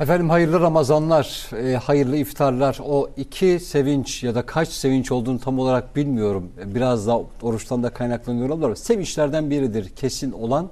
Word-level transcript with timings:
Efendim 0.00 0.30
hayırlı 0.30 0.60
Ramazanlar, 0.60 1.50
e, 1.72 1.76
hayırlı 1.76 2.16
iftarlar. 2.16 2.78
O 2.84 3.10
iki 3.16 3.60
sevinç 3.60 4.22
ya 4.24 4.34
da 4.34 4.46
kaç 4.46 4.68
sevinç 4.68 5.12
olduğunu 5.12 5.38
tam 5.40 5.58
olarak 5.58 5.96
bilmiyorum. 5.96 6.48
Biraz 6.64 7.06
da 7.06 7.20
oruçtan 7.42 7.82
da 7.82 7.90
kaynaklanıyor 7.90 8.48
olabilir. 8.48 8.76
Sevinçlerden 8.76 9.50
biridir 9.50 9.88
kesin 9.88 10.32
olan 10.32 10.68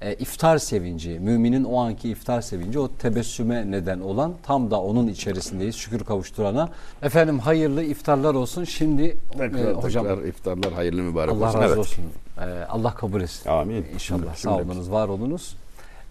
e, 0.00 0.14
iftar 0.14 0.58
sevinci. 0.58 1.18
Müminin 1.20 1.64
o 1.64 1.78
anki 1.80 2.08
iftar 2.08 2.40
sevinci 2.40 2.78
o 2.78 2.88
tebessüme 2.88 3.70
neden 3.70 4.00
olan 4.00 4.32
tam 4.42 4.70
da 4.70 4.80
onun 4.80 5.08
içerisindeyiz. 5.08 5.76
Şükür 5.76 6.00
kavuşturana. 6.04 6.68
Efendim 7.02 7.38
hayırlı 7.38 7.82
iftarlar 7.82 8.34
olsun. 8.34 8.64
Şimdi 8.64 9.16
Tekrar, 9.38 9.58
e, 9.70 9.72
hocam 9.72 10.06
tekrar 10.06 10.22
iftarlar 10.22 10.72
hayırlı 10.72 11.02
mübarek 11.02 11.34
Allah 11.34 11.46
olsun. 11.48 11.58
razı 11.58 11.66
Evet. 11.68 11.78
olsun. 11.78 12.04
E, 12.40 12.64
Allah 12.64 12.94
kabul 12.94 13.20
etsin. 13.20 13.48
Amin. 13.50 13.86
İnşallah. 13.94 14.20
Cümle- 14.20 14.36
Sağ 14.36 14.56
olunuz, 14.56 14.90
var 14.90 15.08
olunuz. 15.08 15.56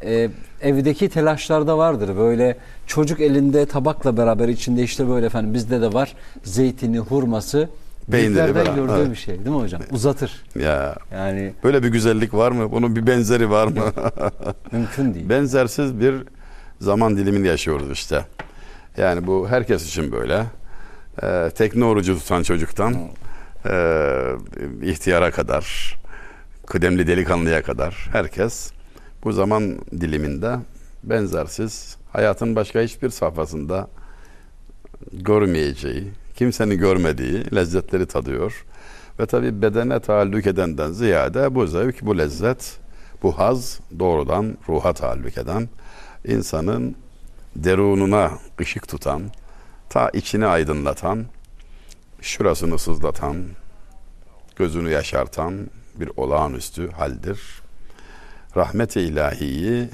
Ee, 0.04 0.30
evdeki 0.62 1.10
telaşlarda 1.10 1.78
vardır. 1.78 2.18
Böyle 2.18 2.58
çocuk 2.88 3.20
elinde 3.20 3.66
tabakla 3.66 4.18
beraber 4.18 4.48
içinde 4.48 4.84
işte 4.84 5.10
böyle 5.10 5.26
efendim 5.26 5.54
bizde 5.54 5.82
de 5.82 5.94
var. 5.94 6.14
Zeytini, 6.44 7.00
hurması. 7.00 7.70
Büyüklerden 8.08 8.64
falan, 8.64 8.76
gördüğü 8.76 9.02
evet. 9.02 9.12
bir 9.12 9.16
şey 9.16 9.36
değil 9.38 9.56
mi 9.56 9.62
hocam? 9.62 9.82
Uzatır. 9.92 10.44
Ya 10.60 10.96
Yani 11.12 11.54
böyle 11.64 11.84
bir 11.84 11.88
güzellik 11.88 12.34
var 12.34 12.52
mı? 12.52 12.72
Bunun 12.72 12.96
bir 12.96 13.08
benzeri 13.08 13.50
var 13.50 13.68
mı? 13.68 13.84
mümkün 14.72 15.14
değil. 15.14 15.30
Benzersiz 15.30 16.00
bir 16.00 16.16
zaman 16.82 17.18
dilimini 17.18 17.48
yaşıyoruz 17.48 17.92
işte. 17.92 18.26
Yani 18.98 19.28
bu 19.28 19.48
herkes 19.50 19.88
için 19.88 20.12
böyle. 20.12 20.44
Ee, 21.24 21.52
tekne 21.56 21.86
orucu 21.86 22.20
tutan 22.20 22.44
çocuktan 22.44 22.96
e, 23.66 23.74
ihtiyara 24.84 25.32
kadar, 25.32 25.96
kıdemli 26.66 27.08
delikanlıya 27.08 27.64
kadar 27.64 28.10
herkes 28.12 28.72
bu 29.24 29.32
zaman 29.32 29.80
diliminde 29.92 30.60
benzersiz 31.04 31.98
hayatın 32.12 32.56
başka 32.56 32.82
hiçbir 32.82 33.10
safhasında 33.10 33.88
görmeyeceği, 35.14 36.12
kimsenin 36.36 36.78
görmediği 36.78 37.56
lezzetleri 37.56 38.06
tadıyor. 38.06 38.66
Ve 39.20 39.26
tabi 39.26 39.62
bedene 39.62 40.00
taallük 40.00 40.48
edenden 40.48 40.92
ziyade 40.92 41.56
bu 41.56 41.68
zevk, 41.68 42.02
bu 42.02 42.18
lezzet, 42.18 42.80
bu 43.24 43.40
haz 43.40 43.80
doğrudan 44.00 44.58
ruha 44.70 44.94
taallük 44.94 45.38
eden, 45.38 45.70
insanın 46.26 46.96
derununa 47.56 48.32
ışık 48.62 48.88
tutan, 48.88 49.22
ta 49.90 50.10
içini 50.10 50.46
aydınlatan, 50.46 51.26
şurasını 52.22 52.80
sızlatan, 52.80 53.46
gözünü 54.56 54.90
yaşartan 54.90 55.68
bir 55.96 56.12
olağanüstü 56.18 56.92
haldir. 56.92 57.62
Rahmet-i 58.62 59.00
ilahiyi 59.02 59.90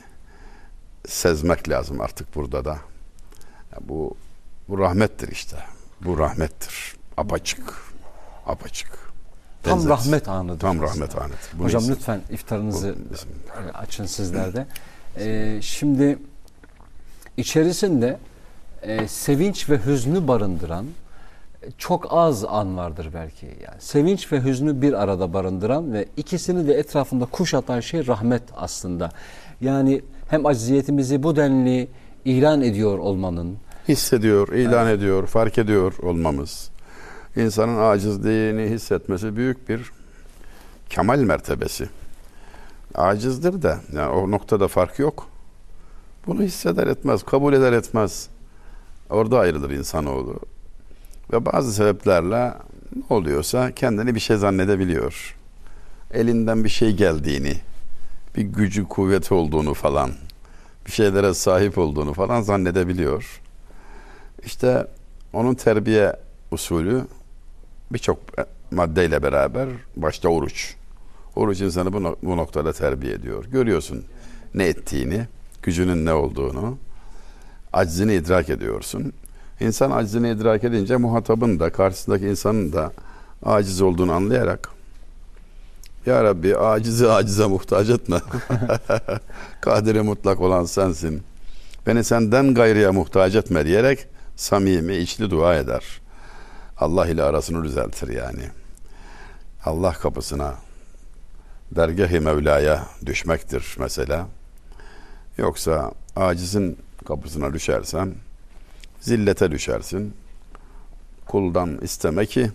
sezmek 1.08 1.70
lazım 1.70 2.02
artık 2.02 2.36
burada 2.36 2.66
da. 2.66 2.78
Bu 3.82 4.16
bu 4.70 4.80
rahmettir 4.80 5.28
işte. 5.28 5.58
Bu 6.02 6.18
rahmettir. 6.18 6.96
Apaçık. 7.18 7.74
Apaçık. 8.46 8.90
Tam 9.64 9.80
Benzersiz. 9.80 10.06
rahmet 10.08 10.28
anıdır. 10.28 10.60
Tam 10.60 10.82
rahmet 10.82 11.16
anıdır. 11.18 11.38
Bunu 11.54 11.66
Hocam 11.66 11.82
his- 11.82 11.90
lütfen 11.90 12.22
iftarınızı 12.30 12.96
bu- 13.10 13.14
bizim- 13.14 13.30
e, 13.70 13.72
açın 13.78 14.06
sizler 14.06 14.54
de. 14.54 14.68
Ee, 15.18 15.60
şimdi 15.62 16.20
içerisinde 17.38 18.20
e, 18.82 19.08
sevinç 19.08 19.70
ve 19.70 19.86
hüznü 19.86 20.28
barındıran 20.28 20.86
çok 21.78 22.08
az 22.10 22.46
an 22.46 22.78
vardır 22.78 23.10
belki. 23.14 23.46
Yani 23.46 23.80
sevinç 23.80 24.32
ve 24.32 24.44
hüznü 24.44 24.82
bir 24.82 24.94
arada 24.94 25.34
barındıran 25.34 25.94
ve 25.94 26.06
ikisini 26.18 26.68
de 26.68 26.74
etrafında 26.74 27.26
kuşatan 27.26 27.80
şey 27.80 28.08
rahmet 28.08 28.44
aslında. 28.56 29.10
Yani 29.62 30.02
hem 30.28 30.46
acziyetimizi 30.46 31.24
bu 31.24 31.36
denli 31.36 31.88
ilan 32.26 32.62
ediyor 32.62 32.98
olmanın, 32.98 33.58
hissediyor, 33.88 34.48
ilan 34.48 34.88
ediyor, 34.88 35.28
fark 35.28 35.58
ediyor 35.58 35.94
olmamız. 36.04 36.70
İnsanın 37.36 37.92
acizliğini 37.92 38.70
hissetmesi 38.70 39.36
büyük 39.36 39.70
bir 39.70 39.92
kemal 40.90 41.20
mertebesi. 41.20 41.90
Acizdir 42.96 43.62
de 43.62 43.78
yani 43.96 44.10
o 44.10 44.32
noktada 44.32 44.68
fark 44.68 45.00
yok. 45.00 45.28
Bunu 46.28 46.42
hisseder 46.42 46.88
etmez, 46.88 47.24
kabul 47.24 47.54
eder 47.54 47.74
etmez. 47.74 48.30
Orada 49.10 49.40
ayrılır 49.40 49.70
insanoğlu. 49.70 50.40
Ve 51.34 51.46
bazı 51.46 51.74
sebeplerle 51.74 52.54
ne 52.96 53.04
oluyorsa 53.10 53.72
kendini 53.72 54.16
bir 54.16 54.20
şey 54.20 54.38
zannedebiliyor. 54.38 55.36
Elinden 56.12 56.64
bir 56.64 56.70
şey 56.70 56.92
geldiğini, 56.92 57.54
bir 58.36 58.42
gücü 58.42 58.84
kuvveti 58.84 59.34
olduğunu 59.34 59.74
falan, 59.74 60.12
bir 60.86 60.92
şeylere 60.92 61.34
sahip 61.34 61.78
olduğunu 61.78 62.14
falan 62.14 62.42
zannedebiliyor. 62.42 63.42
İşte 64.46 64.88
onun 65.34 65.54
terbiye 65.54 66.16
usulü 66.52 67.06
birçok 67.92 68.20
maddeyle 68.72 69.24
beraber 69.24 69.70
başta 69.96 70.30
oruç. 70.30 70.76
Oruç 71.36 71.62
insanı 71.62 71.94
bu, 71.94 72.04
no- 72.04 72.16
bu 72.24 72.38
noktada 72.38 72.74
terbiye 72.74 73.14
ediyor. 73.14 73.46
Görüyorsun 73.46 74.06
ne 74.54 74.66
ettiğini, 74.66 75.28
gücünün 75.64 76.06
ne 76.06 76.14
olduğunu, 76.14 76.78
aczini 77.74 78.16
idrak 78.16 78.50
ediyorsun. 78.50 79.14
İnsan 79.60 79.92
aczini 79.92 80.32
idrak 80.32 80.64
edince 80.64 80.98
muhatabın 80.98 81.60
da 81.60 81.72
karşısındaki 81.72 82.26
insanın 82.26 82.74
da 82.74 82.92
aciz 83.44 83.82
olduğunu 83.82 84.14
anlayarak 84.14 84.70
Ya 86.06 86.24
Rabbi 86.24 86.58
acizi 86.58 87.10
acize 87.10 87.46
muhtaç 87.46 87.90
etme. 87.90 88.22
Kadiri 89.62 90.02
mutlak 90.02 90.42
olan 90.42 90.66
sensin. 90.66 91.24
Beni 91.88 92.04
senden 92.04 92.54
gayrıya 92.54 92.92
muhtaç 92.92 93.36
etme 93.36 93.66
diyerek 93.66 94.08
samimi 94.36 94.96
içli 94.96 95.32
dua 95.32 95.56
eder. 95.56 96.02
Allah 96.78 97.08
ile 97.08 97.24
arasını 97.24 97.64
düzeltir 97.64 98.08
yani. 98.08 98.50
Allah 99.66 99.94
kapısına 99.94 100.56
dergah-ı 101.72 102.22
Mevla'ya 102.22 102.86
düşmektir 103.06 103.76
mesela. 103.80 104.28
Yoksa 105.38 105.92
acizin 106.16 106.78
kapısına 107.08 107.54
düşersen 107.54 108.14
zillete 109.04 109.52
düşersin. 109.52 110.14
Kuldan 111.26 111.78
isteme 111.82 112.26
ki 112.26 112.52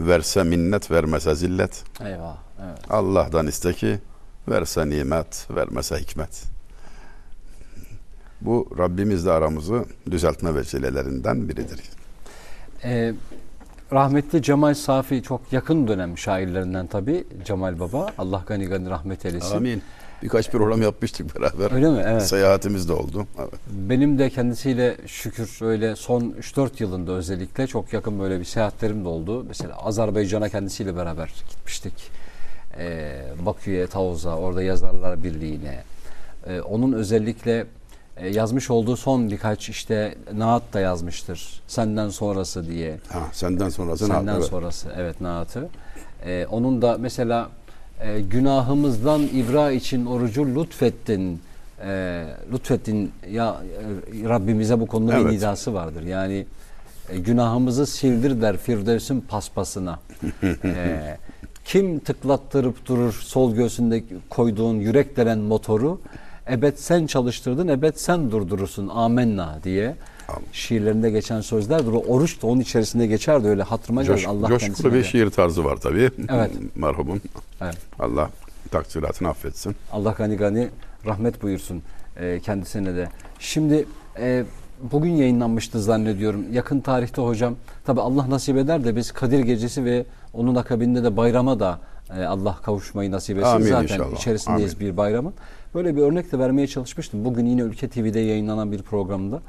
verse 0.00 0.42
minnet 0.42 0.90
vermese 0.90 1.34
zillet. 1.34 1.84
eyvah, 2.00 2.36
evet. 2.64 2.78
Allah'tan 2.90 3.46
iste 3.46 3.72
ki 3.72 3.98
verse 4.48 4.88
nimet, 4.88 5.46
vermese 5.50 5.96
hikmet. 5.96 6.42
Bu 8.40 8.68
Rabbimizle 8.78 9.30
aramızı 9.30 9.84
düzeltme 10.10 10.54
vesilelerinden 10.54 11.48
biridir. 11.48 11.80
Ee, 12.84 13.14
rahmetli 13.92 14.42
Cemal 14.42 14.74
Safi 14.74 15.22
çok 15.22 15.52
yakın 15.52 15.88
dönem 15.88 16.18
şairlerinden 16.18 16.86
tabi 16.86 17.24
Cemal 17.44 17.80
Baba. 17.80 18.06
Allah 18.18 18.44
gani 18.46 18.66
gani 18.66 18.90
rahmet 18.90 19.26
eylesin. 19.26 19.56
Amin. 19.56 19.82
Birkaç 20.22 20.50
program 20.50 20.82
yapmıştık 20.82 21.36
beraber. 21.40 21.72
Öyle 21.72 21.90
mi? 21.90 22.02
Evet. 22.06 22.22
Seyahatimiz 22.28 22.88
de 22.88 22.92
oldu. 22.92 23.26
Evet. 23.38 23.52
Benim 23.70 24.18
de 24.18 24.30
kendisiyle 24.30 24.96
şükür 25.06 25.58
öyle 25.62 25.96
son 25.96 26.20
3-4 26.20 26.82
yılında 26.82 27.12
özellikle 27.12 27.66
çok 27.66 27.92
yakın 27.92 28.20
böyle 28.20 28.40
bir 28.40 28.44
seyahatlerim 28.44 29.04
de 29.04 29.08
oldu. 29.08 29.44
Mesela 29.48 29.76
Azerbaycan'a 29.76 30.48
kendisiyle 30.48 30.96
beraber 30.96 31.30
gitmiştik. 31.50 31.94
Ee, 32.78 33.22
Bakü'ye, 33.46 33.86
Tavuz'a, 33.86 34.36
orada 34.36 34.62
Yazarlar 34.62 35.24
Birliği'ne. 35.24 35.82
Ee, 36.46 36.60
onun 36.60 36.92
özellikle 36.92 37.66
e, 38.16 38.28
yazmış 38.28 38.70
olduğu 38.70 38.96
son 38.96 39.30
birkaç 39.30 39.68
işte 39.68 40.14
naat 40.34 40.62
da 40.72 40.80
yazmıştır. 40.80 41.62
Senden 41.66 42.08
sonrası 42.08 42.66
diye. 42.66 42.98
Ha, 43.08 43.20
senden 43.32 43.68
sonrası 43.68 44.06
Senden 44.06 44.16
yaptı? 44.16 44.32
Evet. 44.36 44.44
sonrası 44.50 44.88
evet 44.96 45.20
naatı. 45.20 45.68
Ee, 46.26 46.46
onun 46.50 46.82
da 46.82 46.96
mesela 47.00 47.50
e, 48.04 48.20
günahımızdan 48.20 49.22
ibra 49.22 49.70
için 49.70 50.06
orucu 50.06 50.46
lütfettin. 50.46 51.40
E, 51.84 52.24
lütfettin 52.52 53.12
ya 53.30 53.56
e, 54.24 54.28
Rabbimize 54.28 54.80
bu 54.80 54.86
konuda 54.86 55.12
bir 55.12 55.22
Evet. 55.22 55.32
nidası 55.32 55.74
vardır. 55.74 56.02
Yani 56.02 56.46
e, 57.08 57.18
günahımızı 57.18 57.86
sildir 57.86 58.42
der 58.42 58.56
Firdevs'in 58.56 59.20
paspasına. 59.20 59.98
E, 60.64 61.18
kim 61.64 61.98
tıklattırıp 61.98 62.86
durur 62.86 63.12
sol 63.12 63.54
göğsünde 63.54 64.04
koyduğun 64.30 64.74
yürek 64.74 65.16
denen 65.16 65.38
motoru 65.38 66.00
ebed 66.50 66.76
sen 66.76 67.06
çalıştırdın 67.06 67.68
ebed 67.68 67.94
sen 67.96 68.30
durdurursun 68.30 68.88
amenna 68.88 69.58
diye 69.64 69.94
şiirlerinde 70.52 71.10
geçen 71.10 71.40
sözlerdir. 71.40 71.92
O 71.92 71.98
oruç 71.98 72.42
da 72.42 72.46
onun 72.46 72.60
içerisinde 72.60 73.06
geçerdi 73.06 73.48
öyle 73.48 73.62
hatırıma 73.62 74.04
Coş. 74.04 74.26
Allah 74.26 74.48
coşkulu 74.48 74.92
bir 74.94 75.04
şiir 75.04 75.30
tarzı 75.30 75.64
var 75.64 75.76
tabii. 75.76 76.10
Evet. 76.28 76.50
Merhumun. 76.76 77.20
Evet. 77.60 77.76
Allah 77.98 78.30
taksiratını 78.70 79.28
affetsin. 79.28 79.76
Allah 79.92 80.14
gani 80.18 80.36
gani 80.36 80.68
rahmet 81.06 81.42
buyursun 81.42 81.82
e, 82.20 82.40
kendisine 82.40 82.94
de. 82.96 83.08
Şimdi 83.38 83.86
e, 84.18 84.44
bugün 84.92 85.10
yayınlanmıştı 85.10 85.82
zannediyorum. 85.82 86.44
Yakın 86.52 86.80
tarihte 86.80 87.22
hocam 87.22 87.54
tabi 87.84 88.00
Allah 88.00 88.30
nasip 88.30 88.56
eder 88.56 88.84
de 88.84 88.96
biz 88.96 89.12
Kadir 89.12 89.40
Gecesi 89.40 89.84
ve 89.84 90.04
onun 90.32 90.54
akabinde 90.54 91.04
de 91.04 91.16
bayrama 91.16 91.60
da 91.60 91.78
E, 92.18 92.24
Allah 92.24 92.56
kavuşmayı 92.62 93.10
nasip 93.10 93.38
etsin. 93.38 93.48
Amin 93.50 93.66
Zaten 93.66 93.82
inşallah. 93.82 94.16
içerisindeyiz 94.16 94.80
bir 94.80 94.96
bayramın. 94.96 95.34
Böyle 95.74 95.96
bir 95.96 96.02
örnek 96.02 96.32
de 96.32 96.38
vermeye 96.38 96.66
çalışmıştım. 96.66 97.24
Bugün 97.24 97.46
yine 97.46 97.60
Ülke 97.60 97.88
TV'de 97.88 98.20
yayınlanan 98.20 98.72
bir 98.72 98.82
programda. 98.82 99.40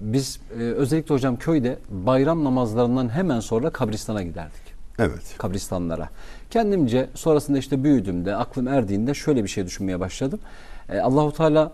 Biz 0.00 0.40
e, 0.60 0.62
özellikle 0.62 1.14
hocam 1.14 1.36
köyde 1.36 1.78
bayram 1.90 2.44
namazlarından 2.44 3.08
hemen 3.08 3.40
sonra 3.40 3.70
kabristana 3.70 4.22
giderdik 4.22 4.62
Evet. 4.98 5.34
kabristanlara. 5.38 6.08
Kendimce 6.50 7.08
sonrasında 7.14 7.58
işte 7.58 7.84
büyüdüğümde, 7.84 8.36
aklım 8.36 8.68
erdiğinde 8.68 9.14
şöyle 9.14 9.44
bir 9.44 9.48
şey 9.48 9.66
düşünmeye 9.66 10.00
başladım. 10.00 10.38
Ee, 10.88 10.98
Allahu 10.98 11.32
Teala 11.32 11.72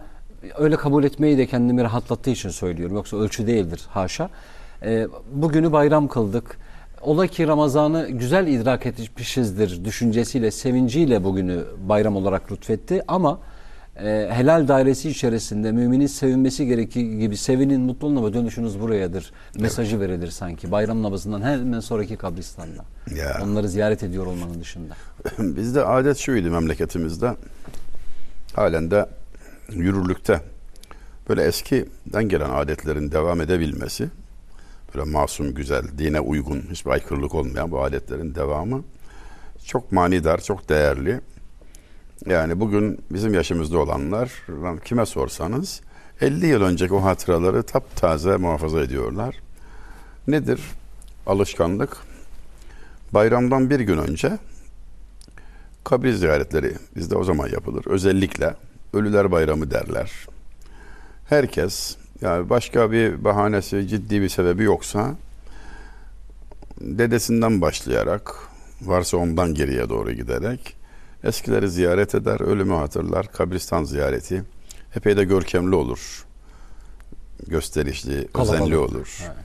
öyle 0.59 0.77
kabul 0.77 1.05
etmeyi 1.05 1.39
de 1.39 1.47
kendimi 1.47 1.83
rahatlattığı 1.83 2.31
için 2.31 2.49
söylüyorum. 2.49 2.97
Yoksa 2.97 3.17
ölçü 3.17 3.47
değildir 3.47 3.87
haşa. 3.91 4.31
Ee, 4.83 5.07
bugünü 5.33 5.73
bayram 5.73 6.09
kıldık. 6.09 6.59
Ola 7.03 7.27
ki 7.27 7.47
Ramazan'ı 7.47 8.09
güzel 8.09 8.47
idrak 8.47 8.87
etmişizdir 8.87 9.85
düşüncesiyle, 9.85 10.51
sevinciyle 10.51 11.25
bugünü 11.25 11.65
bayram 11.89 12.17
olarak 12.17 12.53
lütfetti. 12.53 13.03
Ama 13.09 13.39
e, 14.01 14.29
helal 14.33 14.69
dairesi 14.69 15.11
içerisinde 15.11 15.73
müminin 15.73 16.07
sevinmesi 16.07 16.67
gerektiği 16.67 17.19
gibi 17.19 17.37
sevinin, 17.37 17.81
mutlu 17.81 18.07
olun 18.07 18.17
ama 18.17 18.33
dönüşünüz 18.33 18.81
burayadır. 18.81 19.33
Mesajı 19.59 20.01
verilir 20.01 20.31
sanki. 20.31 20.71
Bayram 20.71 21.03
namazından 21.03 21.43
hemen 21.43 21.81
sonraki 21.81 22.17
kabristanda. 22.17 22.85
Ya. 23.17 23.41
Onları 23.43 23.69
ziyaret 23.69 24.03
ediyor 24.03 24.27
olmanın 24.27 24.61
dışında. 24.61 24.95
Bizde 25.39 25.85
adet 25.85 26.17
şuydu 26.17 26.51
memleketimizde. 26.51 27.35
Halen 28.55 28.91
de 28.91 29.07
yürürlükte. 29.71 30.41
Böyle 31.29 31.43
eskiden 31.43 32.29
gelen 32.29 32.51
adetlerin 32.51 33.13
devam 33.13 33.41
edebilmesi. 33.41 34.09
Böyle 34.95 35.11
masum, 35.11 35.55
güzel, 35.55 35.85
dine 35.99 36.21
uygun, 36.21 36.63
hiçbir 36.71 36.91
aykırılık 36.91 37.35
olmayan 37.35 37.71
bu 37.71 37.83
adetlerin 37.83 38.35
devamı. 38.35 38.85
Çok 39.65 39.93
manidar, 39.93 40.41
çok 40.41 40.69
değerli. 40.69 41.21
Yani 42.27 42.61
bugün 42.61 42.99
bizim 43.11 43.35
yaşımızda 43.35 43.79
olanlar 43.79 44.33
kime 44.85 45.07
sorsanız 45.07 45.81
50 46.21 46.47
yıl 46.47 46.63
önceki 46.63 46.95
o 46.95 47.03
hatıraları 47.03 47.63
taptaze 47.63 48.37
muhafaza 48.37 48.81
ediyorlar. 48.81 49.35
Nedir? 50.29 50.61
Alışkanlık. 51.27 51.97
Bayramdan 53.13 53.71
bir 53.71 53.81
gün 53.81 53.99
önce 53.99 54.39
kabir 55.85 56.13
ziyaretleri 56.13 56.73
bizde 56.97 57.17
o 57.17 57.25
zaman 57.25 57.49
yapılır. 57.49 57.85
Özellikle 57.87 58.55
Ölüler 58.93 59.31
Bayramı 59.31 59.71
derler. 59.71 60.13
Herkes 61.29 61.97
yani 62.21 62.51
başka 62.51 62.93
bir 62.93 63.25
bahanesi, 63.25 63.89
ciddi 63.89 64.21
bir 64.21 64.29
sebebi 64.29 64.63
yoksa 64.63 65.15
dedesinden 66.81 67.61
başlayarak 67.61 68.35
varsa 68.83 69.17
ondan 69.17 69.55
geriye 69.55 69.89
doğru 69.89 70.13
giderek 70.13 70.77
eskileri 71.25 71.71
ziyaret 71.71 72.15
eder, 72.15 72.41
ölümü 72.41 72.75
hatırlar. 72.75 73.33
Kabristan 73.33 73.85
ziyareti 73.85 74.43
epey 74.97 75.17
de 75.17 75.25
görkemli 75.25 75.75
olur. 75.75 76.25
Gösterişli, 77.47 78.29
Kalabalık. 78.33 78.55
özenli 78.61 78.77
olur. 78.77 79.19
Evet. 79.27 79.37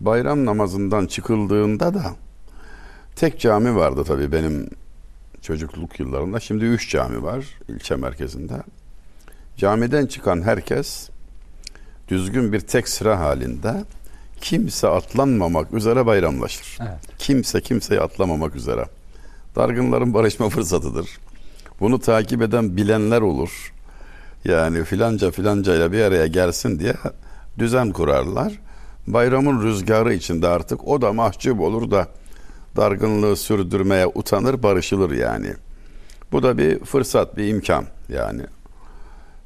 Bayram 0.00 0.44
namazından 0.44 1.06
çıkıldığında 1.06 1.94
da 1.94 2.14
tek 3.16 3.40
cami 3.40 3.76
vardı 3.76 4.04
tabii 4.04 4.32
benim 4.32 4.70
çocukluk 5.42 6.00
yıllarında. 6.00 6.40
Şimdi 6.40 6.64
üç 6.64 6.90
cami 6.90 7.22
var 7.22 7.44
ilçe 7.68 7.96
merkezinde. 7.96 8.62
Camiden 9.56 10.06
çıkan 10.06 10.42
herkes 10.42 11.10
düzgün 12.08 12.52
bir 12.52 12.60
tek 12.60 12.88
sıra 12.88 13.20
halinde 13.20 13.84
kimse 14.40 14.88
atlanmamak 14.88 15.74
üzere 15.74 16.06
bayramlaşır. 16.06 16.78
Evet. 16.80 17.18
Kimse 17.18 17.60
kimseyi 17.60 18.00
atlamamak 18.00 18.56
üzere. 18.56 18.84
Dargınların 19.56 20.14
barışma 20.14 20.48
fırsatıdır. 20.48 21.18
Bunu 21.80 21.98
takip 21.98 22.42
eden 22.42 22.76
bilenler 22.76 23.20
olur. 23.20 23.72
Yani 24.44 24.84
filanca 24.84 25.30
filanca 25.30 25.74
ile 25.74 25.92
bir 25.92 26.00
araya 26.00 26.26
gelsin 26.26 26.78
diye 26.78 26.94
düzen 27.58 27.92
kurarlar. 27.92 28.58
Bayramın 29.06 29.62
rüzgarı 29.62 30.14
içinde 30.14 30.48
artık 30.48 30.88
o 30.88 31.02
da 31.02 31.12
mahcup 31.12 31.60
olur 31.60 31.90
da 31.90 32.08
dargınlığı 32.76 33.36
sürdürmeye 33.36 34.06
utanır 34.06 34.62
barışılır 34.62 35.10
yani. 35.10 35.54
Bu 36.32 36.42
da 36.42 36.58
bir 36.58 36.84
fırsat, 36.84 37.36
bir 37.36 37.48
imkan 37.48 37.84
yani. 38.08 38.42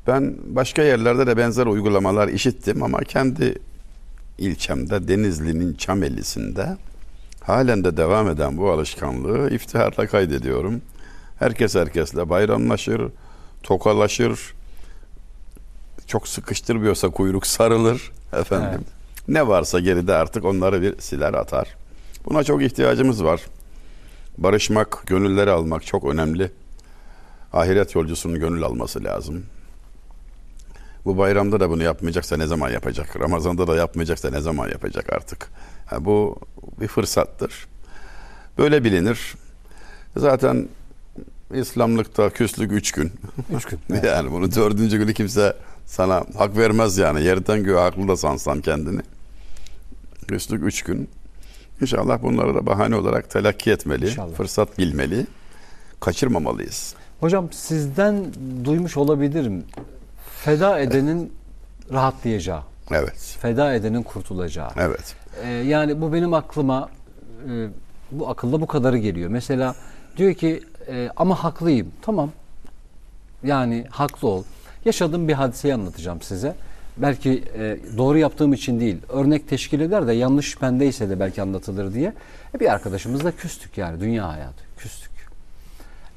Ben 0.07 0.35
başka 0.47 0.83
yerlerde 0.83 1.27
de 1.27 1.37
benzer 1.37 1.67
uygulamalar 1.67 2.29
işittim 2.29 2.83
ama 2.83 2.99
kendi 2.99 3.59
ilçemde 4.39 5.09
Denizli'nin 5.09 5.75
Çamelisi'nde 5.75 6.77
halen 7.47 7.85
de 7.85 7.97
devam 7.97 8.29
eden 8.29 8.57
bu 8.57 8.71
alışkanlığı 8.71 9.51
iftiharla 9.51 10.07
kaydediyorum. 10.07 10.83
Herkes 11.39 11.75
herkesle 11.75 12.29
bayramlaşır, 12.29 13.03
tokalaşır. 13.63 14.55
Çok 16.07 16.29
sıkıştırmıyorsa 16.29 17.11
kuyruk 17.11 17.47
sarılır 17.47 18.13
efendim. 18.33 18.69
Evet. 18.75 19.29
Ne 19.29 19.49
varsa 19.49 19.81
geride 19.81 20.15
artık 20.15 20.45
onları 20.45 20.83
bir 20.83 20.99
siler 20.99 21.35
atar. 21.35 21.77
Buna 22.25 22.45
çok 22.45 22.63
ihtiyacımız 22.63 23.25
var. 23.25 23.41
Barışmak, 24.39 25.03
gönülleri 25.07 25.51
almak 25.51 25.87
çok 25.87 26.05
önemli. 26.05 26.51
Ahiret 27.53 27.95
yolcusunun 27.95 28.41
gönül 28.41 28.63
alması 28.63 29.05
lazım. 29.05 29.47
Bu 31.05 31.19
bayramda 31.19 31.61
da 31.61 31.71
bunu 31.71 31.83
yapmayacaksa 31.83 32.37
ne 32.37 32.47
zaman 32.47 32.71
yapacak? 32.71 33.21
Ramazan'da 33.21 33.67
da 33.67 33.77
yapmayacaksa 33.77 34.31
ne 34.31 34.41
zaman 34.41 34.69
yapacak 34.69 35.13
artık? 35.13 35.51
Ha, 35.87 36.05
bu 36.05 36.39
bir 36.81 36.89
fırsattır. 36.89 37.67
Böyle 38.59 38.85
bilinir. 38.85 39.35
Zaten 40.17 40.69
İslamlıkta 41.55 42.31
küslük 42.31 42.73
üç 42.73 42.93
gün. 42.93 43.13
Üç 43.57 43.65
gün. 43.65 43.79
yani 44.07 44.33
bunu 44.33 44.55
dördüncü 44.55 44.99
günü 44.99 45.15
kimse 45.15 45.57
sana 45.87 46.25
hak 46.39 46.57
vermez 46.57 46.99
yani. 46.99 47.23
Yerden 47.23 47.65
göğe 47.65 47.81
haklı 47.81 48.09
da 48.09 48.17
sansan 48.17 48.61
kendini. 48.61 49.01
Küslük 50.29 50.65
üç 50.65 50.83
gün. 50.83 51.09
İnşallah 51.81 52.23
bunları 52.23 52.55
da 52.55 52.67
bahane 52.67 52.97
olarak 52.97 53.31
telakki 53.31 53.71
etmeli. 53.71 54.07
İnşallah. 54.07 54.35
Fırsat 54.35 54.79
bilmeli. 54.79 55.27
Kaçırmamalıyız. 56.01 56.95
Hocam 57.21 57.53
sizden 57.53 58.25
duymuş 58.65 58.97
olabilirim. 58.97 59.65
Feda 60.45 60.81
edenin 60.81 61.33
rahatlayacağı, 61.93 62.63
Evet. 62.91 63.37
feda 63.41 63.75
edenin 63.75 64.03
kurtulacağı. 64.03 64.71
Evet. 64.77 65.15
Ee, 65.43 65.49
yani 65.49 66.01
bu 66.01 66.13
benim 66.13 66.35
aklıma 66.35 66.89
e, 67.51 67.69
bu 68.11 68.29
akılda 68.29 68.61
bu 68.61 68.67
kadarı 68.67 68.99
geliyor. 68.99 69.31
Mesela 69.31 69.75
diyor 70.17 70.35
ki 70.35 70.63
e, 70.89 71.11
ama 71.17 71.45
haklıyım. 71.45 71.91
Tamam. 72.03 72.31
Yani 73.45 73.85
haklı 73.91 74.29
ol. 74.29 74.45
Yaşadığım 74.85 75.29
bir 75.29 75.33
hadiseyi 75.33 75.75
anlatacağım 75.75 76.23
size. 76.23 76.55
Belki 76.97 77.45
e, 77.59 77.79
doğru 77.97 78.19
yaptığım 78.19 78.53
için 78.53 78.81
değil. 78.81 78.97
Örnek 79.09 79.49
teşkil 79.49 79.81
eder 79.81 80.07
de 80.07 80.13
yanlış 80.13 80.63
bendeyse 80.63 81.11
de 81.11 81.21
belki 81.21 81.43
anlatılır 81.43 81.95
diye. 81.95 82.13
E, 82.55 82.61
bir 82.61 82.73
arkadaşımızla 82.73 83.33
küstük 83.33 83.79
yani 83.79 84.01
dünya 84.01 84.29
hayatı. 84.29 84.65
Küstük. 84.79 85.15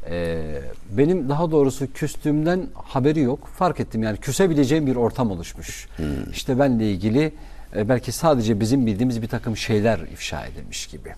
Ee, 0.10 0.62
benim 0.92 1.30
daha 1.30 1.52
doğrusu 1.52 1.94
küstüğümden 1.94 2.62
haberi 2.74 3.20
yok. 3.20 3.50
Fark 3.56 3.80
ettim 3.80 4.04
yani 4.04 4.18
küsebileceğim 4.18 4.88
bir 4.88 4.96
ortam 4.96 5.32
oluşmuş. 5.32 5.88
İşte 6.32 6.60
benle 6.60 6.92
ilgili 6.92 7.34
e, 7.76 7.90
belki 7.90 8.12
sadece 8.12 8.60
bizim 8.60 8.86
bildiğimiz 8.86 9.22
bir 9.22 9.28
takım 9.28 9.58
şeyler 9.58 10.00
ifşa 10.00 10.46
edilmiş 10.46 10.88
gibi. 10.88 11.14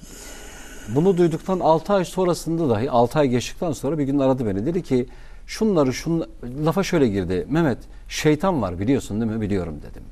Bunu 0.96 1.18
duyduktan 1.18 1.60
6 1.60 1.94
ay 1.94 2.06
sonrasında 2.06 2.70
dahi 2.70 2.91
6 2.91 3.20
ay 3.20 3.29
geçtikten 3.29 3.72
sonra 3.72 3.98
bir 3.98 4.03
gün 4.03 4.20
aradı 4.20 4.46
beni. 4.46 4.65
Dedi 4.65 4.84
ki 4.84 5.06
şunları 5.48 5.94
şun 5.94 6.27
lafa 6.65 6.84
şöyle 6.84 7.08
girdi. 7.08 7.46
Mehmet 7.50 7.77
şeytan 8.08 8.62
var 8.62 8.79
biliyorsun 8.79 9.22
değil 9.22 9.32
mi? 9.32 9.41
Biliyorum 9.41 9.75
dedim. 9.89 10.03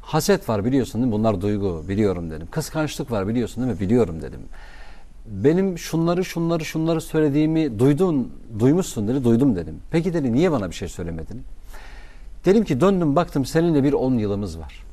Haset 0.00 0.48
var 0.48 0.64
biliyorsun 0.64 1.00
değil 1.00 1.06
mi? 1.06 1.12
Bunlar 1.12 1.40
duygu 1.40 1.84
biliyorum 1.88 2.30
dedim. 2.30 2.48
Kıskançlık 2.50 3.10
var 3.10 3.28
biliyorsun 3.28 3.64
değil 3.64 3.74
mi? 3.74 3.80
Biliyorum 3.80 4.22
dedim 4.22 4.40
benim 5.26 5.78
şunları 5.78 6.24
şunları 6.24 6.64
şunları 6.64 7.00
söylediğimi 7.00 7.78
duydun, 7.78 8.32
duymuşsun 8.58 9.08
dedi. 9.08 9.24
Duydum 9.24 9.56
dedim. 9.56 9.80
Peki 9.90 10.14
dedi 10.14 10.32
niye 10.32 10.52
bana 10.52 10.70
bir 10.70 10.74
şey 10.74 10.88
söylemedin? 10.88 11.42
Dedim 12.44 12.64
ki 12.64 12.80
döndüm 12.80 13.16
baktım 13.16 13.46
seninle 13.46 13.84
bir 13.84 13.92
10 13.92 14.14
yılımız 14.14 14.58
var. 14.58 14.84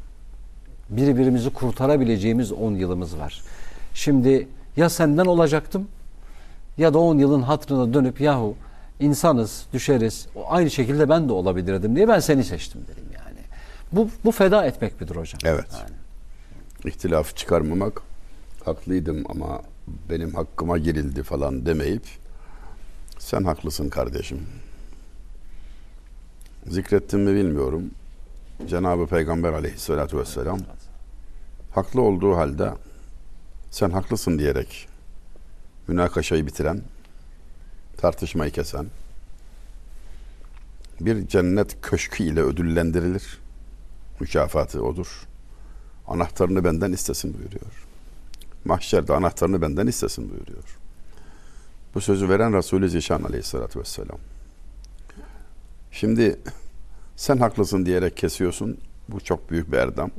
Birbirimizi 0.89 1.50
kurtarabileceğimiz 1.50 2.51
10 2.51 2.75
yılımız 2.75 3.17
var. 3.17 3.41
Şimdi 3.93 4.48
ya 4.77 4.89
senden 4.89 5.25
olacaktım 5.25 5.88
ya 6.77 6.93
da 6.93 7.00
10 7.00 7.17
yılın 7.17 7.41
hatırına 7.41 7.93
dönüp 7.93 8.22
yahu 8.22 8.55
insanız, 9.00 9.65
düşeriz. 9.74 10.27
O 10.36 10.46
aynı 10.50 10.69
şekilde 10.69 11.10
ben 11.10 11.29
de 11.29 11.34
olabilirdim 11.34 11.96
diye 11.96 12.08
ben 12.08 12.19
seni 12.19 12.43
seçtim 12.43 12.81
dedim 12.88 13.05
yani. 13.13 13.39
Bu, 13.91 14.10
bu 14.25 14.31
feda 14.31 14.65
etmek 14.65 15.01
midir 15.01 15.15
hocam? 15.15 15.39
Evet. 15.46 15.67
Yani. 15.74 15.96
İhtilafı 16.86 17.36
çıkarmamak 17.36 18.01
haklıydım 18.65 19.24
ama 19.29 19.62
benim 20.10 20.34
hakkıma 20.34 20.77
girildi 20.77 21.24
falan 21.24 21.65
demeyip 21.65 22.03
sen 23.19 23.43
haklısın 23.43 23.89
kardeşim. 23.89 24.39
Zikrettim 26.67 27.19
mi 27.19 27.36
bilmiyorum. 27.36 27.91
Cenab-ı 28.67 29.08
Peygamber 29.08 29.53
aleyhissalatü 29.53 30.17
vesselam 30.17 30.60
haklı 31.71 32.01
olduğu 32.01 32.35
halde 32.38 32.73
sen 33.71 33.89
haklısın 33.89 34.39
diyerek 34.39 34.88
münakaşayı 35.88 36.47
bitiren 36.47 36.81
tartışmayı 37.97 38.51
kesen 38.51 38.85
bir 41.01 41.27
cennet 41.27 41.81
köşkü 41.81 42.23
ile 42.23 42.41
ödüllendirilir. 42.41 43.39
Mükafatı 44.19 44.83
odur. 44.83 45.27
Anahtarını 46.07 46.63
benden 46.63 46.91
istesin 46.91 47.33
buyuruyor. 47.33 47.85
Mahşerde 48.65 49.13
anahtarını 49.13 49.61
benden 49.61 49.88
istesin 49.88 50.29
buyuruyor. 50.31 50.77
Bu 51.95 52.01
sözü 52.01 52.29
veren 52.29 52.53
Resulü 52.53 52.89
Zişan 52.89 53.23
aleyhissalatü 53.23 53.79
vesselam. 53.79 54.19
Şimdi 55.91 56.39
sen 57.15 57.38
haklısın 57.38 57.85
diyerek 57.85 58.17
kesiyorsun. 58.17 58.77
Bu 59.09 59.19
çok 59.19 59.51
büyük 59.51 59.71
bir 59.71 59.77
erdem. 59.77 60.11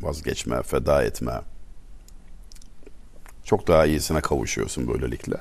Vazgeçme, 0.00 0.62
feda 0.62 1.02
etme. 1.02 1.32
Çok 3.44 3.68
daha 3.68 3.86
iyisine 3.86 4.20
kavuşuyorsun 4.20 4.88
böylelikle. 4.88 5.36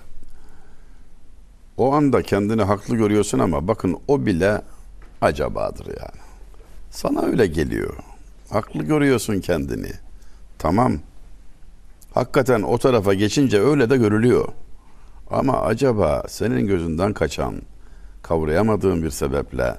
O 1.77 1.93
anda 1.93 2.21
kendini 2.21 2.63
haklı 2.63 2.95
görüyorsun 2.95 3.39
ama 3.39 3.67
bakın 3.67 3.97
o 4.07 4.25
bile 4.25 4.61
acabadır 5.21 5.85
yani. 5.85 6.21
Sana 6.91 7.21
öyle 7.21 7.47
geliyor. 7.47 7.93
Haklı 8.49 8.83
görüyorsun 8.83 9.39
kendini. 9.39 9.91
Tamam. 10.59 10.99
Hakikaten 12.13 12.61
o 12.61 12.77
tarafa 12.77 13.13
geçince 13.13 13.61
öyle 13.61 13.89
de 13.89 13.97
görülüyor. 13.97 14.47
Ama 15.31 15.61
acaba 15.61 16.23
senin 16.27 16.67
gözünden 16.67 17.13
kaçan, 17.13 17.61
kavrayamadığın 18.23 19.03
bir 19.03 19.09
sebeple 19.09 19.77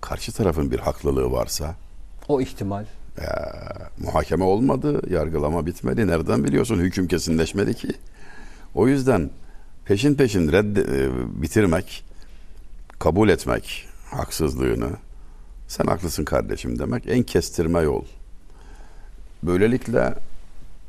karşı 0.00 0.32
tarafın 0.32 0.70
bir 0.70 0.78
haklılığı 0.78 1.32
varsa 1.32 1.74
O 2.28 2.40
ihtimal. 2.40 2.84
Ya, 3.22 3.52
muhakeme 3.98 4.44
olmadı, 4.44 5.00
yargılama 5.10 5.66
bitmedi. 5.66 6.06
Nereden 6.06 6.44
biliyorsun? 6.44 6.78
Hüküm 6.78 7.08
kesinleşmedi 7.08 7.74
ki. 7.74 7.88
O 8.74 8.88
yüzden 8.88 9.30
peşin 9.84 10.14
peşin 10.14 10.52
red 10.52 10.76
e, 10.76 11.10
bitirmek, 11.42 12.04
kabul 12.98 13.28
etmek 13.28 13.88
haksızlığını, 14.10 14.90
sen 15.68 15.84
haklısın 15.84 16.24
kardeşim 16.24 16.78
demek 16.78 17.04
en 17.06 17.22
kestirme 17.22 17.80
yol. 17.80 18.04
Böylelikle 19.42 20.14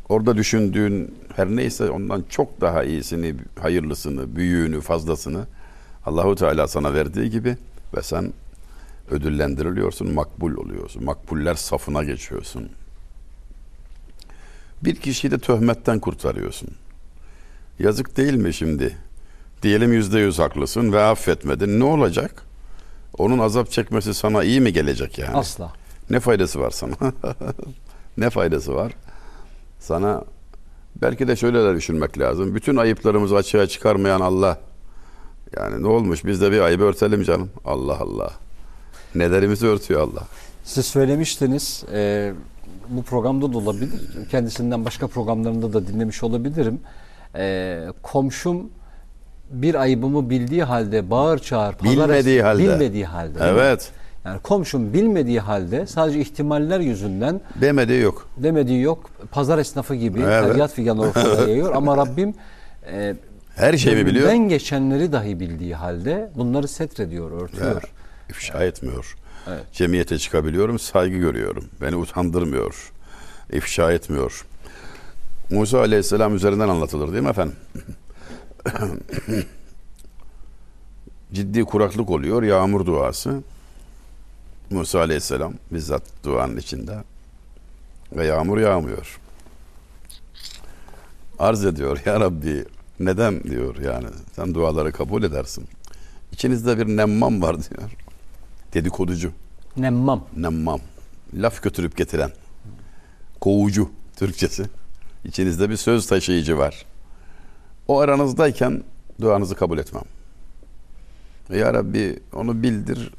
orada 0.10 0.38
düşündüğün 0.38 1.16
her 1.36 1.48
neyse 1.48 1.90
ondan 1.90 2.26
çok 2.30 2.62
daha 2.62 2.84
iyisini, 2.84 3.36
hayırlısını, 3.60 4.36
büyüğünü, 4.36 4.82
fazlasını 4.82 5.46
Allahu 6.06 6.36
Teala 6.36 6.68
sana 6.68 6.94
verdiği 6.94 7.30
gibi 7.30 7.58
ve 7.98 8.02
sen 8.02 8.34
ödüllendiriliyorsun, 9.12 10.14
makbul 10.14 10.58
oluyorsun. 10.58 11.04
Makbuller 11.04 11.56
safına 11.56 12.04
geçiyorsun. 12.04 12.70
Bir 14.84 14.96
kişiyi 14.96 15.32
de 15.32 15.40
töhmetten 15.40 16.00
kurtarıyorsun. 16.00 16.70
Yazık 17.80 18.18
değil 18.18 18.34
mi 18.34 18.54
şimdi? 18.54 18.98
Diyelim 19.62 19.94
yüzde 19.94 20.20
yüz 20.20 20.40
haklısın 20.40 20.92
ve 20.94 21.04
affetmedin. 21.04 21.80
Ne 21.80 21.84
olacak? 21.84 22.44
Onun 23.18 23.40
azap 23.40 23.72
çekmesi 23.72 24.14
sana 24.14 24.44
iyi 24.44 24.62
mi 24.62 24.74
gelecek 24.74 25.18
yani? 25.18 25.38
Asla. 25.38 25.74
Ne 26.10 26.20
faydası 26.20 26.60
var 26.60 26.72
sana? 26.72 26.94
ne 28.18 28.30
faydası 28.30 28.76
var? 28.76 28.94
Sana 29.80 30.24
belki 31.02 31.28
de 31.28 31.36
şöyle 31.36 31.64
de 31.64 31.76
düşünmek 31.76 32.20
lazım. 32.20 32.56
Bütün 32.56 32.76
ayıplarımızı 32.76 33.36
açığa 33.36 33.68
çıkarmayan 33.68 34.22
Allah. 34.22 34.60
Yani 35.58 35.84
ne 35.84 35.88
olmuş? 35.88 36.26
Biz 36.26 36.42
de 36.42 36.52
bir 36.52 36.60
ayıbı 36.60 36.84
örtelim 36.84 37.24
canım. 37.24 37.50
Allah 37.66 38.00
Allah. 38.00 38.34
Nelerimizi 39.16 39.68
örtüyor 39.68 40.02
Allah. 40.02 40.24
Siz 40.64 40.86
söylemiştiniz 40.86 41.84
e, 41.94 42.32
bu 42.90 43.04
programda 43.04 43.54
da 43.54 43.58
olabilir. 43.58 44.02
Kendisinden 44.32 44.86
başka 44.86 45.08
programlarında 45.08 45.74
da 45.74 45.88
dinlemiş 45.88 46.24
olabilirim. 46.24 46.80
E, 47.36 47.80
komşum 48.04 48.70
bir 49.52 49.76
ayıbımı 49.76 50.30
bildiği 50.30 50.64
halde 50.64 51.10
bağır 51.10 51.40
çağır. 51.40 51.74
pazar 51.74 51.94
Bilmediği 52.10 52.42
halde. 52.44 52.64
Bilmediği 52.64 53.06
halde. 53.06 53.40
Evet. 53.42 53.92
Yani 54.26 54.40
komşum 54.40 54.94
bilmediği 54.94 55.40
halde 55.40 55.88
sadece 55.88 56.20
ihtimaller 56.20 56.80
yüzünden 56.80 57.42
Demediği 57.62 58.02
yok. 58.02 58.28
demediği 58.38 58.82
yok. 58.82 59.10
Pazar 59.32 59.58
esnafı 59.58 59.96
gibi 59.96 60.20
Evet. 60.22 60.44
feryat 60.48 60.74
figan 60.74 60.98
yayıyor. 61.48 61.76
Ama 61.76 61.98
Rabbim 61.98 62.34
e, 62.92 63.16
Her 63.56 63.78
şeyi 63.78 64.06
biliyor. 64.06 64.28
Ben 64.30 64.38
geçenleri 64.50 65.12
dahi 65.12 65.40
bildiği 65.40 65.76
halde 65.76 66.30
bunları 66.36 66.68
setrediyor, 66.68 67.32
örtüyor. 67.42 67.76
Ya, 67.76 67.90
ifşa 68.30 68.64
etmiyor. 68.64 69.16
Evet. 69.48 69.74
Cemiyete 69.74 70.18
çıkabiliyorum, 70.18 70.80
saygı 70.80 71.18
görüyorum. 71.18 71.66
Beni 71.82 71.96
utandırmıyor. 71.96 72.92
ifşa 73.54 73.92
etmiyor. 73.92 74.46
Musa 75.50 75.80
Aleyhisselam 75.80 76.36
üzerinden 76.36 76.70
anlatılır 76.70 77.12
değil 77.12 77.24
mi 77.24 77.30
efendim? 77.30 77.56
Ciddi 81.34 81.64
kuraklık 81.64 82.10
oluyor, 82.10 82.44
yağmur 82.44 82.86
duası. 82.86 83.42
Musa 84.70 85.00
Aleyhisselam 85.00 85.54
bizzat 85.72 86.04
duanın 86.24 86.58
içinde 86.58 86.98
ve 88.16 88.26
yağmur 88.26 88.58
yağmıyor. 88.58 89.20
Arz 91.40 91.66
ediyor 91.66 92.00
ya 92.06 92.20
Rabbi 92.20 92.66
neden 93.00 93.44
diyor 93.44 93.76
yani 93.78 94.08
sen 94.36 94.54
duaları 94.54 94.92
kabul 94.92 95.24
edersin. 95.24 95.68
İçinizde 96.32 96.78
bir 96.78 96.98
nemmam 96.98 97.42
var 97.42 97.56
diyor. 97.70 97.92
Dedikoducu. 98.76 99.32
Nemmam. 99.78 100.24
Nemmam. 100.38 100.80
Laf 101.34 101.64
götürüp 101.64 101.98
getiren. 101.98 102.32
Kovucu 103.42 103.90
Türkçesi. 104.16 104.66
İçinizde 105.26 105.70
bir 105.70 105.76
söz 105.76 106.08
taşıyıcı 106.08 106.58
var. 106.58 106.86
O 107.88 108.00
aranızdayken 108.00 108.84
duanızı 109.22 109.56
kabul 109.56 109.78
etmem. 109.78 110.04
Ya 111.50 111.74
Rabbi 111.74 112.20
onu 112.34 112.64
bildir. 112.64 113.12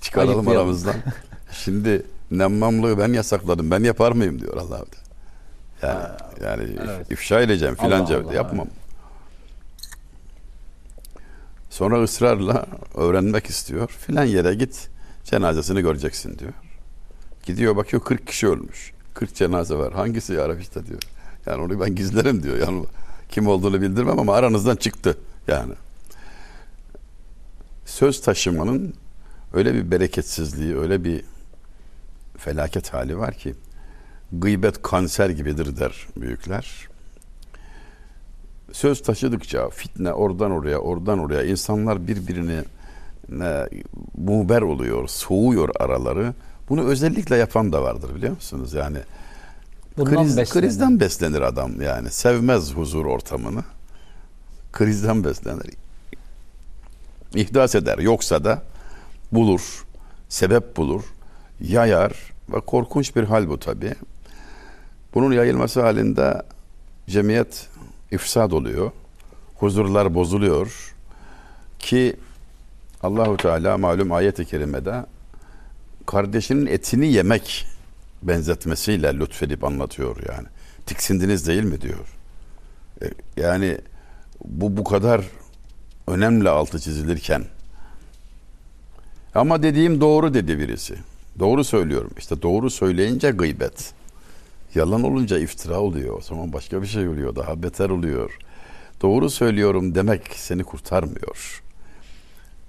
Çıkaralım 0.00 0.34
Ayıklayalım. 0.34 0.62
aramızdan. 0.62 0.94
Şimdi 1.52 2.02
nemmamlığı 2.30 2.98
ben 2.98 3.12
yasakladım. 3.12 3.70
Ben 3.70 3.84
yapar 3.84 4.12
mıyım 4.12 4.40
diyor 4.40 4.56
Allah. 4.56 4.84
Yani, 5.82 5.98
yani 6.44 6.62
if- 6.62 6.90
evet. 6.96 7.10
ifşa 7.12 7.40
edeceğim 7.40 7.74
filanca 7.74 8.16
Allah 8.18 8.24
Allah, 8.26 8.34
yapmam. 8.34 8.68
Sonra 11.76 12.02
ısrarla 12.02 12.66
öğrenmek 12.94 13.46
istiyor. 13.46 13.88
Filan 13.88 14.24
yere 14.24 14.54
git 14.54 14.88
cenazesini 15.24 15.80
göreceksin 15.80 16.38
diyor. 16.38 16.52
Gidiyor 17.46 17.76
bakıyor 17.76 18.02
40 18.02 18.26
kişi 18.26 18.48
ölmüş. 18.48 18.92
40 19.14 19.34
cenaze 19.34 19.74
var. 19.74 19.92
Hangisi 19.92 20.32
ya 20.32 20.54
işte 20.54 20.86
diyor. 20.86 21.02
Yani 21.46 21.62
onu 21.62 21.80
ben 21.80 21.94
gizlerim 21.94 22.42
diyor. 22.42 22.58
Yani 22.58 22.84
kim 23.28 23.46
olduğunu 23.46 23.80
bildirmem 23.80 24.18
ama 24.18 24.34
aranızdan 24.34 24.76
çıktı 24.76 25.18
yani. 25.48 25.72
Söz 27.86 28.20
taşımanın 28.20 28.94
öyle 29.52 29.74
bir 29.74 29.90
bereketsizliği, 29.90 30.76
öyle 30.76 31.04
bir 31.04 31.24
felaket 32.38 32.94
hali 32.94 33.18
var 33.18 33.34
ki 33.34 33.54
gıybet 34.32 34.82
kanser 34.82 35.30
gibidir 35.30 35.76
der 35.76 36.06
büyükler. 36.16 36.88
Söz 38.76 39.02
taşıdıkça 39.02 39.68
fitne 39.70 40.12
oradan 40.12 40.50
oraya, 40.50 40.78
oradan 40.78 41.18
oraya 41.18 41.44
insanlar 41.44 42.08
birbirini 42.08 42.62
ne, 43.28 43.68
muber 44.16 44.62
oluyor, 44.62 45.08
soğuyor 45.08 45.68
araları. 45.80 46.34
Bunu 46.68 46.84
özellikle 46.84 47.36
yapan 47.36 47.72
da 47.72 47.82
vardır 47.82 48.14
biliyor 48.14 48.34
musunuz? 48.34 48.72
Yani 48.72 48.98
Bundan 49.96 50.14
kriz, 50.14 50.36
beslenen. 50.36 50.62
krizden 50.62 51.00
beslenir 51.00 51.40
adam 51.40 51.80
yani. 51.80 52.10
Sevmez 52.10 52.74
huzur 52.74 53.06
ortamını. 53.06 53.64
Krizden 54.72 55.24
beslenir. 55.24 55.70
İhdas 57.34 57.74
eder. 57.74 57.98
Yoksa 57.98 58.44
da 58.44 58.62
bulur. 59.32 59.84
Sebep 60.28 60.76
bulur. 60.76 61.02
Yayar. 61.60 62.12
Ve 62.52 62.60
korkunç 62.60 63.16
bir 63.16 63.24
hal 63.24 63.48
bu 63.48 63.58
tabi. 63.58 63.94
Bunun 65.14 65.32
yayılması 65.32 65.80
halinde 65.80 66.42
cemiyet 67.08 67.68
ifsad 68.12 68.52
oluyor. 68.52 68.90
Huzurlar 69.54 70.14
bozuluyor. 70.14 70.94
Ki 71.78 72.16
Allahu 73.02 73.36
Teala 73.36 73.78
malum 73.78 74.12
ayet-i 74.12 74.44
kerimede 74.44 75.04
kardeşinin 76.06 76.66
etini 76.66 77.12
yemek 77.12 77.66
benzetmesiyle 78.22 79.18
lütfedip 79.18 79.64
anlatıyor 79.64 80.16
yani. 80.28 80.46
Tiksindiniz 80.86 81.48
değil 81.48 81.64
mi 81.64 81.80
diyor. 81.80 82.06
E, 83.02 83.06
Yani 83.40 83.78
bu 84.44 84.76
bu 84.76 84.84
kadar 84.84 85.24
önemli 86.06 86.48
altı 86.48 86.78
çizilirken 86.80 87.44
ama 89.34 89.62
dediğim 89.62 90.00
doğru 90.00 90.34
dedi 90.34 90.58
birisi. 90.58 90.94
Doğru 91.38 91.64
söylüyorum. 91.64 92.10
İşte 92.18 92.42
doğru 92.42 92.70
söyleyince 92.70 93.30
gıybet. 93.30 93.92
Yalan 94.76 95.02
olunca 95.02 95.38
iftira 95.38 95.80
oluyor. 95.80 96.18
O 96.18 96.20
zaman 96.20 96.52
başka 96.52 96.82
bir 96.82 96.86
şey 96.86 97.08
oluyor. 97.08 97.36
Daha 97.36 97.62
beter 97.62 97.90
oluyor. 97.90 98.38
Doğru 99.02 99.30
söylüyorum 99.30 99.94
demek 99.94 100.22
seni 100.34 100.64
kurtarmıyor. 100.64 101.62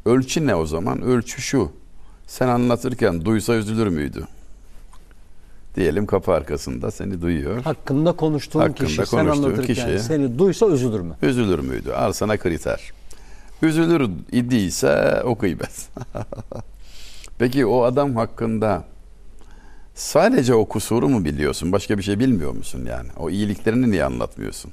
Ölçü 0.06 0.48
ne 0.48 0.56
o 0.56 0.66
zaman? 0.66 1.02
Ölçü 1.02 1.42
şu. 1.42 1.72
Sen 2.28 2.48
anlatırken 2.48 3.26
duysa 3.26 3.54
üzülür 3.56 3.88
müydü? 3.88 4.28
Diyelim 5.76 6.06
kapı 6.06 6.32
arkasında 6.32 6.92
seni 6.92 7.22
duyuyor. 7.22 7.62
Hakkında 7.62 8.12
konuştuğun 8.12 8.60
Hakkında 8.60 8.88
kişi 8.88 9.06
sen 9.06 9.06
konuştuğun 9.06 9.44
anlatırken 9.44 9.88
kişi- 9.88 10.00
seni 10.00 10.40
duysa 10.40 10.68
üzülür 10.68 11.00
mü? 11.00 11.16
Üzülür 11.22 11.60
müydü? 11.60 11.92
Al 11.92 12.14
sana 12.14 12.38
kriter. 12.38 12.92
Üzülür 13.62 14.10
idiyse 14.32 15.22
o 15.26 15.38
gıybet. 15.38 15.90
Peki 17.40 17.66
o 17.66 17.84
adam 17.84 18.16
hakkında 18.16 18.84
sadece 19.98 20.54
o 20.54 20.66
kusuru 20.66 21.10
mu 21.10 21.26
biliyorsun? 21.26 21.72
Başka 21.72 21.98
bir 21.98 22.04
şey 22.04 22.20
bilmiyor 22.20 22.52
musun 22.52 22.86
yani? 22.90 23.10
O 23.18 23.30
iyiliklerini 23.30 23.92
niye 23.92 24.06
anlatmıyorsun? 24.06 24.72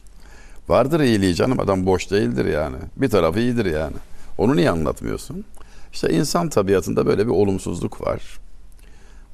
Vardır 0.69 1.01
iyiliği 1.01 1.35
canım 1.35 1.61
adam 1.61 1.87
boş 1.87 2.11
değildir 2.11 2.45
yani. 2.45 2.77
Bir 2.97 3.11
tarafı 3.11 3.41
iyidir 3.41 3.65
yani. 3.65 3.97
Onu 4.39 4.57
niye 4.57 4.71
anlatmıyorsun? 4.71 5.45
İşte 5.93 6.11
insan 6.11 6.49
tabiatında 6.49 7.07
böyle 7.07 7.27
bir 7.27 7.33
olumsuzluk 7.33 8.07
var. 8.07 8.39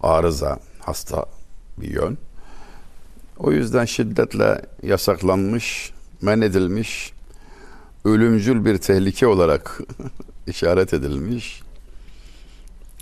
Arıza, 0.02 0.58
hasta 0.80 1.26
bir 1.78 1.90
yön. 1.90 2.18
O 3.38 3.52
yüzden 3.52 3.84
şiddetle 3.84 4.62
yasaklanmış, 4.82 5.92
men 6.22 6.40
edilmiş, 6.40 7.12
ölümcül 8.04 8.64
bir 8.64 8.78
tehlike 8.78 9.26
olarak 9.26 9.80
işaret 10.46 10.94
edilmiş. 10.94 11.62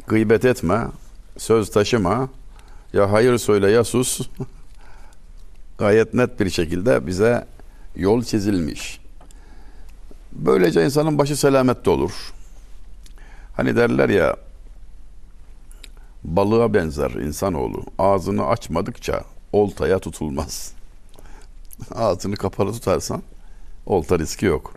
Gıybet 0.07 0.45
etme, 0.45 0.87
söz 1.39 1.71
taşıma, 1.71 2.29
ya 2.93 3.13
hayır 3.13 3.39
söyle 3.39 3.71
ya 3.71 3.85
sus. 3.85 4.21
Gayet 5.79 6.15
net 6.15 6.41
bir 6.41 6.51
şekilde 6.51 7.07
bize 7.07 7.47
yol 7.97 8.23
çizilmiş. 8.23 9.01
Böylece 10.33 10.85
insanın 10.85 11.19
başı 11.19 11.37
selamette 11.37 11.91
olur. 11.91 12.33
Hani 13.57 13.77
derler 13.77 14.09
ya 14.09 14.37
balığa 16.25 16.75
benzer 16.75 17.11
insanoğlu. 17.11 17.85
Ağzını 17.99 18.47
açmadıkça 18.47 19.25
oltaya 19.53 19.99
tutulmaz. 19.99 20.73
Ağzını 21.95 22.37
kapalı 22.37 22.73
tutarsan 22.73 23.23
olta 23.87 24.19
riski 24.19 24.47
yok. 24.47 24.75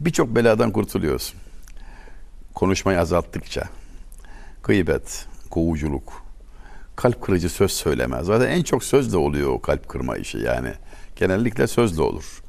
Birçok 0.00 0.34
beladan 0.34 0.72
kurtuluyorsun. 0.72 1.40
Konuşmayı 2.54 3.00
azalttıkça. 3.00 3.68
Gıybet, 4.62 5.26
kovuculuk, 5.50 6.25
kalp 6.96 7.22
kırıcı 7.22 7.48
söz 7.48 7.72
söylemez. 7.72 8.26
Zaten 8.26 8.50
en 8.50 8.62
çok 8.62 8.84
sözle 8.84 9.16
oluyor 9.16 9.50
o 9.50 9.60
kalp 9.60 9.88
kırma 9.88 10.16
işi 10.16 10.38
yani. 10.38 10.72
Genellikle 11.16 11.66
sözle 11.66 12.02
olur. 12.02 12.42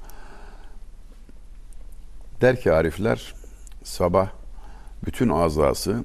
Der 2.42 2.62
ki 2.62 2.72
Arifler 2.72 3.34
sabah 3.84 4.30
bütün 5.06 5.30
azası 5.30 6.04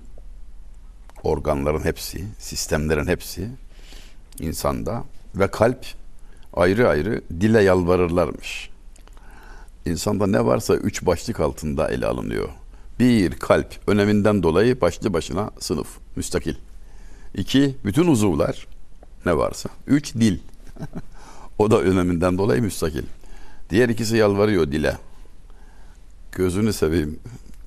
organların 1.23 1.85
hepsi, 1.85 2.25
sistemlerin 2.39 3.07
hepsi 3.07 3.49
insanda 4.39 5.05
ve 5.35 5.47
kalp 5.47 5.87
ayrı 6.55 6.89
ayrı 6.89 7.23
dile 7.41 7.63
yalvarırlarmış. 7.63 8.71
İnsanda 9.87 10.27
ne 10.27 10.47
varsa 10.47 10.75
üç 10.75 11.07
başlık 11.07 11.41
altında 11.41 11.89
ele 11.89 12.07
alınıyor. 12.07 12.49
Bir, 12.99 13.33
kalp 13.33 13.89
öneminden 13.89 14.43
dolayı 14.43 14.81
başlı 14.81 15.13
başına 15.13 15.51
sınıf, 15.59 15.89
müstakil. 16.17 16.55
İki, 17.35 17.77
bütün 17.85 18.07
uzuvlar 18.07 18.67
ne 19.27 19.37
varsa. 19.37 19.71
Üç, 19.87 20.15
dil. 20.15 20.39
o 21.59 21.71
da 21.71 21.81
öneminden 21.81 22.39
dolayı 22.39 22.63
müstakil. 22.63 23.05
Diğer 23.71 23.89
ikisi 23.89 24.17
yalvarıyor 24.17 24.73
dile. 24.73 24.97
Gözünü 26.33 26.73
seveyim. 26.73 27.19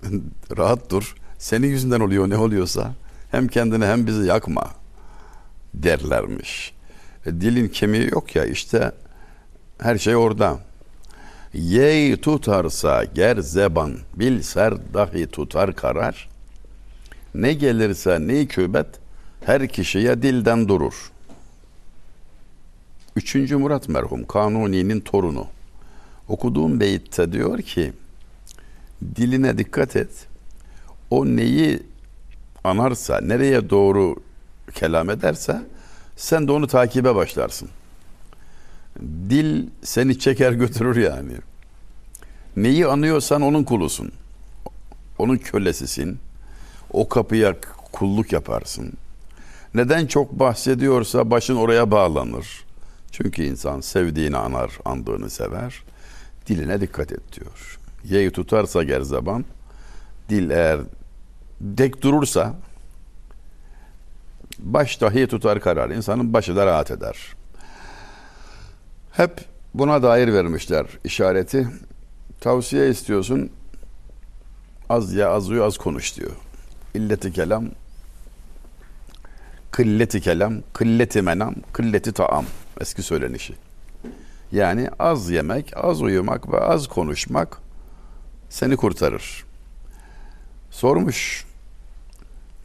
Rahat 0.58 0.92
dur. 0.92 1.16
Senin 1.38 1.68
yüzünden 1.68 2.00
oluyor 2.00 2.30
ne 2.30 2.38
oluyorsa. 2.38 2.94
Hem 3.32 3.48
kendini 3.48 3.86
hem 3.86 4.08
bizi 4.08 4.26
yakma 4.26 4.70
derlermiş. 5.74 6.74
E, 7.26 7.32
dilin 7.32 7.68
kemiği 7.68 8.10
yok 8.12 8.36
ya 8.36 8.46
işte 8.46 8.92
her 9.78 9.98
şey 9.98 10.16
orada. 10.16 10.60
Yey 11.54 12.18
tutarsa 12.18 13.04
ger 13.04 13.38
zeban, 13.38 13.98
bilser 14.16 14.94
dahi 14.94 15.28
tutar 15.28 15.76
karar. 15.76 16.30
Ne 17.34 17.54
gelirse 17.54 18.28
ne 18.28 18.46
kübet, 18.46 18.88
her 19.46 19.68
kişiye 19.68 20.22
dilden 20.22 20.68
durur. 20.68 21.12
Üçüncü 23.16 23.58
Murat 23.58 23.90
merhum 23.90 24.28
Kanuni'nin 24.28 25.00
torunu. 25.00 25.48
Okuduğum 26.28 26.80
beyitte 26.80 27.32
diyor 27.32 27.62
ki, 27.62 27.94
diline 29.16 29.58
dikkat 29.58 29.96
et. 29.96 30.28
O 31.10 31.26
neyi 31.26 31.84
anarsa, 32.64 33.22
nereye 33.22 33.70
doğru 33.70 34.16
kelam 34.74 35.10
ederse, 35.10 35.62
sen 36.16 36.48
de 36.48 36.52
onu 36.52 36.68
takibe 36.68 37.16
başlarsın. 37.16 37.70
Dil 39.30 39.68
seni 39.84 40.20
çeker 40.20 40.52
götürür 40.52 40.96
yani. 40.96 41.34
Neyi 42.56 42.88
anıyorsan 42.88 43.42
onun 43.42 43.64
kulusun. 43.64 44.12
Onun 45.18 45.38
kölesisin. 45.38 46.20
O 46.94 47.10
kapıya 47.10 47.56
kulluk 47.92 48.32
yaparsın. 48.32 48.94
Neden 49.76 50.06
çok 50.06 50.32
bahsediyorsa 50.32 51.32
başın 51.32 51.56
oraya 51.56 51.92
bağlanır. 51.92 52.66
Çünkü 53.12 53.44
insan 53.44 53.82
sevdiğini 53.82 54.38
anar, 54.38 54.72
andığını 54.86 55.30
sever. 55.30 55.84
Diline 56.48 56.82
dikkat 56.82 57.12
et 57.12 57.34
diyor. 57.34 57.80
Yeyi 58.04 58.32
tutarsa 58.32 58.84
gerzaban, 58.84 59.46
dil 60.30 60.50
eğer 60.50 60.80
dek 61.62 62.02
durursa 62.02 62.56
baş 64.60 65.02
dahi 65.02 65.28
tutar 65.28 65.60
karar. 65.60 65.90
İnsanın 65.90 66.34
başı 66.34 66.56
da 66.56 66.66
rahat 66.66 66.92
eder. 66.92 67.36
Hep 69.12 69.46
buna 69.74 70.04
dair 70.04 70.34
vermişler 70.34 70.86
işareti. 71.04 71.68
Tavsiye 72.42 72.90
istiyorsun. 72.90 73.50
Az 74.90 75.14
ya 75.14 75.30
az 75.30 75.50
uyu 75.50 75.64
az 75.64 75.78
konuş 75.78 76.18
diyor. 76.18 76.32
İlleti 76.94 77.34
kelam 77.34 77.66
kılleti 79.76 80.22
kelam, 80.22 80.62
kılleti 80.74 81.22
menam, 81.22 81.56
kılleti 81.74 82.12
taam. 82.12 82.46
Eski 82.82 83.04
söylenişi. 83.04 83.54
Yani 84.52 84.90
az 85.00 85.30
yemek, 85.30 85.74
az 85.76 86.02
uyumak 86.02 86.52
ve 86.52 86.60
az 86.60 86.88
konuşmak 86.88 87.58
seni 88.50 88.78
kurtarır. 88.78 89.46
Sormuş. 90.72 91.46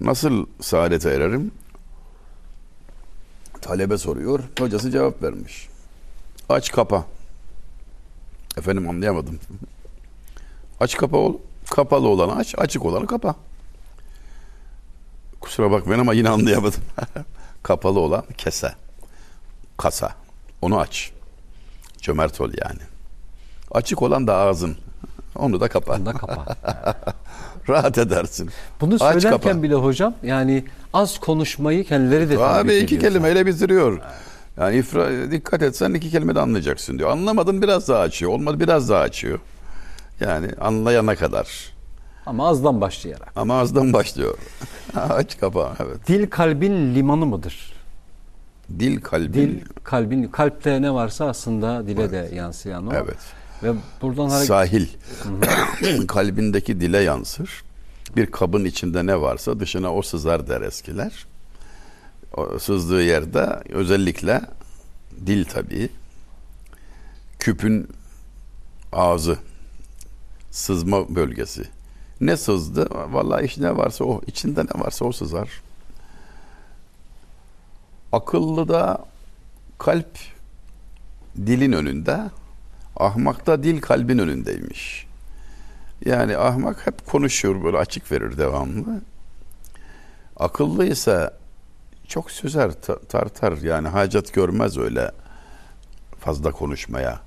Nasıl 0.00 0.46
saadete 0.60 1.10
ererim? 1.10 1.52
Talebe 3.60 3.98
soruyor. 3.98 4.40
Hocası 4.58 4.90
cevap 4.90 5.22
vermiş. 5.22 5.68
Aç 6.48 6.72
kapa. 6.72 7.04
Efendim 8.58 8.88
anlayamadım. 8.88 9.38
Aç 10.80 10.96
kapa 10.96 11.16
ol. 11.16 11.34
Kapalı 11.70 12.08
olanı 12.08 12.36
aç, 12.36 12.54
açık 12.58 12.84
olanı 12.84 13.06
kapa. 13.06 13.34
Kusura 15.40 15.70
bakmayın 15.70 16.00
ama 16.00 16.12
yine 16.14 16.28
anlayamadım. 16.28 16.80
Kapalı 17.62 18.00
olan 18.00 18.24
kese. 18.38 18.72
Kasa. 19.76 20.12
Onu 20.62 20.78
aç. 20.78 21.10
Cömert 22.02 22.40
ol 22.40 22.50
yani. 22.64 22.80
Açık 23.70 24.02
olan 24.02 24.26
da 24.26 24.36
ağzın. 24.36 24.76
Onu 25.36 25.60
da 25.60 25.68
kapa. 25.68 25.96
Onu 25.96 26.06
da 26.06 26.12
kapa. 26.12 26.56
Rahat 27.68 27.98
edersin. 27.98 28.50
Bunu 28.80 28.94
Aç 28.94 29.00
söylerken 29.00 29.30
kapa. 29.30 29.62
bile 29.62 29.74
hocam 29.74 30.14
yani 30.22 30.64
az 30.92 31.18
konuşmayı 31.18 31.84
kendileri 31.84 32.30
de 32.30 32.38
Abi 32.38 32.74
iki 32.76 32.98
kelimeyle 32.98 33.46
bitiriyor. 33.46 34.00
Yani 34.56 34.76
ifra, 34.76 35.30
dikkat 35.30 35.62
etsen 35.62 35.94
iki 35.94 36.10
kelime 36.10 36.34
de 36.34 36.40
anlayacaksın 36.40 36.98
diyor. 36.98 37.10
Anlamadın 37.10 37.62
biraz 37.62 37.88
daha 37.88 38.00
açıyor. 38.00 38.32
Olmadı 38.32 38.60
biraz 38.60 38.88
daha 38.88 39.00
açıyor. 39.00 39.38
Yani 40.20 40.48
anlayana 40.60 41.16
kadar. 41.16 41.72
Ama 42.30 42.48
azdan 42.48 42.80
başlayarak. 42.80 43.32
Ama 43.36 43.60
azdan 43.60 43.92
başlıyor. 43.92 44.38
Aç 44.94 45.38
kapa 45.40 45.76
evet. 45.80 46.06
Dil 46.06 46.30
kalbin 46.30 46.94
limanı 46.94 47.26
mıdır? 47.26 47.72
Dil 48.78 49.00
kalbin. 49.00 49.32
Dil 49.32 49.60
kalbin 49.84 50.24
kalpte 50.24 50.82
ne 50.82 50.94
varsa 50.94 51.28
aslında 51.28 51.86
dile 51.86 52.10
de 52.10 52.30
yansıyan 52.34 52.86
o. 52.86 52.92
Evet. 52.94 53.16
Ve 53.62 53.72
buradan 54.02 54.28
hareket 54.28 54.48
Sahil. 54.48 54.86
Kalbindeki 56.06 56.80
dile 56.80 56.98
yansır. 56.98 57.62
Bir 58.16 58.26
kabın 58.26 58.64
içinde 58.64 59.06
ne 59.06 59.20
varsa 59.20 59.60
dışına 59.60 59.94
o 59.94 60.02
sızar 60.02 60.48
der 60.48 60.60
eskiler. 60.60 61.26
O 62.36 62.58
sızdığı 62.58 63.02
yerde 63.02 63.60
özellikle 63.68 64.40
dil 65.26 65.44
tabii. 65.44 65.88
Küpün 67.38 67.88
ağzı. 68.92 69.36
Sızma 70.50 71.14
bölgesi. 71.14 71.79
Ne 72.20 72.36
sızdı? 72.36 72.88
Vallahi 73.12 73.44
iş 73.44 73.58
ne 73.58 73.76
varsa 73.76 74.04
o. 74.04 74.20
içinde 74.26 74.64
ne 74.64 74.80
varsa 74.84 75.04
o 75.04 75.12
sızar. 75.12 75.48
Akıllı 78.12 78.68
da 78.68 79.04
kalp 79.78 80.18
dilin 81.36 81.72
önünde. 81.72 82.20
Ahmakta 82.96 83.62
dil 83.62 83.80
kalbin 83.80 84.18
önündeymiş. 84.18 85.06
Yani 86.04 86.36
ahmak 86.36 86.86
hep 86.86 87.06
konuşuyor 87.06 87.64
böyle 87.64 87.76
açık 87.78 88.12
verir 88.12 88.38
devamlı. 88.38 89.00
Akıllı 90.36 90.86
ise 90.86 91.30
çok 92.08 92.30
sözer 92.30 92.72
ta- 92.82 92.98
tartar 92.98 93.56
yani 93.56 93.88
hacet 93.88 94.34
görmez 94.34 94.78
öyle 94.78 95.10
fazla 96.20 96.50
konuşmaya. 96.50 97.20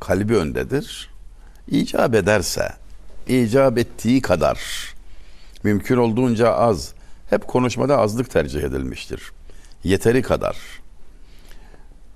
Kalbi 0.00 0.36
öndedir. 0.36 1.10
İcap 1.68 2.14
ederse 2.14 2.72
icap 3.26 3.78
ettiği 3.78 4.22
kadar 4.22 4.60
mümkün 5.62 5.96
olduğunca 5.96 6.52
az 6.52 6.94
hep 7.30 7.46
konuşmada 7.46 7.98
azlık 7.98 8.30
tercih 8.30 8.62
edilmiştir. 8.62 9.32
Yeteri 9.84 10.22
kadar. 10.22 10.56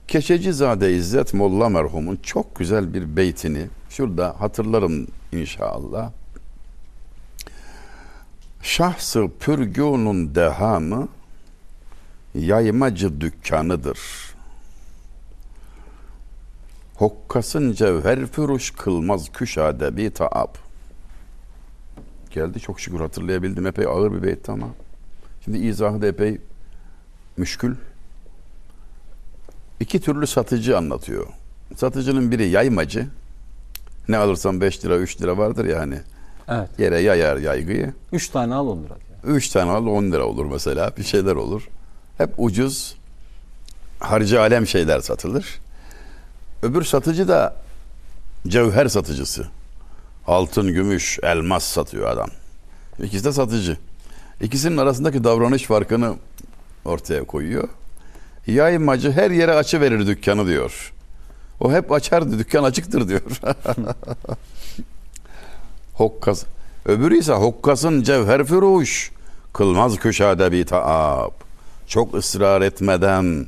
Keçecizade 0.08 0.94
İzzet 0.94 1.34
Molla 1.34 1.68
merhumun 1.68 2.18
çok 2.22 2.56
güzel 2.56 2.94
bir 2.94 3.16
beytini 3.16 3.66
şurada 3.90 4.34
hatırlarım 4.38 5.06
inşallah. 5.32 6.10
Şahsı 8.62 9.28
pürgünün 9.40 10.34
dehamı 10.34 11.08
yaymacı 12.34 13.20
dükkanıdır. 13.20 13.98
Hokkasın 16.94 17.72
cevher 17.72 18.26
füruş 18.26 18.70
kılmaz 18.70 19.32
küşade 19.32 19.96
bir 19.96 20.10
taab. 20.10 20.69
Geldi 22.30 22.60
çok 22.60 22.80
şükür 22.80 23.00
hatırlayabildim. 23.00 23.66
Epey 23.66 23.86
ağır 23.86 24.12
bir 24.12 24.22
beytti 24.22 24.52
ama. 24.52 24.66
Şimdi 25.44 25.58
izahı 25.58 26.02
da 26.02 26.06
epey 26.06 26.38
müşkül. 27.36 27.74
İki 29.80 30.00
türlü 30.00 30.26
satıcı 30.26 30.78
anlatıyor. 30.78 31.26
Satıcının 31.76 32.30
biri 32.30 32.48
yaymacı. 32.48 33.06
Ne 34.08 34.16
alırsan 34.16 34.60
5 34.60 34.84
lira 34.84 34.96
3 34.96 35.22
lira 35.22 35.38
vardır 35.38 35.64
ya 35.64 35.80
hani. 35.80 36.00
Evet. 36.48 36.68
Yere 36.78 37.00
yayar 37.00 37.36
yaygıyı. 37.36 37.94
3 38.12 38.28
tane 38.28 38.54
al 38.54 38.66
10 38.68 38.78
lira. 38.78 38.88
diyor. 39.24 39.36
3 39.36 39.48
tane 39.48 39.70
al 39.70 39.86
10 39.86 40.12
lira 40.12 40.24
olur 40.26 40.44
mesela. 40.44 40.92
Bir 40.98 41.02
şeyler 41.04 41.34
olur. 41.36 41.68
Hep 42.18 42.30
ucuz 42.38 42.96
harcı 44.00 44.40
alem 44.40 44.66
şeyler 44.66 45.00
satılır. 45.00 45.60
Öbür 46.62 46.84
satıcı 46.84 47.28
da 47.28 47.56
cevher 48.48 48.88
satıcısı. 48.88 49.46
Altın, 50.30 50.72
gümüş, 50.72 51.18
elmas 51.22 51.64
satıyor 51.64 52.08
adam. 52.08 52.30
İkisi 53.02 53.24
de 53.24 53.32
satıcı. 53.32 53.76
İkisinin 54.40 54.76
arasındaki 54.76 55.24
davranış 55.24 55.62
farkını 55.62 56.14
ortaya 56.84 57.24
koyuyor. 57.24 57.68
Yaymacı 58.46 59.12
her 59.12 59.30
yere 59.30 59.54
açı 59.54 59.80
verir 59.80 60.06
dükkanı 60.06 60.46
diyor. 60.46 60.92
O 61.60 61.72
hep 61.72 61.92
açardı 61.92 62.38
dükkan 62.38 62.64
açıktır 62.64 63.08
diyor. 63.08 63.20
Hokkas. 65.94 66.44
Öbürü 66.86 67.18
ise 67.18 67.32
hokkasın 67.32 68.02
cevher 68.02 68.44
füruş. 68.44 69.12
Kılmaz 69.52 69.96
köşade 69.96 70.52
bir 70.52 70.66
taab. 70.66 71.32
Çok 71.86 72.14
ısrar 72.14 72.62
etmeden 72.62 73.46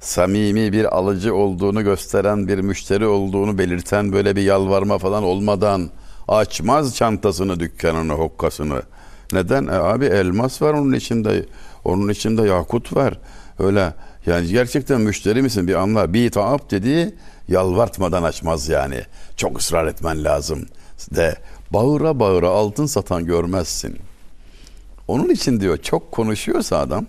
samimi 0.00 0.72
bir 0.72 0.96
alıcı 0.96 1.34
olduğunu 1.34 1.84
gösteren 1.84 2.48
bir 2.48 2.58
müşteri 2.58 3.06
olduğunu 3.06 3.58
belirten 3.58 4.12
böyle 4.12 4.36
bir 4.36 4.42
yalvarma 4.42 4.98
falan 4.98 5.22
olmadan 5.22 5.90
açmaz 6.28 6.96
çantasını 6.96 7.60
dükkanını 7.60 8.12
hokkasını. 8.12 8.82
Neden? 9.32 9.66
E 9.66 9.72
abi 9.72 10.04
elmas 10.04 10.62
var 10.62 10.74
onun 10.74 10.92
içinde. 10.92 11.46
Onun 11.84 12.08
içinde 12.08 12.42
yakut 12.42 12.96
var. 12.96 13.18
Öyle 13.58 13.94
yani 14.26 14.46
gerçekten 14.46 15.00
müşteri 15.00 15.42
misin 15.42 15.68
bir 15.68 15.74
anla. 15.74 16.12
Bir 16.12 16.30
taab 16.30 16.70
dediği 16.70 17.14
yalvartmadan 17.48 18.22
açmaz 18.22 18.68
yani. 18.68 19.00
Çok 19.36 19.58
ısrar 19.58 19.86
etmen 19.86 20.24
lazım. 20.24 20.66
De 21.14 21.36
bağıra 21.70 22.20
bağıra 22.20 22.48
altın 22.48 22.86
satan 22.86 23.26
görmezsin. 23.26 23.98
Onun 25.08 25.28
için 25.28 25.60
diyor 25.60 25.76
çok 25.76 26.12
konuşuyorsa 26.12 26.78
adam 26.78 27.06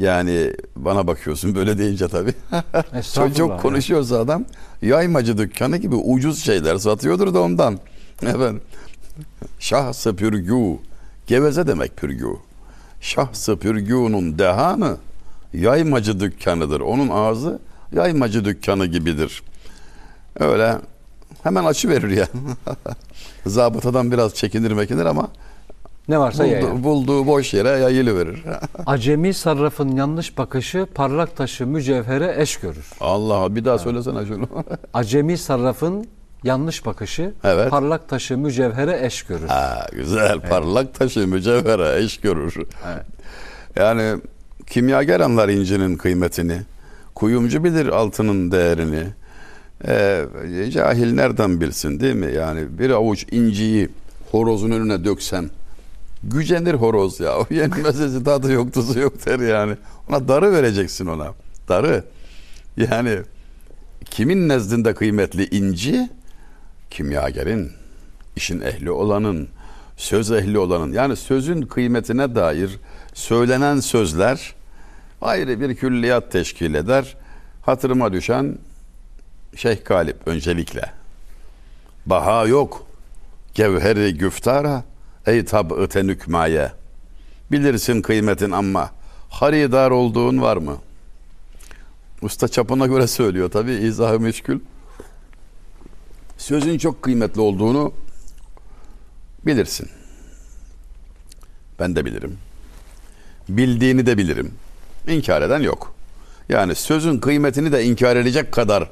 yani 0.00 0.52
bana 0.76 1.06
bakıyorsun 1.06 1.54
böyle 1.54 1.78
deyince 1.78 2.08
tabii. 2.08 2.34
Çok 3.36 3.38
ya. 3.38 3.56
konuşuyorsa 3.56 4.18
adam 4.18 4.44
yaymacı 4.82 5.38
dükkanı 5.38 5.76
gibi 5.76 5.94
ucuz 5.94 6.44
şeyler 6.44 6.76
satıyordur 6.76 7.34
da 7.34 7.40
ondan. 7.40 7.78
Efendim. 8.22 8.60
Şahsı 9.58 10.16
pürgü. 10.16 10.78
Geveze 11.26 11.66
demek 11.66 11.96
pürgü. 11.96 12.26
Şahsı 13.00 13.56
pürgünün 13.56 14.38
dehanı 14.38 14.96
yaymacı 15.52 16.20
dükkanıdır. 16.20 16.80
Onun 16.80 17.08
ağzı 17.08 17.58
yaymacı 17.92 18.44
dükkanı 18.44 18.86
gibidir. 18.86 19.42
Öyle 20.38 20.78
hemen 21.42 21.64
açı 21.64 21.88
verir 21.88 22.10
ya. 22.10 22.28
Zabıtadan 23.46 24.12
biraz 24.12 24.34
çekinir 24.34 24.72
mekinir 24.72 25.04
ama 25.04 25.28
Ne 26.10 26.18
varsa 26.18 26.44
buldu, 26.44 26.84
bulduğu 26.84 27.26
boş 27.26 27.54
yere 27.54 27.68
yayılı 27.68 28.18
verir. 28.18 28.42
Acemi 28.86 29.34
sarrafın 29.34 29.96
yanlış 29.96 30.38
bakışı 30.38 30.86
parlak 30.94 31.36
taşı 31.36 31.66
mücevhere 31.66 32.34
eş 32.38 32.56
görür. 32.56 32.90
Allah 33.00 33.56
bir 33.56 33.64
daha 33.64 33.78
söylesene 33.78 34.26
şunu. 34.26 34.48
Acemi 34.94 35.38
sarrafın 35.38 36.06
yanlış 36.44 36.86
bakışı 36.86 37.34
Evet. 37.44 37.70
parlak 37.70 38.08
taşı 38.08 38.38
mücevhere 38.38 39.06
eş 39.06 39.22
görür. 39.22 39.48
ha, 39.48 39.86
güzel 39.92 40.40
parlak 40.40 40.94
taşı 40.94 41.26
mücevhere 41.28 42.04
eş 42.04 42.20
görür. 42.20 42.54
Evet. 42.94 43.06
Yani 43.76 44.20
kimyager 44.66 45.20
anlar 45.20 45.48
incinin 45.48 45.96
kıymetini. 45.96 46.60
Kuyumcu 47.14 47.64
bilir 47.64 47.86
altının 47.86 48.50
değerini. 48.52 49.02
Ee, 49.88 50.24
cahil 50.72 51.12
nereden 51.14 51.60
bilsin 51.60 52.00
değil 52.00 52.14
mi? 52.14 52.32
Yani 52.34 52.78
bir 52.78 52.90
avuç 52.90 53.26
inciyi 53.30 53.88
horozun 54.30 54.70
önüne 54.70 55.04
döksen 55.04 55.50
gücenir 56.22 56.74
horoz 56.74 57.20
ya. 57.20 57.38
O 57.38 57.46
yenmesi 57.50 58.24
tadı 58.24 58.52
yok 58.52 58.74
tuzu 58.74 58.98
yok 58.98 59.26
der 59.26 59.38
yani. 59.38 59.76
Ona 60.08 60.28
darı 60.28 60.52
vereceksin 60.52 61.06
ona. 61.06 61.34
Darı. 61.68 62.04
Yani 62.76 63.18
kimin 64.04 64.48
nezdinde 64.48 64.94
kıymetli 64.94 65.56
inci? 65.56 66.08
Kimyagerin, 66.90 67.72
işin 68.36 68.60
ehli 68.60 68.90
olanın, 68.90 69.48
söz 69.96 70.30
ehli 70.32 70.58
olanın. 70.58 70.92
Yani 70.92 71.16
sözün 71.16 71.62
kıymetine 71.62 72.34
dair 72.34 72.78
söylenen 73.14 73.80
sözler 73.80 74.54
ayrı 75.22 75.60
bir 75.60 75.74
külliyat 75.74 76.32
teşkil 76.32 76.74
eder. 76.74 77.16
Hatırıma 77.62 78.12
düşen 78.12 78.58
Şeyh 79.56 79.84
Galip 79.84 80.16
öncelikle. 80.26 80.92
Baha 82.06 82.46
yok. 82.46 82.86
Gevheri 83.54 84.18
güftara 84.18 84.84
ey 85.26 85.44
tab'ı 85.44 85.88
tenükmaye. 85.88 86.72
Bilirsin 87.52 88.02
kıymetin 88.02 88.50
ama 88.50 88.90
haridar 89.28 89.90
olduğun 89.90 90.42
var 90.42 90.56
mı? 90.56 90.76
Usta 92.22 92.48
çapına 92.48 92.86
göre 92.86 93.06
söylüyor 93.06 93.50
tabi 93.50 93.72
izahı 93.72 94.20
meşgul. 94.20 94.58
Sözün 96.38 96.78
çok 96.78 97.02
kıymetli 97.02 97.40
olduğunu 97.40 97.92
bilirsin. 99.46 99.88
Ben 101.80 101.96
de 101.96 102.04
bilirim. 102.04 102.38
Bildiğini 103.48 104.06
de 104.06 104.18
bilirim. 104.18 104.52
İnkar 105.08 105.42
eden 105.42 105.60
yok. 105.60 105.94
Yani 106.48 106.74
sözün 106.74 107.18
kıymetini 107.18 107.72
de 107.72 107.84
inkar 107.84 108.16
edecek 108.16 108.52
kadar 108.52 108.90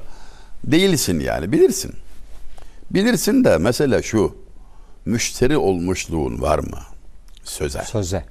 değilsin 0.63 1.19
yani 1.19 1.51
bilirsin. 1.51 1.91
Bilirsin 2.91 3.43
de 3.43 3.57
mesele 3.57 4.03
şu. 4.03 4.35
Müşteri 5.09 5.57
olmuşluğun 5.57 6.41
var 6.41 6.59
mı? 6.59 6.79
Söze. 7.43 7.83
Söze. 7.83 8.25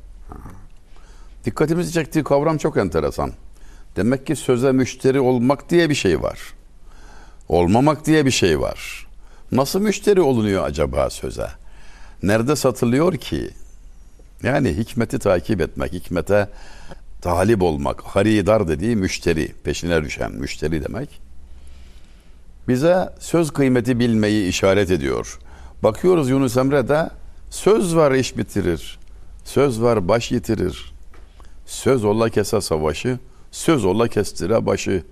Dikkatimizi 1.44 1.92
çektiği 1.92 2.24
kavram 2.24 2.58
çok 2.58 2.76
enteresan. 2.76 3.32
Demek 3.96 4.26
ki 4.26 4.36
söze 4.36 4.72
müşteri 4.72 5.20
olmak 5.20 5.70
diye 5.70 5.90
bir 5.90 5.94
şey 5.94 6.22
var. 6.22 6.38
Olmamak 7.48 8.06
diye 8.06 8.26
bir 8.26 8.30
şey 8.30 8.60
var. 8.60 9.06
Nasıl 9.52 9.80
müşteri 9.80 10.20
olunuyor 10.20 10.64
acaba 10.64 11.10
söze? 11.10 11.48
Nerede 12.22 12.56
satılıyor 12.56 13.16
ki? 13.16 13.50
Yani 14.42 14.76
hikmeti 14.76 15.18
takip 15.18 15.60
etmek, 15.60 15.92
hikmete 15.92 16.48
talip 17.20 17.62
olmak, 17.62 18.02
haridar 18.02 18.68
dediği 18.68 18.96
müşteri, 18.96 19.52
peşine 19.64 20.04
düşen 20.04 20.32
müşteri 20.32 20.84
demek. 20.84 21.20
Bize 22.68 23.08
söz 23.20 23.50
kıymeti 23.50 23.98
bilmeyi 23.98 24.48
işaret 24.48 24.90
ediyor. 24.90 25.38
Bakıyoruz 25.82 26.30
Yunus 26.30 26.56
Emre'de 26.56 27.10
söz 27.50 27.96
var 27.96 28.12
iş 28.12 28.36
bitirir. 28.36 28.98
Söz 29.44 29.82
var 29.82 30.08
baş 30.08 30.32
yitirir. 30.32 30.92
Söz 31.66 32.04
ola 32.04 32.28
kese 32.28 32.60
savaşı, 32.60 33.18
söz 33.50 33.84
ola 33.84 34.08
kestire 34.08 34.66
başı. 34.66 35.04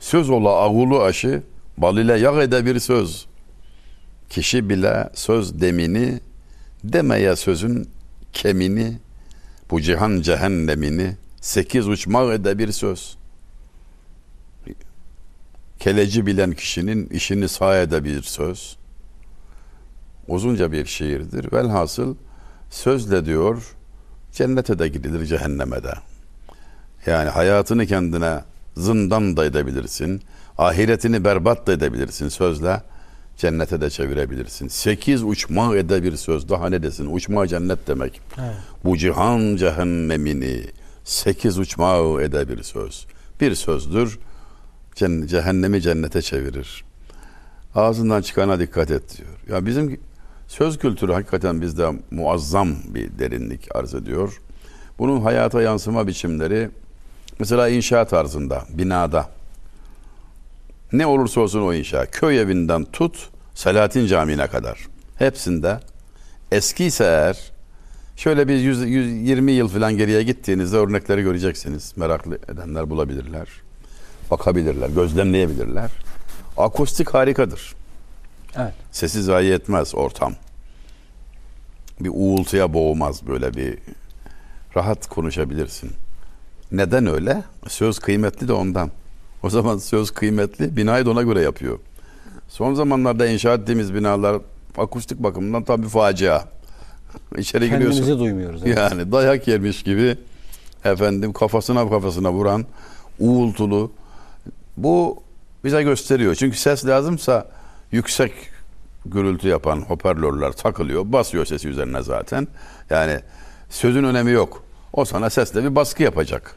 Söz 0.00 0.30
ola 0.30 0.50
ağulu 0.50 1.02
aşı, 1.02 1.42
bal 1.76 1.96
ile 1.96 2.18
yağ 2.18 2.42
ede 2.42 2.66
bir 2.66 2.78
söz. 2.78 3.26
Kişi 4.30 4.68
bile 4.68 5.10
söz 5.14 5.60
demini, 5.60 6.20
demeye 6.84 7.36
sözün 7.36 7.88
kemini, 8.32 8.98
bu 9.70 9.80
cihan 9.80 10.20
cehennemini, 10.20 11.16
sekiz 11.40 11.88
uçmak 11.88 12.34
ede 12.34 12.58
bir 12.58 12.72
söz. 12.72 13.18
Keleci 15.78 16.26
bilen 16.26 16.52
kişinin 16.52 17.08
işini 17.08 17.48
sağ 17.48 17.78
ede 17.78 18.04
bir 18.04 18.22
söz. 18.22 18.76
Uzunca 20.28 20.72
bir 20.72 20.86
şiirdir. 20.86 21.52
Velhasıl 21.52 22.14
sözle 22.70 23.24
diyor 23.24 23.74
cennete 24.32 24.78
de 24.78 24.88
gidilir 24.88 25.26
cehenneme 25.26 25.82
de. 25.82 25.94
Yani 27.06 27.30
hayatını 27.30 27.86
kendine 27.86 28.40
zindan 28.76 29.36
da 29.36 29.44
edebilirsin. 29.44 30.22
Ahiretini 30.58 31.24
berbat 31.24 31.66
da 31.66 31.72
edebilirsin 31.72 32.28
sözle. 32.28 32.82
cennete 33.36 33.80
de 33.80 33.90
çevirebilirsin. 33.90 34.68
Sekiz 34.68 35.22
uçma 35.22 35.76
ede 35.76 36.02
bir 36.02 36.16
söz 36.16 36.48
daha 36.48 36.68
ne 36.68 36.82
desin? 36.82 37.14
Uçma 37.14 37.46
cennet 37.46 37.88
demek. 37.88 38.20
Evet. 38.38 38.54
Bu 38.84 38.96
cihan 38.96 39.56
cehennemini 39.56 40.64
sekiz 41.04 41.58
uçma 41.58 42.22
ede 42.22 42.48
bir 42.48 42.62
söz. 42.62 43.06
Bir 43.40 43.54
sözdür 43.54 44.18
cehennemi 45.26 45.82
cennete 45.82 46.22
çevirir. 46.22 46.84
Ağzından 47.74 48.22
çıkana 48.22 48.60
dikkat 48.60 48.90
et 48.90 49.18
diyor. 49.18 49.58
Ya 49.58 49.66
bizim 49.66 50.00
söz 50.48 50.78
kültürü 50.78 51.12
hakikaten 51.12 51.60
bizde 51.60 51.92
muazzam 52.10 52.68
bir 52.88 53.18
derinlik 53.18 53.76
arz 53.76 53.94
ediyor. 53.94 54.40
Bunun 54.98 55.20
hayata 55.20 55.62
yansıma 55.62 56.06
biçimleri 56.06 56.70
mesela 57.38 57.68
inşaat 57.68 58.10
tarzında, 58.10 58.64
binada 58.68 59.30
ne 60.92 61.06
olursa 61.06 61.40
olsun 61.40 61.62
o 61.62 61.74
inşa. 61.74 62.06
Köy 62.06 62.40
evinden 62.40 62.84
tut 62.84 63.28
Selahattin 63.54 64.06
Camii'ne 64.06 64.46
kadar. 64.46 64.86
Hepsinde 65.18 65.80
eskiyse 66.52 67.04
eğer 67.04 67.52
şöyle 68.16 68.48
bir 68.48 68.56
100, 68.56 68.88
120 68.88 69.52
yıl 69.52 69.68
falan 69.68 69.96
geriye 69.96 70.22
gittiğinizde 70.22 70.76
örnekleri 70.76 71.22
göreceksiniz. 71.22 71.92
Meraklı 71.96 72.38
edenler 72.48 72.90
bulabilirler. 72.90 73.48
Bakabilirler, 74.30 74.88
gözlemleyebilirler. 74.88 75.90
Akustik 76.56 77.14
harikadır. 77.14 77.77
Evet. 78.56 78.72
Sesi 78.92 79.22
zayi 79.22 79.52
etmez 79.52 79.94
ortam. 79.94 80.32
Bir 82.00 82.10
uğultuya 82.14 82.74
boğmaz 82.74 83.26
böyle 83.26 83.54
bir 83.54 83.78
rahat 84.76 85.06
konuşabilirsin. 85.06 85.90
Neden 86.72 87.06
öyle? 87.06 87.42
Söz 87.68 87.98
kıymetli 87.98 88.48
de 88.48 88.52
ondan. 88.52 88.90
O 89.42 89.50
zaman 89.50 89.78
söz 89.78 90.10
kıymetli, 90.10 90.76
binayı 90.76 91.06
da 91.06 91.10
ona 91.10 91.22
göre 91.22 91.40
yapıyor. 91.40 91.78
Son 92.48 92.74
zamanlarda 92.74 93.26
inşa 93.26 93.54
ettiğimiz 93.54 93.94
binalar 93.94 94.40
akustik 94.78 95.18
bakımından 95.18 95.64
tabii 95.64 95.88
facia. 95.88 96.44
İçeri 97.38 97.64
giriyorsun. 97.70 97.98
Kendimizi 97.98 98.18
duymuyoruz. 98.18 98.62
evet. 98.64 98.78
Yani 98.78 99.12
dayak 99.12 99.48
yemiş 99.48 99.82
gibi 99.82 100.16
efendim 100.84 101.32
kafasına 101.32 101.90
kafasına 101.90 102.32
vuran 102.32 102.64
uğultulu 103.18 103.92
bu 104.76 105.22
bize 105.64 105.82
gösteriyor. 105.82 106.34
Çünkü 106.34 106.58
ses 106.58 106.86
lazımsa 106.86 107.46
yüksek 107.92 108.32
gürültü 109.06 109.48
yapan 109.48 109.80
hoparlörler 109.80 110.52
takılıyor. 110.52 111.12
Basıyor 111.12 111.44
sesi 111.44 111.68
üzerine 111.68 112.02
zaten. 112.02 112.48
Yani 112.90 113.20
sözün 113.70 114.04
önemi 114.04 114.30
yok. 114.30 114.62
O 114.92 115.04
sana 115.04 115.30
sesle 115.30 115.64
bir 115.64 115.74
baskı 115.74 116.02
yapacak. 116.02 116.56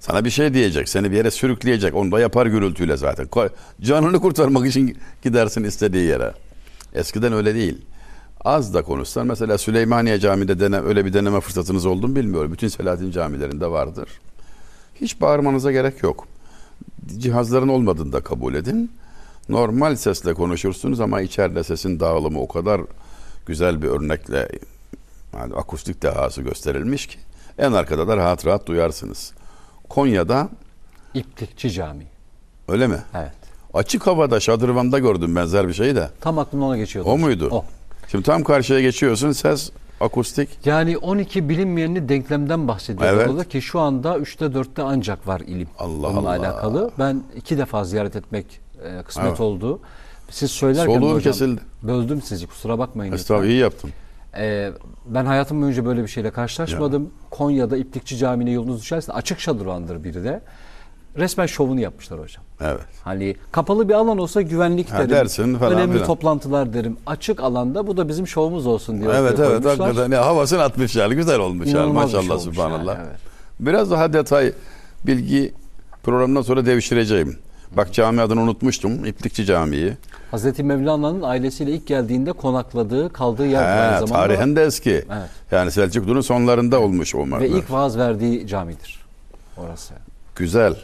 Sana 0.00 0.24
bir 0.24 0.30
şey 0.30 0.54
diyecek. 0.54 0.88
Seni 0.88 1.10
bir 1.10 1.16
yere 1.16 1.30
sürükleyecek. 1.30 1.94
Onu 1.94 2.12
da 2.12 2.20
yapar 2.20 2.46
gürültüyle 2.46 2.96
zaten. 2.96 3.28
Canını 3.80 4.20
kurtarmak 4.20 4.66
için 4.66 4.98
gidersin 5.22 5.64
istediği 5.64 6.04
yere. 6.04 6.32
Eskiden 6.94 7.32
öyle 7.32 7.54
değil. 7.54 7.78
Az 8.44 8.74
da 8.74 8.82
konuşsan 8.82 9.26
mesela 9.26 9.58
Süleymaniye 9.58 10.20
Camii'de 10.20 10.60
dene, 10.60 10.80
öyle 10.80 11.04
bir 11.04 11.12
deneme 11.12 11.40
fırsatınız 11.40 11.86
oldu 11.86 12.08
mu 12.08 12.16
bilmiyorum. 12.16 12.52
Bütün 12.52 12.68
Selahattin 12.68 13.10
camilerinde 13.10 13.66
vardır. 13.66 14.08
Hiç 14.94 15.20
bağırmanıza 15.20 15.72
gerek 15.72 16.02
yok. 16.02 16.28
Cihazların 17.18 17.68
olmadığını 17.68 18.12
da 18.12 18.20
kabul 18.20 18.54
edin. 18.54 18.90
Normal 19.48 19.96
sesle 19.96 20.34
konuşursunuz 20.34 21.00
ama 21.00 21.20
içeride 21.20 21.64
sesin 21.64 22.00
dağılımı 22.00 22.40
o 22.40 22.48
kadar 22.48 22.80
güzel 23.46 23.82
bir 23.82 23.88
örnekle 23.88 24.48
yani 25.38 25.54
akustik 25.54 26.02
dehası 26.02 26.42
gösterilmiş 26.42 27.06
ki 27.06 27.18
en 27.58 27.72
arkada 27.72 28.08
da 28.08 28.16
rahat 28.16 28.46
rahat 28.46 28.66
duyarsınız. 28.66 29.32
Konya'da 29.88 30.48
İplikçi 31.14 31.70
Camii. 31.70 32.06
öyle 32.68 32.86
mi? 32.86 32.98
Evet. 33.14 33.32
Açık 33.74 34.06
havada 34.06 34.40
şadırvanda 34.40 34.98
gördüm 34.98 35.36
benzer 35.36 35.68
bir 35.68 35.72
şeyi 35.74 35.96
de. 35.96 36.10
Tam 36.20 36.38
aklımdan 36.38 36.68
ona 36.68 36.76
geçiyordu. 36.76 37.08
O 37.10 37.18
muydu? 37.18 37.48
O. 37.52 37.64
Şimdi 38.08 38.24
tam 38.24 38.42
karşıya 38.44 38.80
geçiyorsun 38.80 39.32
ses 39.32 39.70
akustik. 40.00 40.48
Yani 40.64 40.98
12 40.98 41.48
bilinmeyenli 41.48 42.08
denklemden 42.08 42.68
bahsediyor 42.68 43.12
Evet. 43.12 43.28
orada 43.30 43.44
ki 43.44 43.62
şu 43.62 43.80
anda 43.80 44.16
3'te 44.18 44.44
4'te 44.44 44.82
ancak 44.82 45.26
var 45.26 45.40
ilim. 45.40 45.68
Allah 45.78 45.92
Bununla 46.14 46.18
Allah. 46.18 46.30
alakalı. 46.30 46.90
Ben 46.98 47.22
iki 47.36 47.58
defa 47.58 47.84
ziyaret 47.84 48.16
etmek 48.16 48.60
e, 48.84 49.02
kısmet 49.02 49.26
Evet. 49.26 49.40
oldu. 49.40 49.80
Siz 50.30 50.50
söylerken 50.50 50.94
Soluğum 50.94 51.06
hocam, 51.14 51.20
kesildi. 51.32 51.60
böldüm 51.82 52.22
sizi 52.22 52.46
kusura 52.46 52.78
bakmayın. 52.78 53.12
Estağfurullah 53.12 53.48
iyi 53.50 53.58
yaptın. 53.58 53.90
Ee, 54.38 54.70
ben 55.06 55.26
hayatım 55.26 55.62
boyunca 55.62 55.84
böyle 55.84 56.02
bir 56.02 56.08
şeyle 56.08 56.30
karşılaşmadım. 56.30 57.10
Konya'da 57.30 57.76
İplikçi 57.76 58.16
Camii'ne 58.16 58.50
yolunuz 58.50 58.80
düşerse 58.82 59.12
açık 59.12 59.40
şadırvandır 59.40 60.04
biri 60.04 60.24
de. 60.24 60.42
Resmen 61.16 61.46
şovunu 61.46 61.80
yapmışlar 61.80 62.20
hocam. 62.20 62.44
Evet. 62.60 62.80
Hani 63.04 63.36
kapalı 63.52 63.88
bir 63.88 63.94
alan 63.94 64.18
olsa 64.18 64.42
güvenlik 64.42 64.90
Ha, 64.90 64.98
derim. 64.98 65.10
dersin 65.10 65.54
falan 65.54 65.72
önemli 65.72 65.92
filan. 65.92 66.06
toplantılar 66.06 66.72
derim. 66.72 66.96
Açık 67.06 67.40
alanda 67.40 67.86
bu 67.86 67.96
da 67.96 68.08
bizim 68.08 68.26
şovumuz 68.26 68.66
olsun 68.66 69.00
diye. 69.00 69.10
Evet 69.10 69.38
evet 69.38 69.48
koymuşlar. 69.62 69.78
hakikaten 69.78 70.10
ya, 70.16 70.26
havasını 70.26 70.62
atmış 70.62 70.96
yani 70.96 71.14
güzel 71.14 71.38
olmuş 71.40 71.66
yani 71.68 71.84
şey 71.84 71.92
maşallah 71.92 72.38
subhanallah. 72.38 72.94
yani, 72.94 73.06
evet. 73.10 73.20
Biraz 73.60 73.90
daha 73.90 74.12
detay 74.12 74.52
bilgi 75.06 75.54
programdan 76.02 76.42
sonra 76.42 76.66
devşireceğim. 76.66 77.38
Bak 77.72 77.92
cami 77.94 78.20
adını 78.20 78.40
unutmuştum. 78.40 79.04
İplikçi 79.04 79.44
Camii. 79.44 79.96
Hazreti 80.30 80.62
Mevlana'nın 80.62 81.22
ailesiyle 81.22 81.70
ilk 81.70 81.86
geldiğinde 81.86 82.32
konakladığı, 82.32 83.12
kaldığı 83.12 83.46
yer 83.46 83.62
aynı 83.62 83.94
He, 83.94 84.06
zamanda. 84.06 84.14
tarihen 84.26 84.56
de 84.56 84.64
eski. 84.64 84.90
Evet. 84.90 85.30
Yani 85.50 85.70
Selçuklu'nun 85.70 86.20
sonlarında 86.20 86.80
olmuş 86.80 87.14
o 87.14 87.40
Ve 87.40 87.48
ilk 87.48 87.70
vaaz 87.70 87.98
verdiği 87.98 88.46
camidir. 88.46 89.00
Orası. 89.56 89.94
Güzel. 90.36 90.76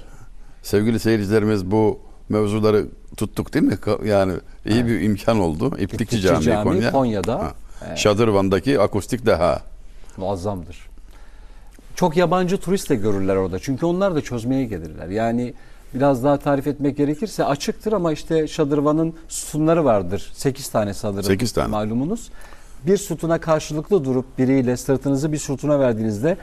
Sevgili 0.62 1.00
seyircilerimiz 1.00 1.70
bu 1.70 1.98
mevzuları 2.28 2.86
tuttuk 3.16 3.54
değil 3.54 3.64
mi? 3.64 3.78
Yani 4.04 4.32
iyi 4.66 4.86
bir 4.86 5.00
imkan 5.00 5.40
oldu. 5.40 5.66
İplikçi, 5.66 5.94
İplikçi 5.94 6.20
Camii, 6.20 6.44
Camii, 6.44 6.64
Konya. 6.64 6.90
Konya'da. 6.92 7.38
Ha. 7.38 7.52
Evet. 7.88 7.98
Şadırvan'daki 7.98 8.80
akustik 8.80 9.26
deha. 9.26 9.62
Muazzamdır. 10.16 10.88
Çok 11.96 12.16
yabancı 12.16 12.56
turist 12.56 12.90
de 12.90 12.94
görürler 12.94 13.36
orada. 13.36 13.58
Çünkü 13.58 13.86
onlar 13.86 14.14
da 14.14 14.20
çözmeye 14.20 14.64
gelirler. 14.64 15.08
Yani 15.08 15.54
biraz 15.94 16.24
daha 16.24 16.36
tarif 16.36 16.66
etmek 16.66 16.96
gerekirse 16.96 17.44
açıktır 17.44 17.92
ama 17.92 18.12
işte 18.12 18.48
şadırvanın 18.48 19.14
sütunları 19.28 19.84
vardır. 19.84 20.30
8 20.34 20.68
tane 20.68 20.94
sanırım. 20.94 21.22
Sekiz 21.22 21.52
tane. 21.52 21.66
Malumunuz. 21.66 22.30
Bir 22.86 22.96
sütuna 22.96 23.40
karşılıklı 23.40 24.04
durup 24.04 24.38
biriyle 24.38 24.76
sırtınızı 24.76 25.32
bir 25.32 25.38
sütuna 25.38 25.80
verdiğinizde 25.80 26.36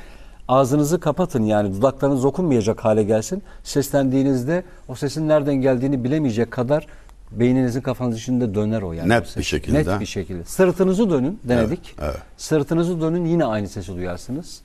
ağzınızı 0.48 1.00
kapatın 1.00 1.44
yani 1.44 1.74
dudaklarınız 1.74 2.26
okunmayacak 2.26 2.86
hale 2.86 3.04
gelsin. 3.04 3.44
Seslendiğinizde 3.64 4.64
o 4.88 4.96
sesin 4.96 5.28
nereden 5.28 5.56
geldiğini 5.56 6.04
bilemeyecek 6.04 6.52
kadar 6.52 6.88
beyninizin 7.32 7.82
kafanız 7.82 8.18
içinde 8.18 8.56
döner 8.56 8.82
o 8.82 8.94
yani. 8.94 9.10
Net 9.10 9.28
ses. 9.28 9.38
bir 9.38 9.44
şekilde. 9.44 9.80
Net 9.80 10.00
bir 10.00 10.06
şekilde. 10.06 10.46
Sırtınızı 10.46 11.10
dönün 11.10 11.40
denedik. 11.44 11.96
Evet, 12.00 12.12
evet. 12.14 12.22
Sırtınızı 12.38 13.02
dönün 13.02 13.26
yine 13.26 13.46
aynı 13.46 13.68
sesi 13.68 13.96
duyarsınız. 13.96 14.62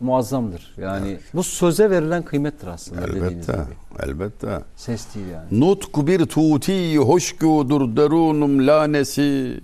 Muazzamdır. 0.00 0.74
Yani 0.78 1.18
bu 1.34 1.42
söze 1.42 1.90
verilen 1.90 2.22
kıymettir 2.22 2.66
aslında 2.66 3.02
dediğiniz 3.02 3.32
Elbette. 3.32 3.52
gibi. 3.52 4.10
Elbette. 4.10 4.60
Ses 4.76 5.14
değil 5.14 5.26
yani. 5.26 5.60
Nutku 5.60 6.06
bir 6.06 6.26
tuti 6.26 6.98
hoşgudur 6.98 7.96
derunum 7.96 8.66
lanesi 8.66 9.60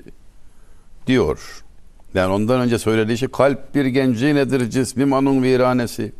diyor. 1.06 1.62
Yani 2.14 2.32
ondan 2.32 2.60
önce 2.60 2.78
söylediği 2.78 3.18
şey 3.18 3.28
kalp 3.28 3.74
bir 3.74 3.84
genci 3.86 4.34
nedir 4.34 4.70
cismim 4.70 5.12
anun 5.12 5.42
viranesi. 5.42 6.12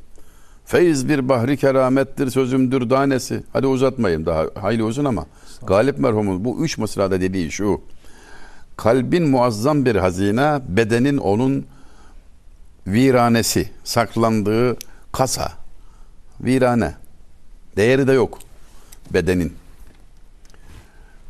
Feyz 0.64 1.08
bir 1.08 1.28
bahri 1.28 1.56
keramettir 1.56 2.30
sözümdür 2.30 2.90
danesi. 2.90 3.42
Hadi 3.52 3.66
uzatmayayım 3.66 4.26
daha 4.26 4.44
hayli 4.60 4.82
uzun 4.82 5.04
ama 5.04 5.26
Galip 5.66 5.98
merhumun 5.98 6.44
bu 6.44 6.64
üç 6.64 6.78
mısrada 6.78 7.20
dediği 7.20 7.50
şu. 7.50 7.80
Kalbin 8.76 9.28
muazzam 9.28 9.84
bir 9.84 9.96
hazine, 9.96 10.60
bedenin 10.68 11.16
onun 11.16 11.66
viranesi, 12.86 13.70
saklandığı 13.84 14.76
kasa. 15.12 15.52
Virane. 16.40 16.94
Değeri 17.76 18.06
de 18.06 18.12
yok 18.12 18.38
bedenin. 19.10 19.56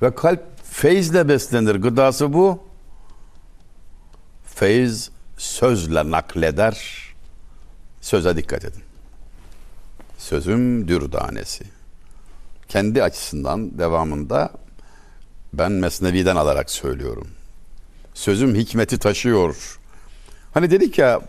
Ve 0.02 0.14
kalp 0.14 0.42
feyizle 0.64 1.28
beslenir. 1.28 1.74
Gıdası 1.74 2.32
bu. 2.32 2.62
Feyiz 4.46 5.10
sözle 5.36 6.10
nakleder. 6.10 7.06
Söze 8.00 8.36
dikkat 8.36 8.64
edin. 8.64 8.82
Sözüm 10.18 10.88
dürdanesi. 10.88 11.64
Kendi 12.68 13.02
açısından 13.02 13.78
devamında 13.78 14.50
ben 15.52 15.72
Mesnevi'den 15.72 16.36
alarak 16.36 16.70
söylüyorum. 16.70 17.28
Sözüm 18.14 18.54
hikmeti 18.54 18.98
taşıyor. 18.98 19.78
Hani 20.54 20.70
dedik 20.70 20.98
ya 20.98 21.20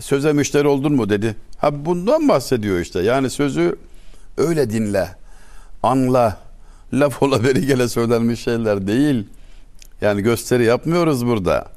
söze 0.00 0.32
müşteri 0.32 0.68
oldun 0.68 0.92
mu 0.92 1.08
dedi. 1.08 1.36
Ha 1.58 1.84
bundan 1.84 2.28
bahsediyor 2.28 2.80
işte. 2.80 3.00
Yani 3.00 3.30
sözü 3.30 3.76
öyle 4.36 4.70
dinle, 4.70 5.08
anla, 5.82 6.40
laf 6.92 7.22
ola 7.22 7.44
beri 7.44 7.66
gele 7.66 7.88
söylenmiş 7.88 8.40
şeyler 8.40 8.86
değil. 8.86 9.26
Yani 10.00 10.22
gösteri 10.22 10.64
yapmıyoruz 10.64 11.26
burada. 11.26 11.68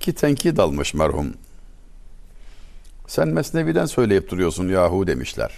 Ki 0.00 0.12
tenkit 0.12 0.58
almış 0.58 0.94
merhum. 0.94 1.34
Sen 3.06 3.28
Mesnevi'den 3.28 3.86
söyleyip 3.86 4.30
duruyorsun 4.30 4.68
yahu 4.68 5.06
demişler. 5.06 5.52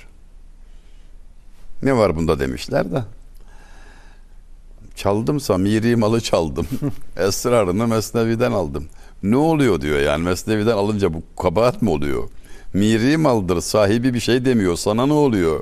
Ne 1.82 1.96
var 1.96 2.16
bunda 2.16 2.38
demişler 2.38 2.92
de. 2.92 3.02
Çaldımsa 4.94 5.58
miri 5.58 5.96
malı 5.96 6.20
çaldım. 6.20 6.66
Esrarını 7.16 7.86
Mesnevi'den 7.86 8.52
aldım. 8.52 8.88
Ne 9.22 9.36
oluyor 9.36 9.80
diyor 9.80 9.98
yani 9.98 10.24
Mesnevi'den 10.24 10.76
alınca 10.76 11.14
bu 11.14 11.22
kabahat 11.42 11.82
mi 11.82 11.90
oluyor? 11.90 12.28
Miri 12.74 13.16
maldır 13.16 13.60
sahibi 13.60 14.14
bir 14.14 14.20
şey 14.20 14.44
demiyor 14.44 14.76
sana 14.76 15.06
ne 15.06 15.12
oluyor? 15.12 15.60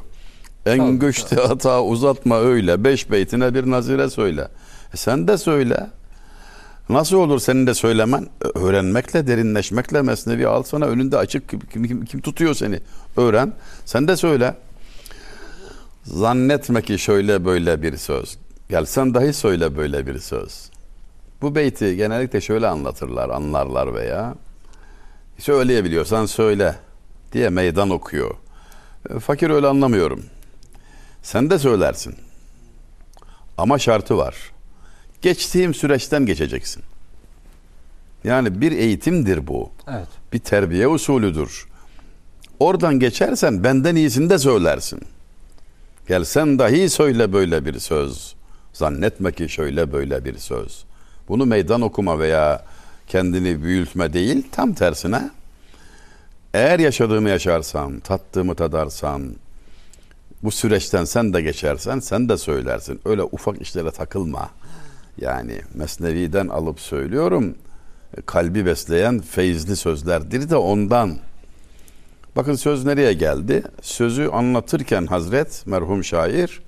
En 0.66 0.98
göçte 0.98 1.36
hata 1.36 1.82
uzatma 1.82 2.38
öyle 2.40 2.84
beş 2.84 3.10
beytine 3.10 3.54
bir 3.54 3.70
nazire 3.70 4.10
söyle. 4.10 4.48
E 4.94 4.96
sen 4.96 5.28
de 5.28 5.38
söyle. 5.38 5.90
Nasıl 6.88 7.16
olur 7.16 7.38
senin 7.38 7.66
de 7.66 7.74
söylemen? 7.74 8.26
Öğrenmekle, 8.54 9.26
derinleşmekle 9.26 10.02
mesnevi 10.02 10.46
al 10.48 10.62
sana 10.62 10.84
önünde 10.84 11.18
açık 11.18 11.48
kim, 11.48 11.60
kim, 11.86 12.04
kim 12.04 12.20
tutuyor 12.20 12.54
seni? 12.54 12.80
Öğren. 13.16 13.52
Sen 13.84 14.08
de 14.08 14.16
söyle. 14.16 14.54
Zannetme 16.04 16.82
ki 16.82 16.98
şöyle 16.98 17.44
böyle 17.44 17.82
bir 17.82 17.96
söz. 17.96 18.38
Gel 18.70 18.84
sen 18.84 19.14
dahi 19.14 19.32
söyle 19.32 19.76
böyle 19.76 20.06
bir 20.06 20.18
söz. 20.18 20.70
Bu 21.42 21.54
beyti 21.54 21.96
genellikle 21.96 22.40
şöyle 22.40 22.66
anlatırlar, 22.66 23.28
anlarlar 23.28 23.94
veya 23.94 24.34
söyleyebiliyorsan 25.38 26.26
söyle 26.26 26.74
diye 27.32 27.48
meydan 27.48 27.90
okuyor. 27.90 28.34
E, 29.10 29.18
Fakir 29.18 29.50
öyle 29.50 29.66
anlamıyorum. 29.66 30.24
Sen 31.22 31.50
de 31.50 31.58
söylersin. 31.58 32.14
Ama 33.58 33.78
şartı 33.78 34.16
var. 34.16 34.36
Geçtiğim 35.22 35.74
süreçten 35.74 36.26
geçeceksin. 36.26 36.82
Yani 38.24 38.60
bir 38.60 38.72
eğitimdir 38.72 39.46
bu. 39.46 39.70
Evet. 39.88 40.08
Bir 40.32 40.38
terbiye 40.38 40.88
usulüdür. 40.88 41.66
Oradan 42.60 43.00
geçersen 43.00 43.64
benden 43.64 43.96
iyisini 43.96 44.30
de 44.30 44.38
söylersin. 44.38 45.00
Gel 46.08 46.24
sen 46.24 46.58
dahi 46.58 46.88
söyle 46.90 47.32
böyle 47.32 47.64
bir 47.64 47.78
söz. 47.78 48.34
Zannetme 48.72 49.32
ki 49.32 49.48
şöyle 49.48 49.92
böyle 49.92 50.24
bir 50.24 50.38
söz. 50.38 50.84
Bunu 51.28 51.46
meydan 51.46 51.80
okuma 51.80 52.18
veya 52.18 52.64
kendini 53.06 53.62
büyütme 53.62 54.12
değil, 54.12 54.46
tam 54.52 54.72
tersine 54.74 55.30
eğer 56.54 56.78
yaşadığımı 56.78 57.28
yaşarsam, 57.28 58.00
tattığımı 58.00 58.54
tadarsam, 58.54 59.22
bu 60.42 60.50
süreçten 60.50 61.04
sen 61.04 61.34
de 61.34 61.42
geçersen 61.42 61.98
sen 61.98 62.28
de 62.28 62.36
söylersin. 62.36 63.00
Öyle 63.04 63.22
ufak 63.22 63.60
işlere 63.62 63.90
takılma. 63.90 64.50
Yani 65.20 65.60
Mesnevi'den 65.74 66.48
alıp 66.48 66.80
söylüyorum. 66.80 67.54
Kalbi 68.26 68.66
besleyen 68.66 69.20
feyizli 69.20 69.76
sözlerdir 69.76 70.50
de 70.50 70.56
ondan. 70.56 71.16
Bakın 72.36 72.54
söz 72.54 72.84
nereye 72.84 73.12
geldi? 73.12 73.62
Sözü 73.82 74.28
anlatırken 74.28 75.06
Hazret 75.06 75.66
merhum 75.66 76.04
şair 76.04 76.60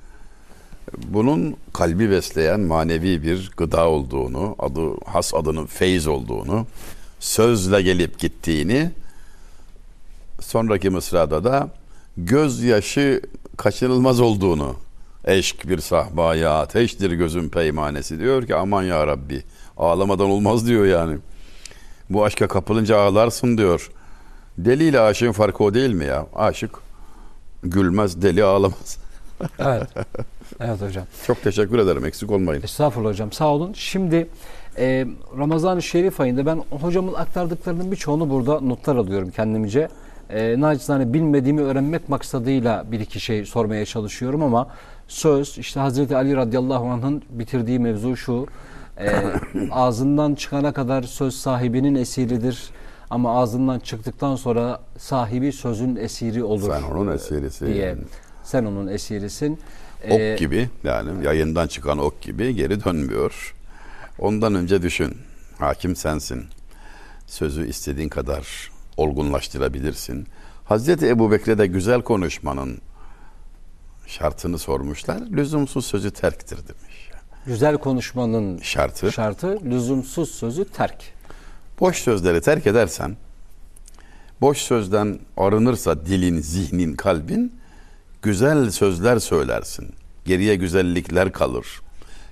bunun 1.09 1.57
kalbi 1.73 2.11
besleyen 2.11 2.61
manevi 2.61 3.23
bir 3.23 3.51
gıda 3.57 3.89
olduğunu, 3.89 4.57
adı 4.59 5.05
has 5.07 5.35
adının 5.35 5.67
feyiz 5.67 6.07
olduğunu, 6.07 6.67
sözle 7.21 7.83
gelip 7.83 8.19
gittiğini, 8.19 8.91
sonraki 10.41 10.91
mısrada 10.91 11.45
da 11.45 11.69
gözyaşı 12.17 13.21
kaçınılmaz 13.57 14.21
olduğunu, 14.21 14.77
eşk 15.25 15.69
bir 15.69 15.79
sahbaya 15.79 16.59
ateştir 16.61 17.11
gözün 17.11 17.49
peymanesi 17.49 18.19
diyor 18.19 18.47
ki 18.47 18.57
aman 18.57 18.83
ya 18.83 19.07
Rabbi 19.07 19.43
ağlamadan 19.77 20.31
olmaz 20.31 20.67
diyor 20.67 20.87
yani. 20.87 21.19
Bu 22.11 22.25
aşka 22.25 22.49
kapılınca 22.49 22.99
ağlarsın 23.01 23.59
diyor. 23.59 23.91
Deli 24.59 24.85
ile 24.85 25.01
aşığın 25.01 25.33
farkı 25.33 25.65
o 25.65 25.75
değil 25.75 25.93
mi 25.93 26.05
ya? 26.05 26.27
Aşık 26.35 26.71
gülmez, 27.63 28.23
deli 28.23 28.45
ağlamaz. 28.45 28.99
Evet. 29.59 29.89
Evet 30.61 30.83
hocam. 30.83 31.05
Çok 31.27 31.43
teşekkür 31.43 31.79
ederim. 31.79 32.05
Eksik 32.05 32.31
olmayın. 32.31 32.63
Estağfurullah 32.63 33.11
hocam 33.11 33.33
sağ 33.33 33.49
olun. 33.49 33.73
Şimdi 33.73 34.29
e, 34.79 35.07
Ramazan-ı 35.39 35.83
Şerif 35.83 36.21
ayında 36.21 36.47
ben 36.47 36.63
hocamın 36.81 37.15
aktardıklarının 37.15 37.93
birçoğunu 37.93 38.31
burada 38.31 38.61
notlar 38.61 38.97
alıyorum 38.97 39.31
kendimce. 39.31 39.89
E, 40.31 40.61
nacizane 40.61 41.13
bilmediğimi 41.13 41.61
öğrenmek 41.61 42.09
maksadıyla 42.09 42.85
bir 42.93 43.01
iki 43.01 43.21
şey 43.21 43.45
sormaya 43.45 43.87
çalışıyorum 43.87 44.43
ama 44.43 44.69
söz 45.09 45.59
işte 45.59 45.81
Hazreti 45.81 46.17
Ali 46.17 46.37
radıyallahu 46.37 46.87
anh'ın 46.87 47.23
bitirdiği 47.31 47.79
mevzu 47.79 48.17
şu. 48.17 48.47
E, 48.99 49.11
ağzından 49.71 50.35
çıkana 50.35 50.73
kadar 50.73 51.03
söz 51.03 51.35
sahibinin 51.35 51.95
esiridir. 51.95 52.71
Ama 53.11 53.41
ağzından 53.41 53.79
çıktıktan 53.79 54.37
sonra 54.37 54.81
sahibi 54.99 55.53
sözün 55.53 55.97
esiri 55.97 56.45
olur. 56.45 56.73
Sen 56.73 56.83
onun 56.83 57.13
esirisin. 57.13 57.67
Diye. 57.67 57.97
Sen 58.45 58.65
onun 58.65 58.87
esirisin. 58.87 59.59
Ok 60.05 60.21
E, 60.21 60.37
gibi 60.39 60.69
yani 60.85 61.25
yayından 61.27 61.67
çıkan 61.67 61.99
ok 61.99 62.21
gibi 62.23 62.55
geri 62.55 62.85
dönmüyor. 62.85 63.55
Ondan 64.19 64.55
önce 64.55 64.83
düşün. 64.83 65.17
Hakim 65.59 65.97
sensin. 65.97 66.45
Sözü 67.27 67.69
istediğin 67.69 68.09
kadar 68.09 68.71
olgunlaştırabilirsin. 68.97 70.27
Hazreti 70.65 71.07
Ebu 71.09 71.31
Bekir'e 71.31 71.59
de 71.59 71.67
güzel 71.67 72.03
konuşmanın 72.03 72.79
şartını 74.07 74.59
sormuşlar. 74.59 75.21
Lüzumsuz 75.33 75.87
sözü 75.87 76.11
terktir 76.11 76.57
demiş. 76.59 77.11
Güzel 77.47 77.79
konuşmanın 77.79 78.59
Şartı. 78.59 79.13
şartı 79.13 79.59
lüzumsuz 79.65 80.31
sözü 80.31 80.65
terk. 80.65 81.03
Boş 81.81 81.97
sözleri 81.99 82.41
terk 82.41 82.67
edersen, 82.67 83.17
boş 84.41 84.59
sözden 84.59 85.19
arınırsa 85.37 86.07
dilin, 86.07 86.41
zihnin, 86.41 86.95
kalbin, 86.97 87.60
güzel 88.23 88.71
sözler 88.71 89.19
söylersin. 89.19 89.91
Geriye 90.25 90.57
güzellikler 90.57 91.33
kalır. 91.33 91.81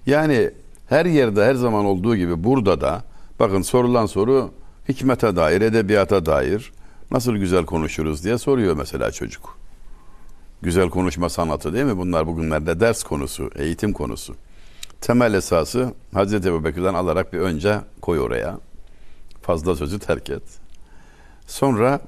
Yani 0.06 0.50
her 0.88 1.06
yerde 1.06 1.44
her 1.44 1.54
zaman 1.54 1.84
olduğu 1.84 2.16
gibi 2.16 2.44
burada 2.44 2.80
da 2.80 3.04
bakın 3.40 3.62
sorulan 3.62 4.06
soru 4.06 4.50
hikmete 4.88 5.36
dair, 5.36 5.60
edebiyata 5.60 6.26
dair 6.26 6.72
nasıl 7.10 7.36
güzel 7.36 7.64
konuşuruz 7.64 8.24
diye 8.24 8.38
soruyor 8.38 8.76
mesela 8.76 9.10
çocuk. 9.10 9.58
Güzel 10.62 10.90
konuşma 10.90 11.28
sanatı 11.28 11.72
değil 11.72 11.84
mi? 11.84 11.96
Bunlar 11.96 12.26
bugünlerde 12.26 12.80
ders 12.80 13.02
konusu, 13.02 13.50
eğitim 13.56 13.92
konusu. 13.92 14.34
Temel 15.00 15.34
esası 15.34 15.94
Hazreti 16.14 16.48
Ebubekir'den 16.48 16.94
alarak 16.94 17.32
bir 17.32 17.38
önce 17.38 17.80
koy 18.00 18.20
oraya. 18.20 18.58
Fazla 19.42 19.76
sözü 19.76 19.98
terk 19.98 20.30
et. 20.30 20.42
Sonra 21.46 22.00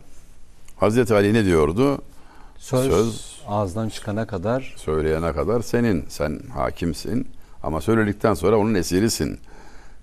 Hazreti 0.77 1.15
Ali 1.15 1.35
ne 1.35 1.45
diyordu? 1.45 2.03
Söz, 2.59 2.87
Söz- 2.91 3.30
ağızdan 3.49 3.89
çıkana 3.89 4.27
kadar 4.27 4.75
Söyleyene 4.77 5.33
kadar 5.33 5.61
senin, 5.61 6.05
sen 6.09 6.41
hakimsin. 6.55 7.29
Ama 7.63 7.81
söyledikten 7.81 8.35
sonra 8.35 8.59
onun 8.59 8.75
esirisin. 8.75 9.39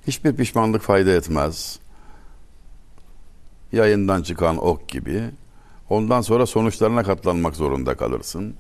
Hiçbir 0.07 0.35
pişmanlık 0.35 0.81
fayda 0.81 1.11
etmez. 1.11 1.79
Yayından 3.71 4.21
çıkan 4.21 4.57
ok 4.57 4.89
gibi. 4.89 5.23
Ondan 5.89 6.21
sonra 6.21 6.45
sonuçlarına 6.45 7.03
katlanmak 7.03 7.55
zorunda 7.55 7.95
kalırsın. 7.95 8.55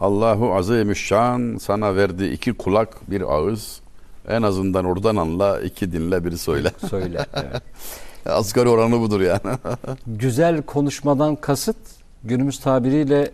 Allahu 0.00 0.54
Azimüşşan 0.54 1.56
sana 1.60 1.96
verdi 1.96 2.26
iki 2.26 2.52
kulak, 2.52 3.10
bir 3.10 3.34
ağız. 3.34 3.80
En 4.28 4.42
azından 4.42 4.84
oradan 4.84 5.16
anla, 5.16 5.60
iki 5.60 5.92
dinle, 5.92 6.24
biri 6.24 6.38
söyle. 6.38 6.72
söyle. 6.90 7.26
Evet. 7.34 7.62
Asgari 8.26 8.68
oranı 8.68 9.00
budur 9.00 9.20
yani. 9.20 9.58
Güzel 10.06 10.62
konuşmadan 10.62 11.36
kasıt 11.36 11.76
günümüz 12.24 12.60
tabiriyle 12.60 13.30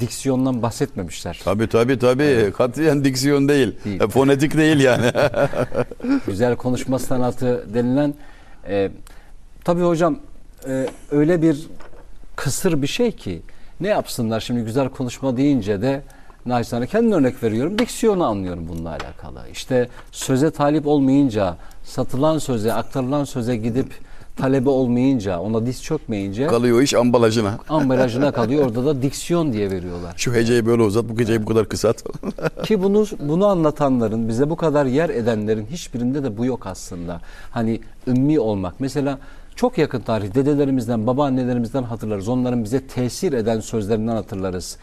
diksiyondan 0.00 0.62
bahsetmemişler. 0.62 1.40
tabii 1.44 1.68
tabii 1.68 1.98
tabii. 1.98 2.52
Katiyen 2.56 3.04
diksiyon 3.04 3.48
değil. 3.48 3.76
Değil. 3.84 4.00
E, 4.00 4.08
fonetik 4.08 4.56
değil 4.56 4.80
yani. 4.80 5.06
Güzel 6.26 6.56
konuşma 6.56 6.98
sanatı 6.98 7.74
denilen 7.74 8.14
e, 8.68 8.90
tabii 9.64 9.82
hocam 9.82 10.18
e, 10.68 10.86
öyle 11.10 11.42
bir 11.42 11.66
kısır 12.36 12.82
bir 12.82 12.86
şey 12.86 13.12
ki 13.12 13.42
ne 13.80 13.88
yapsınlar 13.88 14.40
şimdi 14.40 14.60
güzel 14.64 14.88
konuşma 14.88 15.36
deyince 15.36 15.82
de 15.82 16.02
naçizane 16.46 16.86
kendim 16.86 17.12
örnek 17.12 17.42
veriyorum. 17.42 17.78
Diksiyonu 17.78 18.24
anlıyorum 18.24 18.68
bununla 18.68 18.90
alakalı. 18.90 19.40
İşte 19.52 19.88
söze 20.12 20.50
talip 20.50 20.86
olmayınca, 20.86 21.56
satılan 21.84 22.38
söze, 22.38 22.72
aktarılan 22.72 23.24
söze 23.24 23.56
gidip 23.56 23.92
talebe 24.38 24.68
olmayınca, 24.68 25.38
ona 25.40 25.66
diz 25.66 25.82
çökmeyince 25.82 26.46
Kalıyor 26.46 26.82
iş 26.82 26.94
ambalajına. 26.94 27.58
ambalajına 27.68 28.32
kalıyor. 28.38 28.66
Orada 28.66 28.84
da 28.84 29.02
diksiyon 29.02 29.52
diye 29.52 29.70
veriyorlar. 29.70 30.14
Şu 30.16 30.34
heceyi 30.34 30.66
böyle 30.66 30.82
uzat, 30.82 31.08
bu 31.08 31.16
geceyi 31.16 31.42
bu 31.42 31.46
kadar 31.46 31.68
kısalt. 31.68 32.02
Ki 32.64 32.82
bunu 32.82 33.06
bunu 33.20 33.46
anlatanların, 33.46 34.28
bize 34.28 34.50
bu 34.50 34.56
kadar 34.56 34.86
yer 34.86 35.08
edenlerin 35.08 35.66
hiçbirinde 35.66 36.22
de 36.24 36.36
bu 36.38 36.44
yok 36.44 36.66
aslında. 36.66 37.20
Hani 37.50 37.80
ümmi 38.06 38.40
olmak. 38.40 38.80
Mesela 38.80 39.18
çok 39.56 39.78
yakın 39.78 40.00
tarih 40.00 40.34
dedelerimizden, 40.34 41.06
babaannelerimizden 41.06 41.82
hatırlarız. 41.82 42.28
Onların 42.28 42.64
bize 42.64 42.86
tesir 42.86 43.32
eden 43.32 43.60
sözlerinden 43.60 44.14
hatırlarız. 44.16 44.76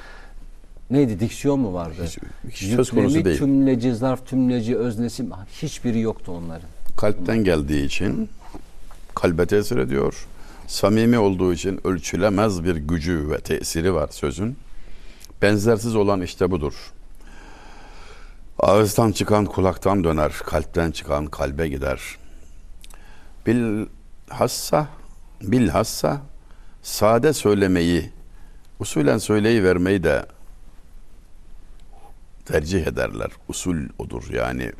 Neydi? 0.91 1.19
Diksiyon 1.19 1.59
mu 1.59 1.73
vardı? 1.73 1.95
Hiç- 2.05 2.17
hiç 2.61 2.73
söz 2.75 2.89
konusu 2.91 3.05
Yüklemi, 3.07 3.25
değil. 3.25 3.37
Tümleci, 3.37 3.95
zarf, 3.95 4.25
tümleci, 4.27 4.77
öznesi 4.77 5.25
hiçbiri 5.61 5.99
yoktu 5.99 6.31
onların. 6.31 6.69
Kalpten 6.97 7.43
geldiği 7.43 7.85
için 7.85 8.29
kalbe 9.15 9.45
tesir 9.45 9.77
ediyor. 9.77 10.27
Samimi 10.67 11.19
olduğu 11.19 11.53
için 11.53 11.87
ölçülemez 11.87 12.63
bir 12.63 12.75
gücü 12.75 13.29
ve 13.31 13.37
tesiri 13.37 13.93
var 13.93 14.07
sözün. 14.11 14.57
Benzersiz 15.41 15.95
olan 15.95 16.21
işte 16.21 16.51
budur. 16.51 16.73
Ağızdan 18.59 19.11
çıkan 19.11 19.45
kulaktan 19.45 20.03
döner, 20.03 20.31
kalpten 20.45 20.91
çıkan 20.91 21.25
kalbe 21.25 21.67
gider. 21.67 22.01
Bilhassa, 23.47 24.87
bilhassa 25.41 26.21
sade 26.81 27.33
söylemeyi, 27.33 28.11
usulen 28.79 29.17
söyleyi 29.17 29.63
vermeyi 29.63 30.03
de 30.03 30.25
tercih 32.45 32.87
ederler. 32.87 33.31
Usul 33.47 33.77
odur 33.99 34.23
yani. 34.33 34.71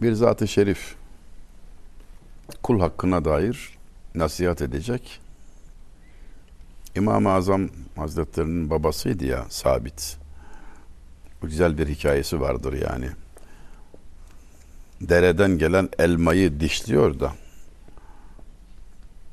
Bir 0.00 0.12
zat-ı 0.12 0.48
şerif 0.48 0.94
kul 2.62 2.80
hakkına 2.80 3.24
dair 3.24 3.78
nasihat 4.14 4.62
edecek. 4.62 5.20
İmam-ı 6.96 7.30
Azam 7.30 7.68
Hazretlerinin 7.96 8.70
babasıydı 8.70 9.24
ya 9.24 9.46
Sabit. 9.48 10.16
Güzel 11.42 11.78
bir 11.78 11.88
hikayesi 11.88 12.40
vardır 12.40 12.72
yani. 12.72 13.08
Dereden 15.00 15.58
gelen 15.58 15.88
elmayı 15.98 16.60
dişliyor 16.60 17.20
da 17.20 17.32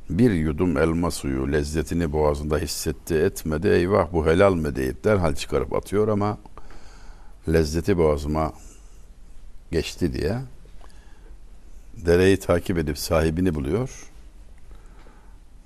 bir 0.10 0.32
yudum 0.32 0.78
elma 0.78 1.12
suyu 1.12 1.52
lezzetini 1.52 2.12
boğazında 2.12 2.58
hissetti 2.58 3.16
etmedi 3.16 3.68
eyvah 3.68 4.14
bu 4.14 4.26
helal 4.28 4.54
mi 4.54 4.76
deyip 4.76 5.04
derhal 5.04 5.36
çıkarıp 5.36 5.74
atıyor 5.74 6.08
ama 6.08 6.38
lezzeti 7.54 7.98
boğazıma 7.98 8.54
geçti 9.72 10.14
diye 10.14 10.40
dereyi 11.98 12.40
takip 12.40 12.78
edip 12.78 12.98
sahibini 12.98 13.56
buluyor. 13.56 14.10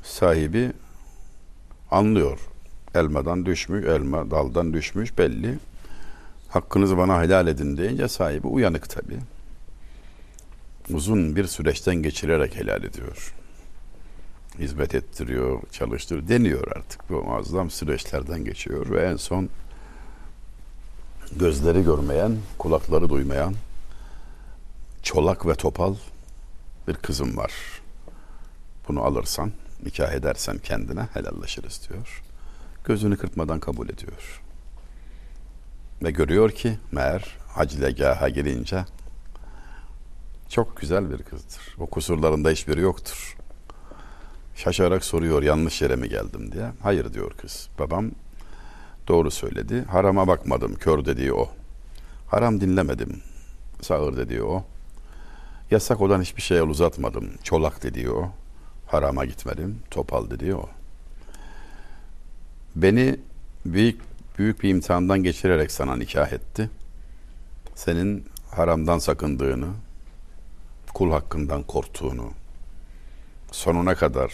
Sahibi 0.03 0.71
anlıyor. 1.91 2.39
Elmadan 2.95 3.45
düşmüş, 3.45 3.85
elma 3.85 4.31
daldan 4.31 4.73
düşmüş 4.73 5.17
belli. 5.17 5.59
Hakkınızı 6.49 6.97
bana 6.97 7.21
helal 7.21 7.47
edin 7.47 7.77
deyince 7.77 8.07
sahibi 8.07 8.47
uyanık 8.47 8.89
tabi. 8.89 9.17
Uzun 10.89 11.35
bir 11.35 11.47
süreçten 11.47 11.95
geçirerek 11.95 12.55
helal 12.55 12.83
ediyor. 12.83 13.33
Hizmet 14.59 14.95
ettiriyor, 14.95 15.61
çalıştırıyor, 15.71 16.27
deniyor 16.27 16.71
artık. 16.77 17.09
Bu 17.09 17.23
muazzam 17.23 17.69
süreçlerden 17.69 18.45
geçiyor 18.45 18.89
ve 18.89 19.01
en 19.01 19.15
son 19.15 19.49
gözleri 21.35 21.83
görmeyen, 21.83 22.37
kulakları 22.57 23.09
duymayan, 23.09 23.53
çolak 25.03 25.45
ve 25.47 25.55
topal 25.55 25.95
bir 26.87 26.93
kızım 26.93 27.37
var. 27.37 27.51
Bunu 28.87 29.03
alırsan, 29.03 29.51
nikah 29.83 30.11
edersen 30.11 30.57
kendine 30.57 31.07
helallaşırız 31.13 31.89
diyor. 31.89 32.23
Gözünü 32.83 33.17
kırpmadan 33.17 33.59
kabul 33.59 33.89
ediyor. 33.89 34.41
Ve 36.03 36.11
görüyor 36.11 36.51
ki 36.51 36.79
meğer 36.91 37.37
haclegaha 37.47 38.29
girince 38.29 38.85
çok 40.49 40.77
güzel 40.77 41.11
bir 41.11 41.23
kızdır. 41.23 41.75
O 41.79 41.87
kusurlarında 41.87 42.49
hiçbiri 42.49 42.81
yoktur. 42.81 43.37
Şaşarak 44.55 45.05
soruyor 45.05 45.43
yanlış 45.43 45.81
yere 45.81 45.95
mi 45.95 46.09
geldim 46.09 46.51
diye. 46.51 46.71
Hayır 46.81 47.13
diyor 47.13 47.31
kız. 47.31 47.69
Babam 47.79 48.11
doğru 49.07 49.31
söyledi. 49.31 49.83
Harama 49.83 50.27
bakmadım. 50.27 50.75
Kör 50.75 51.05
dediği 51.05 51.33
o. 51.33 51.49
Haram 52.27 52.61
dinlemedim. 52.61 53.21
Sağır 53.81 54.17
dediği 54.17 54.43
o. 54.43 54.65
Yasak 55.73 56.01
olan 56.01 56.21
hiçbir 56.21 56.41
şeye 56.41 56.63
uzatmadım. 56.63 57.29
Çolak 57.43 57.83
dediği 57.83 58.09
o. 58.09 58.31
Harama 58.87 59.25
gitmedim. 59.25 59.79
Topal 59.91 60.29
dediği 60.29 60.55
o. 60.55 60.69
Beni 62.75 63.19
büyük 63.65 64.01
büyük 64.37 64.63
bir 64.63 64.69
imtihandan 64.69 65.23
geçirerek 65.23 65.71
sana 65.71 65.95
nikah 65.95 66.31
etti. 66.33 66.69
Senin 67.75 68.25
haramdan 68.51 68.99
sakındığını, 68.99 69.67
kul 70.93 71.11
hakkından 71.11 71.63
korktuğunu, 71.63 72.31
sonuna 73.51 73.95
kadar 73.95 74.33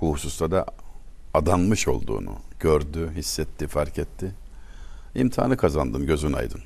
bu 0.00 0.12
hususta 0.12 0.50
da 0.50 0.66
adanmış 1.34 1.88
olduğunu 1.88 2.36
gördü, 2.60 3.10
hissetti, 3.14 3.66
fark 3.66 3.98
etti. 3.98 4.34
İmtihanı 5.14 5.56
kazandın, 5.56 6.06
gözün 6.06 6.32
aydın. 6.32 6.62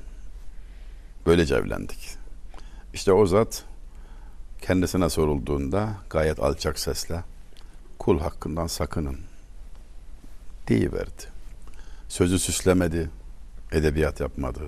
Böylece 1.25 1.55
evlendik. 1.55 2.18
İşte 2.93 3.13
o 3.13 3.25
zat 3.25 3.63
kendisine 4.61 5.09
sorulduğunda 5.09 5.89
gayet 6.09 6.39
alçak 6.39 6.79
sesle 6.79 7.23
kul 7.99 8.19
hakkından 8.19 8.67
sakının 8.67 9.17
deyiverdi. 10.67 11.23
Sözü 12.07 12.39
süslemedi, 12.39 13.09
edebiyat 13.71 14.19
yapmadı. 14.19 14.61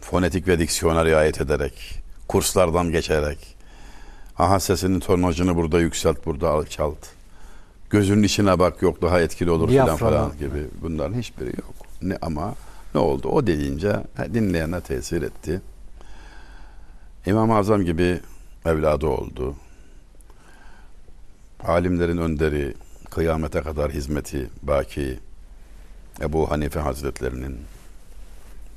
Fonetik 0.00 0.48
ve 0.48 0.58
diksiyona 0.58 1.04
riayet 1.04 1.40
ederek, 1.40 2.02
kurslardan 2.28 2.92
geçerek, 2.92 3.56
aha 4.38 4.60
sesinin 4.60 5.00
tonajını 5.00 5.56
burada 5.56 5.80
yükselt, 5.80 6.26
burada 6.26 6.50
alçalt. 6.50 6.98
Gözünün 7.90 8.22
içine 8.22 8.58
bak 8.58 8.82
yok 8.82 9.02
daha 9.02 9.20
etkili 9.20 9.50
olur 9.50 9.68
filan 9.68 9.96
falan 9.96 10.38
gibi. 10.38 10.66
Bunların 10.82 11.14
hiçbiri 11.14 11.48
yok. 11.48 11.74
Ne 12.02 12.18
ama 12.22 12.54
ne 12.94 13.00
oldu? 13.00 13.28
O 13.28 13.46
deyince 13.46 14.00
dinleyene 14.34 14.80
tesir 14.80 15.22
etti. 15.22 15.62
İmam-ı 17.26 17.56
Azam 17.56 17.84
gibi 17.84 18.20
evladı 18.64 19.06
oldu. 19.06 19.56
Alimlerin 21.64 22.18
önderi, 22.18 22.74
kıyamete 23.10 23.60
kadar 23.60 23.92
hizmeti 23.92 24.50
baki 24.62 25.18
Ebu 26.20 26.50
Hanife 26.50 26.80
Hazretlerinin 26.80 27.60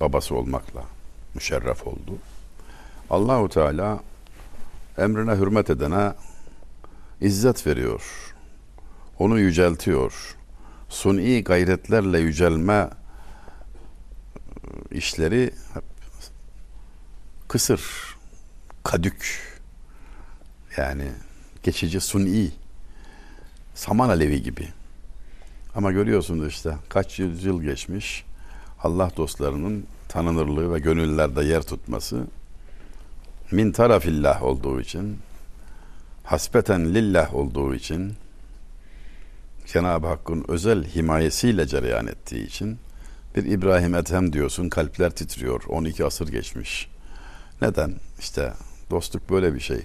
babası 0.01 0.35
olmakla 0.35 0.83
müşerref 1.35 1.87
oldu. 1.87 2.17
Allahu 3.09 3.49
Teala 3.49 3.99
emrine 4.97 5.31
hürmet 5.35 5.69
edene 5.69 6.13
izzet 7.21 7.67
veriyor. 7.67 8.35
Onu 9.19 9.39
yüceltiyor. 9.39 10.35
Suni 10.89 11.43
gayretlerle 11.43 12.19
yücelme 12.19 12.89
işleri 14.91 15.53
kısır, 17.47 18.08
kadük 18.83 19.41
yani 20.77 21.11
geçici 21.63 21.99
suni 21.99 22.51
saman 23.75 24.09
alevi 24.09 24.43
gibi. 24.43 24.67
Ama 25.75 25.91
görüyorsunuz 25.91 26.47
işte 26.47 26.75
kaç 26.89 27.19
yüzyıl 27.19 27.61
geçmiş 27.61 28.25
Allah 28.83 29.11
dostlarının 29.17 29.85
tanınırlığı 30.07 30.73
ve 30.73 30.79
gönüllerde 30.79 31.43
yer 31.43 31.61
tutması 31.61 32.27
min 33.51 33.71
tarafillah 33.71 34.43
olduğu 34.43 34.81
için 34.81 35.17
hasbeten 36.23 36.93
lillah 36.93 37.35
olduğu 37.35 37.75
için 37.75 38.13
Cenab-ı 39.65 40.07
Hakk'ın 40.07 40.45
özel 40.47 40.83
himayesiyle 40.83 41.67
cereyan 41.67 42.07
ettiği 42.07 42.47
için 42.47 42.77
bir 43.35 43.45
İbrahim 43.45 43.95
Ethem 43.95 44.33
diyorsun 44.33 44.69
kalpler 44.69 45.09
titriyor 45.09 45.63
12 45.67 46.05
asır 46.05 46.27
geçmiş. 46.27 46.89
Neden? 47.61 47.95
İşte 48.19 48.53
dostluk 48.89 49.29
böyle 49.29 49.53
bir 49.53 49.59
şey. 49.59 49.81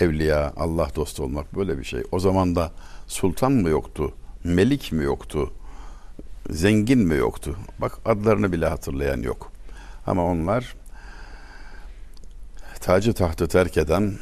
Evliya, 0.00 0.52
Allah 0.56 0.88
dostu 0.96 1.22
olmak 1.22 1.56
böyle 1.56 1.78
bir 1.78 1.84
şey. 1.84 2.02
O 2.12 2.18
zaman 2.18 2.56
da 2.56 2.72
sultan 3.06 3.52
mı 3.52 3.68
yoktu? 3.68 4.14
Melik 4.44 4.92
mi 4.92 5.04
yoktu? 5.04 5.52
Zengin 6.50 6.98
mi 6.98 7.16
yoktu? 7.16 7.56
Bak 7.78 7.98
adlarını 8.04 8.52
bile 8.52 8.66
hatırlayan 8.66 9.22
yok. 9.22 9.52
Ama 10.06 10.24
onlar 10.24 10.76
tacı 12.80 13.12
tahtı 13.12 13.48
terk 13.48 13.76
eden 13.76 14.12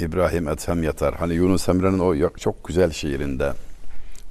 İbrahim 0.00 0.48
Ethem 0.48 0.82
yatar. 0.82 1.14
Hani 1.14 1.34
Yunus 1.34 1.68
Emre'nin 1.68 1.98
o 1.98 2.30
çok 2.38 2.64
güzel 2.64 2.90
şiirinde 2.90 3.52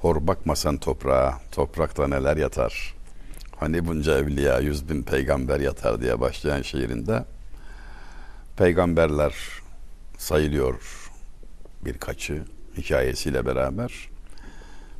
Hor 0.01 0.27
bakmasan 0.27 0.77
toprağa, 0.77 1.39
toprakta 1.51 2.07
neler 2.07 2.37
yatar. 2.37 2.93
Hani 3.59 3.87
bunca 3.87 4.17
evliya, 4.17 4.59
yüz 4.59 4.89
bin 4.89 5.03
peygamber 5.03 5.59
yatar 5.59 6.01
diye 6.01 6.19
başlayan 6.19 6.61
şiirinde 6.61 7.25
peygamberler 8.57 9.33
sayılıyor 10.17 11.09
birkaçı 11.85 12.43
hikayesiyle 12.77 13.45
beraber. 13.45 14.09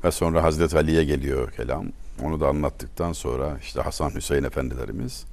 Ve 0.03 0.12
sonra 0.12 0.43
Hazreti 0.43 0.78
Ali'ye 0.78 1.03
geliyor 1.03 1.51
kelam. 1.51 1.86
Onu 2.24 2.39
da 2.39 2.47
anlattıktan 2.47 3.14
sonra 3.14 3.58
işte 3.62 3.82
Hasan 3.82 4.16
Hüseyin 4.16 4.43
efendilerimiz 4.43 5.26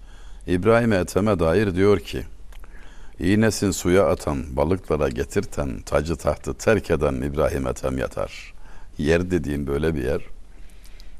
İbrahim 0.47 0.93
Ethem'e 0.93 1.39
dair 1.39 1.75
diyor 1.75 2.01
ki 2.01 2.25
İğnesin 3.21 3.71
suya 3.71 4.07
atan, 4.09 4.57
balıklara 4.57 5.09
getirten, 5.09 5.81
tacı 5.81 6.17
tahtı 6.17 6.55
terk 6.55 6.91
eden 6.91 7.15
İbrahim 7.15 7.67
Ethem 7.67 7.99
yatar. 7.99 8.55
Yer 8.99 9.31
dediğin 9.31 9.67
böyle 9.67 9.95
bir 9.95 10.05
yer. 10.05 10.21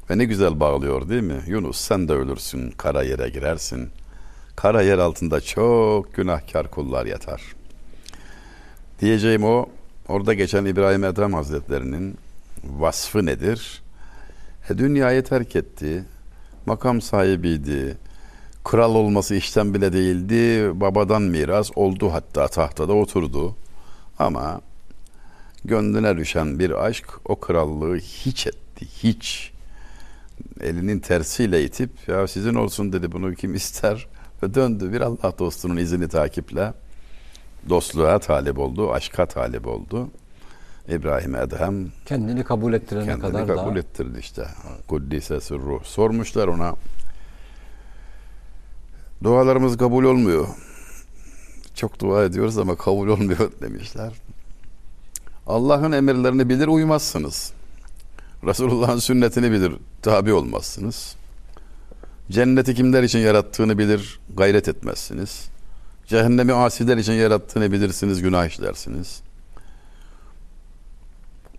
Ve 0.09 0.17
ne 0.17 0.25
güzel 0.25 0.59
bağlıyor 0.59 1.09
değil 1.09 1.23
mi? 1.23 1.43
Yunus 1.47 1.77
sen 1.77 2.07
de 2.07 2.13
ölürsün, 2.13 2.71
kara 2.71 3.03
yere 3.03 3.29
girersin. 3.29 3.89
Kara 4.55 4.81
yer 4.81 4.97
altında 4.97 5.41
çok 5.41 6.13
günahkar 6.13 6.71
kullar 6.71 7.05
yatar. 7.05 7.41
Diyeceğim 9.01 9.43
o, 9.43 9.65
orada 10.07 10.33
geçen 10.33 10.65
İbrahim 10.65 11.03
Ethem 11.03 11.33
Hazretlerinin 11.33 12.17
vasfı 12.63 13.25
nedir? 13.25 13.83
E, 14.69 14.77
dünyayı 14.77 15.23
terk 15.23 15.55
etti. 15.55 16.03
makam 16.65 17.01
sahibiydi. 17.01 17.97
Kral 18.63 18.95
olması 18.95 19.35
işten 19.35 19.73
bile 19.73 19.93
değildi. 19.93 20.71
Babadan 20.81 21.21
miras 21.21 21.71
oldu 21.75 22.13
hatta 22.13 22.47
tahtada 22.47 22.93
oturdu. 22.93 23.55
Ama 24.19 24.61
gönlüne 25.65 26.17
düşen 26.17 26.59
bir 26.59 26.85
aşk 26.85 27.05
o 27.25 27.39
krallığı 27.39 27.97
hiç 27.97 28.47
etti. 28.47 28.85
Hiç. 29.03 29.51
Elinin 30.61 30.99
tersiyle 30.99 31.63
itip 31.63 31.91
ya 32.07 32.27
sizin 32.27 32.53
olsun 32.55 32.93
dedi 32.93 33.11
bunu 33.11 33.35
kim 33.35 33.55
ister 33.55 34.07
ve 34.45 34.53
döndü 34.53 34.93
bir 34.93 35.01
Allah 35.01 35.33
dostunun 35.39 35.77
izini 35.77 36.07
takiple 36.07 36.73
dostluğa 37.69 38.19
talip 38.19 38.59
oldu, 38.59 38.93
aşka 38.93 39.25
talip 39.25 39.67
oldu. 39.67 40.09
İbrahim 40.89 41.35
Edhem 41.35 41.91
Kendini 42.05 42.43
kabul 42.43 42.73
ettirene 42.73 43.05
kendini 43.05 43.21
kadar 43.21 43.47
kabul 43.47 43.75
da 43.75 43.79
ettirdi 43.79 44.19
işte. 44.19 44.47
Kuddise 44.87 45.41
sırruh. 45.41 45.83
Sormuşlar 45.83 46.47
ona. 46.47 46.75
Dualarımız 49.23 49.77
kabul 49.77 50.03
olmuyor. 50.03 50.47
Çok 51.75 51.99
dua 51.99 52.23
ediyoruz 52.23 52.57
ama 52.57 52.75
kabul 52.75 53.07
olmuyor 53.07 53.51
demişler. 53.61 54.13
Allah'ın 55.47 55.91
emirlerini 55.91 56.49
bilir 56.49 56.67
uymazsınız. 56.67 57.53
Resulullah'ın 58.43 58.99
sünnetini 58.99 59.51
bilir 59.51 59.73
tabi 60.01 60.33
olmazsınız. 60.33 61.15
Cenneti 62.31 62.75
kimler 62.75 63.03
için 63.03 63.19
yarattığını 63.19 63.77
bilir 63.77 64.19
gayret 64.37 64.67
etmezsiniz. 64.67 65.49
Cehennemi 66.07 66.53
asiler 66.53 66.97
için 66.97 67.13
yarattığını 67.13 67.71
bilirsiniz 67.71 68.21
günah 68.21 68.47
işlersiniz. 68.47 69.21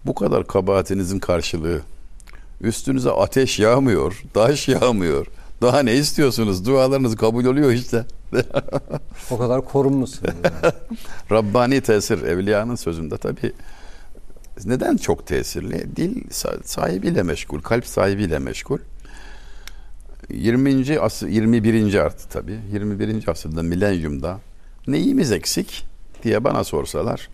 Bu 0.06 0.14
kadar 0.14 0.46
kabahatinizin 0.46 1.18
karşılığı 1.18 1.80
üstünüze 2.60 3.10
ateş 3.10 3.58
yağmıyor, 3.58 4.22
taş 4.34 4.68
yağmıyor. 4.68 5.26
Daha 5.62 5.82
ne 5.82 5.94
istiyorsunuz? 5.94 6.66
Dualarınız 6.66 7.16
kabul 7.16 7.44
oluyor 7.44 7.70
işte. 7.70 8.04
o 9.30 9.38
kadar 9.38 9.64
korunmuşsunuz. 9.64 10.34
yani. 10.44 10.72
Rabbani 11.30 11.80
tesir 11.80 12.22
evliyanın 12.22 12.74
sözünde 12.74 13.16
tabi 13.18 13.52
neden 14.64 14.96
çok 14.96 15.26
tesirli? 15.26 15.96
Dil 15.96 16.24
sa- 16.28 16.62
sahibiyle 16.64 17.22
meşgul, 17.22 17.60
kalp 17.60 17.86
sahibiyle 17.86 18.38
meşgul. 18.38 18.78
20. 20.30 21.00
asır 21.00 21.28
21. 21.28 21.94
artı 21.94 22.28
tabi 22.28 22.60
21. 22.72 23.28
asırda 23.28 23.62
milenyumda 23.62 24.40
neyimiz 24.86 25.32
eksik 25.32 25.86
diye 26.22 26.44
bana 26.44 26.64
sorsalar 26.64 27.28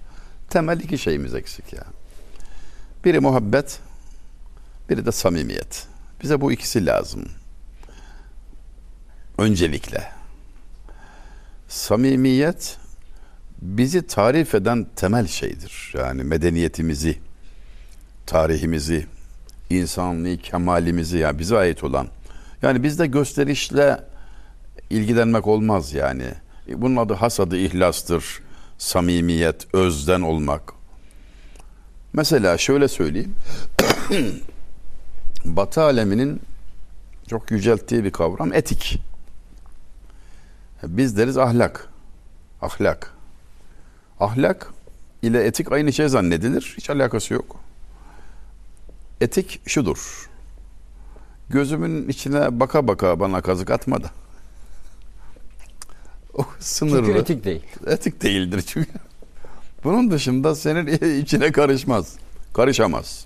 temel 0.51 0.81
iki 0.81 0.99
şeyimiz 0.99 1.35
eksik 1.35 1.73
ya. 1.73 1.85
Biri 3.05 3.21
muhabbet, 3.21 3.81
biri 4.91 5.07
de 5.07 5.13
samimiyet. 5.13 5.87
Bize 6.23 6.41
bu 6.41 6.53
ikisi 6.53 6.87
lazım. 6.87 7.25
Öncelikle. 9.39 10.09
Samimiyet 11.69 12.77
bizi 13.63 14.07
tarif 14.07 14.55
eden 14.55 14.87
temel 14.97 15.27
şeydir. 15.27 15.93
Yani 15.99 16.25
medeniyetimizi, 16.25 17.19
tarihimizi, 18.27 19.07
insanlığı, 19.71 20.37
kemalimizi 20.37 21.19
yani 21.19 21.39
bize 21.39 21.57
ait 21.57 21.85
olan. 21.85 22.09
Yani 22.63 22.83
bizde 22.83 23.07
gösterişle 23.07 24.01
ilgilenmek 24.91 25.47
olmaz 25.47 25.93
yani. 25.93 26.25
Bunun 26.69 26.97
adı 26.97 27.15
hasadı 27.15 27.57
ihlastır. 27.57 28.41
Samimiyet, 28.79 29.75
özden 29.75 30.21
olmak. 30.21 30.73
Mesela 32.13 32.59
şöyle 32.59 32.89
söyleyeyim. 32.89 33.35
Batı 35.45 35.83
aleminin 35.83 36.41
çok 37.31 37.51
yücelttiği 37.51 38.05
bir 38.05 38.11
kavram 38.11 38.53
etik. 38.53 38.99
Biz 40.83 41.17
deriz 41.17 41.39
ahlak. 41.39 41.89
Ahlak. 42.63 43.15
Ahlak 44.21 44.73
ile 45.23 45.45
etik 45.45 45.73
aynı 45.73 45.93
şey 45.93 46.09
zannedilir. 46.09 46.75
Hiç 46.77 46.91
alakası 46.91 47.35
yok. 47.35 47.61
Etik 49.21 49.61
şudur. 49.69 50.32
Gözümün 51.53 52.09
içine 52.09 52.61
baka 52.61 52.89
baka 52.89 53.21
bana 53.21 53.41
kazık 53.41 53.71
atma 53.71 54.03
da. 54.03 54.11
O 56.35 56.45
sınırlı. 56.61 57.07
Çünkü 57.07 57.19
etik 57.19 57.45
değil. 57.45 57.63
Etik 57.87 58.23
değildir 58.23 58.65
çünkü. 58.67 58.91
Bunun 59.85 60.11
dışında 60.11 60.55
senin 60.55 60.87
içine 61.23 61.53
karışmaz. 61.53 62.17
Karışamaz. 62.55 63.25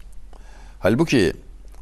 Halbuki 0.81 1.33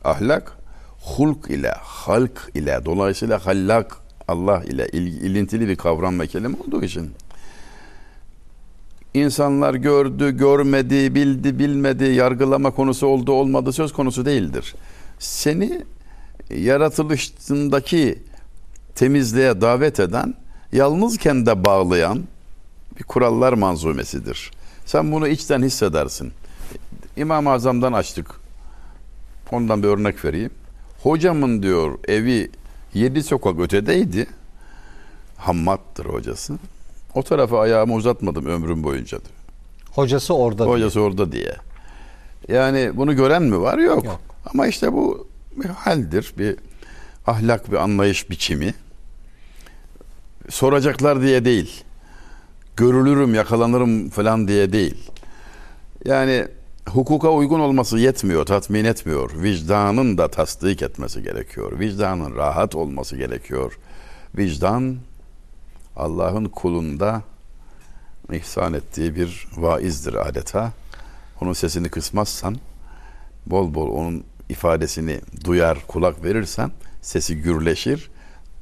ahlak 0.04 0.52
hulk 1.00 1.50
ile, 1.50 1.72
halk 1.82 2.50
ile, 2.54 2.80
dolayısıyla 2.84 3.46
hallak 3.46 3.96
Allah 4.28 4.62
ile 4.64 4.88
il- 4.92 5.20
ilintili 5.22 5.68
bir 5.68 5.76
kavram 5.76 6.20
ve 6.20 6.26
kelime 6.26 6.56
olduğu 6.66 6.82
için 6.84 7.10
insanlar 9.14 9.74
gördü, 9.74 10.36
görmedi, 10.36 11.14
bildi, 11.14 11.58
bilmedi, 11.58 12.04
yargılama 12.04 12.70
konusu 12.70 13.06
oldu, 13.06 13.32
olmadı 13.32 13.72
söz 13.72 13.92
konusu 13.92 14.26
değildir. 14.26 14.74
Seni 15.18 15.82
yaratılışındaki 16.50 18.18
temizliğe 18.94 19.60
davet 19.60 20.00
eden, 20.00 20.34
yalnızken 20.72 21.46
de 21.46 21.64
bağlayan 21.64 22.22
bir 22.98 23.04
kurallar 23.04 23.52
manzumesidir. 23.52 24.50
Sen 24.86 25.12
bunu 25.12 25.28
içten 25.28 25.62
hissedersin. 25.62 26.32
İmam-ı 27.16 27.50
Azam'dan 27.50 27.92
açtık. 27.92 28.30
Ondan 29.52 29.82
bir 29.82 29.88
örnek 29.88 30.24
vereyim. 30.24 30.50
Hocamın 31.02 31.62
diyor 31.62 31.98
evi 32.08 32.50
yedi 32.94 33.22
sokak 33.22 33.60
ötedeydi. 33.60 34.26
Hammattır 35.36 36.04
hocası. 36.04 36.54
O 37.14 37.22
tarafa 37.22 37.60
ayağımı 37.60 37.94
uzatmadım 37.94 38.46
ömrüm 38.46 38.82
boyunca 38.82 39.18
diyor. 39.18 39.30
Hocası 39.90 40.34
orada. 40.34 40.64
Hocası 40.66 41.00
orada 41.00 41.32
diye. 41.32 41.56
Yani 42.48 42.90
bunu 42.94 43.16
gören 43.16 43.42
mi 43.42 43.60
var? 43.60 43.78
Yok. 43.78 44.04
Yok. 44.04 44.20
Ama 44.52 44.66
işte 44.66 44.92
bu 44.92 45.28
bir 45.56 45.68
haldir, 45.68 46.34
bir 46.38 46.56
ahlak, 47.26 47.72
bir 47.72 47.76
anlayış 47.76 48.30
biçimi. 48.30 48.74
Soracaklar 50.48 51.22
diye 51.22 51.44
değil. 51.44 51.84
Görülürüm, 52.76 53.34
yakalanırım 53.34 54.10
falan 54.10 54.48
diye 54.48 54.72
değil. 54.72 55.10
Yani 56.04 56.46
hukuka 56.88 57.30
uygun 57.30 57.60
olması 57.60 57.98
yetmiyor, 57.98 58.46
tatmin 58.46 58.84
etmiyor. 58.84 59.30
Vicdanın 59.42 60.18
da 60.18 60.28
tasdik 60.28 60.82
etmesi 60.82 61.22
gerekiyor. 61.22 61.78
Vicdanın 61.78 62.36
rahat 62.36 62.74
olması 62.74 63.16
gerekiyor. 63.16 63.78
Vicdan 64.38 64.96
Allah'ın 65.96 66.44
kulunda 66.44 67.22
ihsan 68.32 68.74
ettiği 68.74 69.16
bir 69.16 69.48
vaizdir 69.56 70.28
adeta. 70.28 70.72
Onun 71.40 71.52
sesini 71.52 71.88
kısmazsan, 71.88 72.56
bol 73.46 73.74
bol 73.74 73.88
onun 73.88 74.24
ifadesini 74.48 75.20
duyar, 75.44 75.78
kulak 75.88 76.24
verirsen 76.24 76.70
sesi 77.02 77.36
gürleşir, 77.36 78.10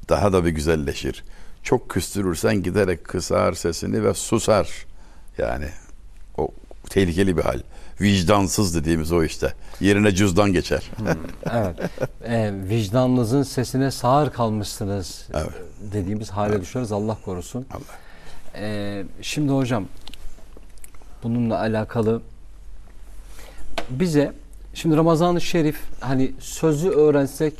daha 0.09 0.33
da 0.33 0.45
bir 0.45 0.49
güzelleşir. 0.49 1.23
Çok 1.63 1.89
küstürürsen 1.89 2.63
giderek 2.63 3.03
kısar 3.03 3.53
sesini 3.53 4.03
ve 4.03 4.13
susar. 4.13 4.85
Yani 5.37 5.65
o 6.37 6.49
tehlikeli 6.89 7.37
bir 7.37 7.41
hal. 7.41 7.59
Vicdansız 8.01 8.75
dediğimiz 8.75 9.11
o 9.11 9.23
işte. 9.23 9.53
Yerine 9.79 10.15
cüzdan 10.15 10.53
geçer. 10.53 10.91
Evet. 11.51 11.75
Ee, 12.27 12.51
vicdanınızın 12.69 13.43
sesine 13.43 13.91
sağır 13.91 14.31
kalmışsınız 14.31 15.27
Evet. 15.33 15.51
dediğimiz 15.91 16.29
hale 16.29 16.61
düşeriz 16.61 16.91
Allah 16.91 17.17
korusun. 17.25 17.65
Allah. 17.71 17.81
Ee, 18.55 19.03
şimdi 19.21 19.51
hocam 19.51 19.85
bununla 21.23 21.59
alakalı 21.59 22.21
bize 23.89 24.33
şimdi 24.73 24.97
Ramazan-ı 24.97 25.41
Şerif 25.41 25.79
hani 25.99 26.31
sözü 26.39 26.89
öğrensek 26.89 27.53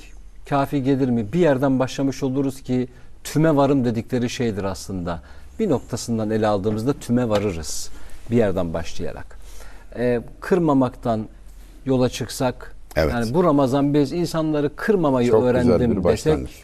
kafi 0.49 0.83
gelir 0.83 1.09
mi? 1.09 1.33
Bir 1.33 1.39
yerden 1.39 1.79
başlamış 1.79 2.23
oluruz 2.23 2.61
ki 2.61 2.87
tüme 3.23 3.55
varım 3.55 3.85
dedikleri 3.85 4.29
şeydir 4.29 4.63
aslında. 4.63 5.21
Bir 5.59 5.69
noktasından 5.69 6.29
ele 6.29 6.47
aldığımızda 6.47 6.93
tüme 6.93 7.29
varırız. 7.29 7.89
Bir 8.31 8.35
yerden 8.35 8.73
başlayarak. 8.73 9.37
Ee, 9.95 10.21
kırmamaktan 10.39 11.27
yola 11.85 12.09
çıksak 12.09 12.75
Evet. 12.95 13.13
yani 13.13 13.33
bu 13.33 13.43
Ramazan 13.43 13.93
biz 13.93 14.11
insanları 14.11 14.75
kırmamayı 14.75 15.29
Çok 15.29 15.41
güzel 15.41 15.49
öğrendim 15.49 15.91
bir 15.91 16.03
desek 16.03 16.33
başlangıç. 16.33 16.63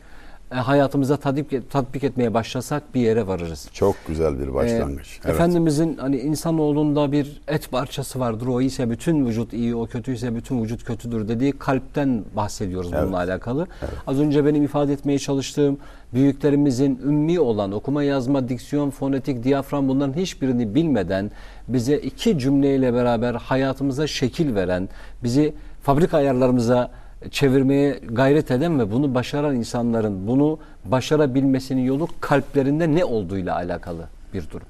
E, 0.52 0.56
hayatımıza 0.56 1.18
tatbik, 1.18 1.72
tatbik 1.72 2.04
etmeye 2.04 2.34
başlasak 2.34 2.96
bir 2.96 3.02
yere 3.02 3.28
varırız. 3.28 3.70
Çok 3.74 3.96
güzel 4.08 4.40
bir 4.40 4.54
başlangıç. 4.54 5.08
Ee, 5.08 5.22
evet. 5.24 5.36
Efendimizin 5.36 5.98
hani 5.98 6.18
insanoğlunda 6.18 7.12
bir 7.12 7.42
et 7.48 7.72
parçası 7.72 8.20
vardır. 8.20 8.48
O 8.48 8.62
iyiyse 8.62 8.90
bütün 8.90 9.26
vücut 9.26 9.54
iyi, 9.54 9.76
o 9.76 9.86
kötüyse 9.86 10.36
bütün 10.36 10.64
vücut 10.64 10.84
kötüdür 10.84 11.28
dediği 11.28 11.52
kalpten 11.52 12.24
bahsediyoruz 12.36 12.94
bununla 12.94 13.18
alakalı. 13.18 13.68
Az 14.08 14.20
önce 14.20 14.46
benim 14.46 14.64
ifade 14.64 14.94
etmeye 14.94 15.20
çalıştığım 15.20 15.78
büyüklerimizin 16.14 17.00
ümmi 17.04 17.40
olan 17.40 17.72
okuma 17.72 18.04
yazma, 18.04 18.50
diksiyon, 18.50 18.90
fonetik, 18.90 19.44
diyafram 19.44 19.88
bunların 19.88 20.14
hiçbirini 20.14 20.76
bilmeden 20.76 21.32
bize 21.68 21.98
iki 21.98 22.40
cümleyle 22.40 22.94
beraber 22.94 23.34
hayatımıza 23.34 24.08
şekil 24.08 24.56
veren, 24.56 24.90
bizi 25.24 25.54
fabrika 25.82 26.18
ayarlarımıza 26.18 26.92
çevirmeye 27.32 28.00
gayret 28.12 28.52
eden 28.52 28.80
ve 28.80 28.92
bunu 28.92 29.16
başaran 29.16 29.56
insanların 29.56 30.28
bunu 30.28 30.60
başarabilmesinin 30.86 31.82
yolu 31.82 32.08
kalplerinde 32.20 32.96
ne 32.96 33.06
olduğuyla 33.06 33.56
alakalı 33.56 34.08
bir 34.34 34.50
durum. 34.50 34.68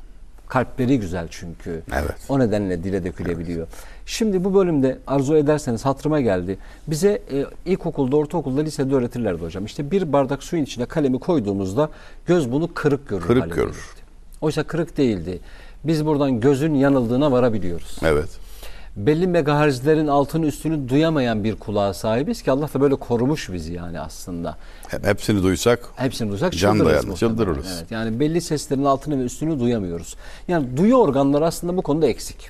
Kalpleri 0.47 0.99
güzel 0.99 1.27
çünkü. 1.31 1.81
Evet. 1.93 2.15
O 2.29 2.39
nedenle 2.39 2.83
dile 2.83 3.03
dökülebiliyor. 3.03 3.67
Şimdi 4.05 4.43
bu 4.43 4.53
bölümde 4.53 4.97
arzu 5.07 5.35
ederseniz 5.35 5.85
hatırıma 5.85 6.21
geldi. 6.21 6.57
Bize 6.87 7.21
e, 7.31 7.45
ilkokulda, 7.65 8.15
ortaokulda, 8.17 8.61
lisede 8.61 8.95
öğretirlerdi 8.95 9.41
hocam. 9.43 9.65
İşte 9.65 9.91
bir 9.91 10.13
bardak 10.13 10.43
suyun 10.43 10.63
içine 10.63 10.85
kalemi 10.85 11.19
koyduğumuzda 11.19 11.89
göz 12.25 12.51
bunu 12.51 12.73
kırık 12.73 13.09
görür. 13.09 13.27
Kırık 13.27 13.55
görür. 13.55 13.95
Oysa 14.41 14.63
kırık 14.63 14.97
değildi. 14.97 15.39
Biz 15.83 16.05
buradan 16.05 16.39
gözün 16.39 16.73
yanıldığına 16.73 17.31
varabiliyoruz. 17.31 17.97
Evet. 18.03 18.48
Belli 18.95 19.27
megahertzlerin 19.27 20.07
altını 20.07 20.45
üstünü 20.45 20.89
duyamayan 20.89 21.43
bir 21.43 21.55
kulağa 21.55 21.93
sahibiz 21.93 22.41
ki 22.41 22.51
Allah 22.51 22.69
da 22.73 22.81
böyle 22.81 22.95
korumuş 22.95 23.51
bizi 23.53 23.73
yani 23.73 23.99
aslında. 23.99 24.57
Hep- 24.87 25.05
Hepsini 25.05 25.43
duysak 25.43 25.79
Hepsini 25.95 26.31
duysak 26.31 26.53
Can 26.53 26.79
dayanır, 26.85 27.15
çıldırırız. 27.15 27.75
Evet, 27.79 27.91
yani 27.91 28.19
belli 28.19 28.41
seslerin 28.41 28.83
altını 28.85 29.19
ve 29.19 29.23
üstünü 29.23 29.59
duyamıyoruz. 29.59 30.15
Yani 30.47 30.77
duyu 30.77 30.95
organları 30.95 31.45
aslında 31.45 31.77
bu 31.77 31.81
konuda 31.81 32.07
eksik. 32.07 32.49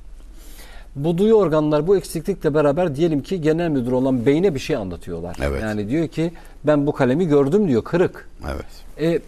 Bu 0.96 1.18
duyu 1.18 1.34
organlar 1.34 1.88
bu 1.88 1.98
eksiklikle 1.98 2.54
beraber 2.54 2.96
diyelim 2.96 3.24
ki 3.24 3.42
genel 3.42 3.70
müdür 3.70 3.92
olan 3.92 4.26
beyne 4.26 4.56
bir 4.56 4.60
şey 4.60 4.76
anlatıyorlar. 4.76 5.38
Evet. 5.44 5.62
Yani 5.62 5.90
diyor 5.90 6.08
ki 6.08 6.32
ben 6.64 6.88
bu 6.88 6.92
kalemi 6.92 7.28
gördüm 7.28 7.68
diyor 7.68 7.84
kırık. 7.84 8.30
evet. 8.52 8.66
E, 9.02 9.20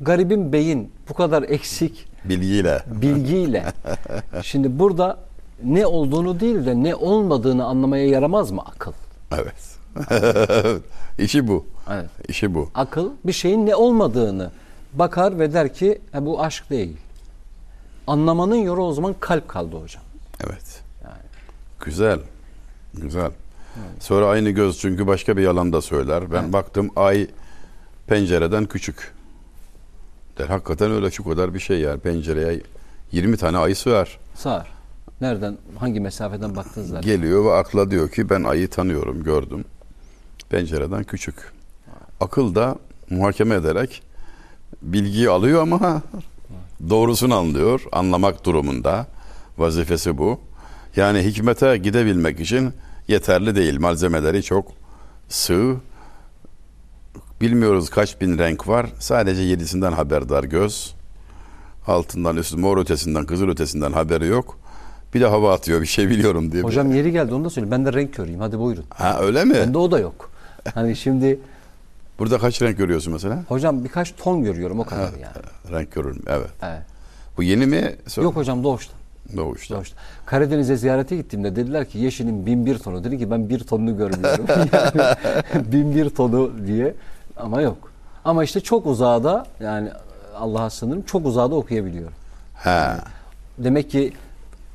garibin 0.00 0.52
beyin 0.52 0.90
bu 1.08 1.14
kadar 1.14 1.42
eksik 1.42 2.06
Bilgiyle. 2.24 2.82
bilgiyle. 3.02 3.64
Şimdi 4.42 4.78
burada 4.78 5.18
ne 5.64 5.86
olduğunu 5.86 6.40
değil 6.40 6.66
de 6.66 6.82
ne 6.82 6.94
olmadığını 6.94 7.64
anlamaya 7.64 8.06
yaramaz 8.08 8.50
mı 8.50 8.62
akıl? 8.66 8.92
Evet. 9.32 9.76
İşi 11.18 11.48
bu. 11.48 11.66
Evet. 11.90 12.10
İşi 12.28 12.54
bu. 12.54 12.70
Akıl 12.74 13.10
bir 13.24 13.32
şeyin 13.32 13.66
ne 13.66 13.74
olmadığını 13.74 14.50
bakar 14.92 15.38
ve 15.38 15.52
der 15.52 15.74
ki 15.74 16.00
"Ha, 16.12 16.26
bu 16.26 16.42
aşk 16.42 16.70
değil. 16.70 16.96
Anlamanın 18.06 18.54
yolu 18.56 18.82
o 18.84 18.92
zaman 18.92 19.14
kalp 19.20 19.48
kaldı 19.48 19.76
hocam. 19.82 20.02
Evet. 20.44 20.82
Yani. 21.04 21.14
Güzel. 21.84 22.18
Güzel. 22.94 23.30
Sonra 24.00 24.26
aynı 24.28 24.50
göz 24.50 24.78
çünkü 24.78 25.06
başka 25.06 25.36
bir 25.36 25.42
yalan 25.42 25.72
da 25.72 25.82
söyler. 25.82 26.32
Ben 26.32 26.52
baktım 26.52 26.90
ay 26.96 27.26
pencereden 28.06 28.64
küçük. 28.64 29.14
Der, 30.38 30.46
hakikaten 30.48 30.90
öyle 30.90 31.10
şu 31.10 31.24
kadar 31.24 31.54
bir 31.54 31.58
şey 31.60 31.80
yani 31.80 32.00
pencereye 32.00 32.60
20 33.12 33.36
tane 33.36 33.58
ay 33.58 33.74
sığar. 33.74 34.18
Sağır. 34.34 34.66
Nereden, 35.20 35.58
hangi 35.78 36.00
mesafeden 36.00 36.56
baktığınızda. 36.56 37.00
Geliyor 37.00 37.44
ve 37.44 37.52
akla 37.52 37.90
diyor 37.90 38.10
ki 38.10 38.30
ben 38.30 38.44
ayı 38.44 38.70
tanıyorum, 38.70 39.22
gördüm. 39.24 39.64
Pencereden 40.48 41.04
küçük. 41.04 41.52
Akıl 42.20 42.54
da 42.54 42.76
muhakeme 43.10 43.54
ederek 43.54 44.02
bilgiyi 44.82 45.30
alıyor 45.30 45.62
ama 45.62 46.02
doğrusunu 46.90 47.34
anlıyor, 47.34 47.82
anlamak 47.92 48.44
durumunda. 48.44 49.06
Vazifesi 49.58 50.18
bu. 50.18 50.40
Yani 50.96 51.22
hikmete 51.22 51.76
gidebilmek 51.76 52.40
için 52.40 52.72
yeterli 53.08 53.56
değil. 53.56 53.80
Malzemeleri 53.80 54.42
çok 54.42 54.72
sığ. 55.28 55.76
Bilmiyoruz 57.40 57.90
kaç 57.90 58.20
bin 58.20 58.38
renk 58.38 58.68
var. 58.68 58.86
Sadece 58.98 59.42
yedisinden 59.42 59.92
haberdar 59.92 60.44
göz. 60.44 60.94
Altından 61.86 62.36
üstü 62.36 62.56
mor 62.56 62.78
ötesinden 62.78 63.26
kızıl 63.26 63.48
ötesinden 63.48 63.92
haberi 63.92 64.26
yok. 64.26 64.59
Bir 65.14 65.20
de 65.20 65.26
hava 65.26 65.54
atıyor 65.54 65.80
bir 65.80 65.86
şey 65.86 66.08
biliyorum 66.10 66.52
diye. 66.52 66.62
Hocam 66.62 66.94
yeri 66.94 67.12
geldi 67.12 67.34
onu 67.34 67.44
da 67.44 67.50
söyleyeyim. 67.50 67.70
Ben 67.70 67.84
de 67.84 67.92
renk 67.92 68.14
körüyüm. 68.14 68.40
Hadi 68.40 68.58
buyurun. 68.58 68.84
Ha 68.90 69.18
öyle 69.20 69.44
mi? 69.44 69.54
Bende 69.54 69.78
o 69.78 69.90
da 69.90 69.98
yok. 69.98 70.30
Hani 70.74 70.96
şimdi 70.96 71.40
Burada 72.18 72.38
kaç 72.38 72.62
renk 72.62 72.78
görüyorsun 72.78 73.12
mesela? 73.12 73.44
hocam 73.48 73.84
birkaç 73.84 74.14
ton 74.16 74.42
görüyorum 74.44 74.80
o 74.80 74.84
kadar 74.84 75.02
yani. 75.02 75.72
Renk 75.72 75.92
görürüm 75.92 76.22
evet. 76.26 76.50
Evet. 76.62 76.82
Bu 77.36 77.42
yeni 77.42 77.66
mi? 77.66 77.96
Yok 78.16 78.36
hocam 78.36 78.64
doğuştan. 78.64 78.96
Doğuşta. 79.36 79.74
Doğuştan. 79.74 79.98
Karadeniz'e 80.26 80.76
ziyarete 80.76 81.16
gittiğimde 81.16 81.56
dediler 81.56 81.88
ki 81.88 81.98
yeşilin 81.98 82.46
bin 82.46 82.66
bir 82.66 82.78
tonu. 82.78 83.04
Dedi 83.04 83.18
ki 83.18 83.30
ben 83.30 83.48
bir 83.48 83.58
tonunu 83.58 83.96
görmüyorum. 83.96 84.44
yani 84.48 84.70
bin 85.72 85.94
bir 85.96 86.10
tonu 86.10 86.50
diye 86.66 86.94
ama 87.36 87.60
yok. 87.62 87.92
Ama 88.24 88.44
işte 88.44 88.60
çok 88.60 88.86
uzağda 88.86 89.46
yani 89.60 89.88
Allah'a 90.36 90.70
sınırım 90.70 91.02
çok 91.02 91.26
uzağda 91.26 91.54
okuyabiliyorum. 91.54 92.12
Ha. 92.54 92.98
Demek 93.58 93.90
ki 93.90 94.12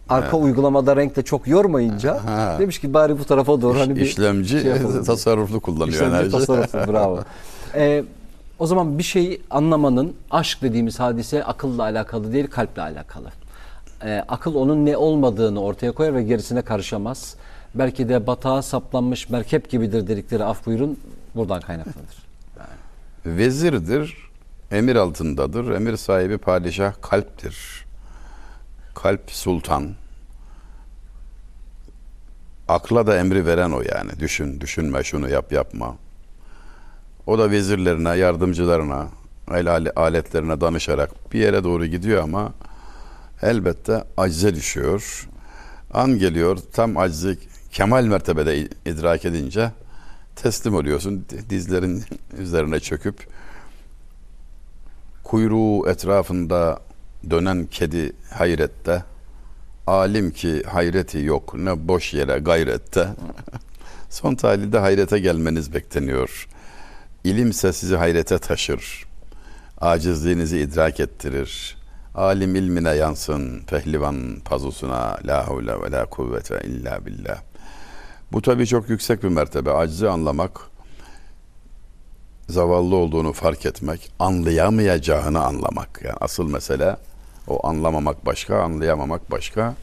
arka 0.09 0.37
uygulamada 0.37 0.95
renkte 0.95 1.21
çok 1.23 1.47
yormayınca 1.47 2.25
Ha. 2.25 2.55
demiş 2.59 2.79
ki 2.79 2.93
bari 2.93 3.19
bu 3.19 3.25
tarafa 3.25 3.61
doğru 3.61 3.79
hani 3.79 3.95
bir 3.95 4.01
İşlemci 4.01 4.61
şey 4.61 4.71
yapalım. 4.71 5.03
tasarruflu 5.05 5.59
kullanıyor 5.59 5.93
İşlemci 5.95 6.15
enerji. 6.15 6.31
tasarruflu 6.31 6.93
bravo. 6.93 7.19
Ee, 7.75 8.03
o 8.59 8.67
zaman 8.67 8.97
bir 8.97 9.03
şeyi 9.03 9.41
anlamanın 9.51 10.13
aşk 10.31 10.61
dediğimiz 10.61 10.99
hadise 10.99 11.43
akılla 11.43 11.83
alakalı 11.83 12.33
değil 12.33 12.47
kalple 12.47 12.81
alakalı. 12.81 13.27
Ee, 14.05 14.23
akıl 14.27 14.55
onun 14.55 14.85
ne 14.85 14.97
olmadığını 14.97 15.61
ortaya 15.61 15.91
koyar 15.91 16.13
ve 16.15 16.23
gerisine 16.23 16.61
karışamaz. 16.61 17.35
Belki 17.75 18.09
de 18.09 18.27
batağa 18.27 18.61
saplanmış 18.61 19.29
merkep 19.29 19.69
gibidir 19.69 20.07
dedikleri 20.07 20.43
af 20.43 20.65
buyurun 20.65 20.99
buradan 21.35 21.61
kaynaklanır. 21.61 22.25
Vezirdir, 23.25 24.17
emir 24.71 24.95
altındadır. 24.95 25.71
Emir 25.71 25.97
sahibi 25.97 26.37
padişah 26.37 26.93
kalptir. 27.01 27.84
Kalp 28.95 29.31
sultan. 29.31 29.95
Akla 32.67 33.07
da 33.07 33.17
emri 33.17 33.45
veren 33.45 33.71
o 33.71 33.81
yani. 33.81 34.19
Düşün, 34.19 34.61
düşünme, 34.61 35.03
şunu 35.03 35.29
yap, 35.29 35.51
yapma. 35.51 35.95
O 37.27 37.39
da 37.39 37.51
vezirlerine, 37.51 38.17
yardımcılarına, 38.17 39.07
el 39.51 39.67
ale- 39.71 39.91
aletlerine 39.95 40.61
danışarak 40.61 41.33
bir 41.33 41.39
yere 41.39 41.63
doğru 41.63 41.85
gidiyor 41.85 42.23
ama 42.23 42.53
elbette 43.41 44.03
acize 44.17 44.55
düşüyor. 44.55 45.27
An 45.93 46.19
geliyor 46.19 46.57
tam 46.73 46.97
acizi 46.97 47.39
kemal 47.71 48.03
mertebede 48.05 48.69
idrak 48.85 49.25
edince 49.25 49.71
teslim 50.35 50.75
oluyorsun. 50.75 51.25
Dizlerin 51.49 52.03
üzerine 52.37 52.79
çöküp 52.79 53.27
kuyruğu 55.23 55.89
etrafında 55.89 56.79
dönen 57.29 57.65
kedi 57.65 58.11
hayrette 58.29 59.03
alim 59.87 60.31
ki 60.31 60.63
hayreti 60.63 61.19
yok 61.19 61.53
ne 61.53 61.87
boş 61.87 62.13
yere 62.13 62.39
gayrette. 62.39 63.07
Son 64.09 64.35
tahlilde 64.35 64.79
hayrete 64.79 65.19
gelmeniz 65.19 65.73
bekleniyor. 65.73 66.47
İlimse 67.23 67.73
sizi 67.73 67.95
hayrete 67.95 68.37
taşır 68.37 69.05
acizliğinizi 69.81 70.59
idrak 70.59 70.99
ettirir. 70.99 71.77
Alim 72.15 72.55
ilmine 72.55 72.89
yansın 72.89 73.61
pehlivan 73.67 74.39
pazusuna 74.45 75.17
la 75.25 75.47
havle 75.47 75.81
ve 75.81 75.91
la 75.91 76.05
kuvvete 76.05 76.61
illa 76.63 77.05
billah. 77.05 77.37
Bu 78.31 78.41
tabii 78.41 78.67
çok 78.67 78.89
yüksek 78.89 79.23
bir 79.23 79.29
mertebe. 79.29 79.71
Acizi 79.71 80.09
anlamak 80.09 80.61
zavallı 82.49 82.95
olduğunu 82.95 83.33
fark 83.33 83.65
etmek, 83.65 84.11
anlayamayacağını 84.19 85.45
anlamak. 85.45 86.01
Yani 86.03 86.17
asıl 86.21 86.51
mesele 86.51 86.95
o 87.47 87.67
anlamamak 87.67 88.25
başka, 88.25 88.63
anlayamamak 88.63 89.31
başka. 89.31 89.75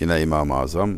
Yine 0.00 0.22
İmam-ı 0.22 0.56
Azam 0.56 0.94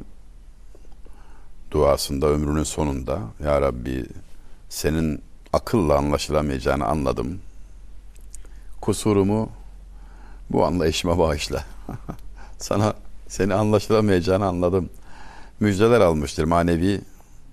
duasında 1.70 2.26
ömrünün 2.26 2.62
sonunda 2.62 3.20
Ya 3.44 3.60
Rabbi 3.60 4.06
senin 4.68 5.22
akılla 5.52 5.96
anlaşılamayacağını 5.96 6.86
anladım. 6.86 7.40
Kusurumu 8.80 9.50
bu 10.50 10.64
anlayışıma 10.64 11.18
bağışla. 11.18 11.64
Sana 12.58 12.94
seni 13.28 13.54
anlaşılamayacağını 13.54 14.46
anladım. 14.46 14.90
Müjdeler 15.60 16.00
almıştır. 16.00 16.44
Manevi 16.44 17.00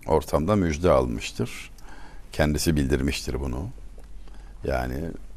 ortamda 0.08 0.56
müjde 0.56 0.92
almıştır 0.92 1.72
kendisi 2.38 2.76
bildirmiştir 2.76 3.40
bunu. 3.40 3.70
Yani 4.64 4.96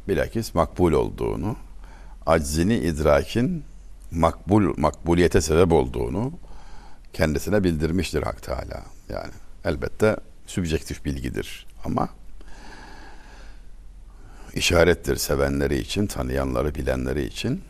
bilakis 0.09 0.55
makbul 0.55 0.93
olduğunu, 0.93 1.57
aczini 2.27 2.77
idrakin 2.77 3.65
makbul 4.11 4.75
makbuliyete 4.77 5.41
sebep 5.41 5.73
olduğunu 5.73 6.33
kendisine 7.13 7.65
bildirmiştir 7.65 8.23
Hak 8.23 8.43
Teala. 8.43 8.83
Yani 9.09 9.33
elbette 9.65 10.17
sübjektif 10.47 11.05
bilgidir 11.05 11.67
ama 11.85 12.09
işarettir 14.55 15.17
sevenleri 15.17 15.79
için, 15.79 16.07
tanıyanları, 16.07 16.75
bilenleri 16.75 17.25
için. 17.25 17.61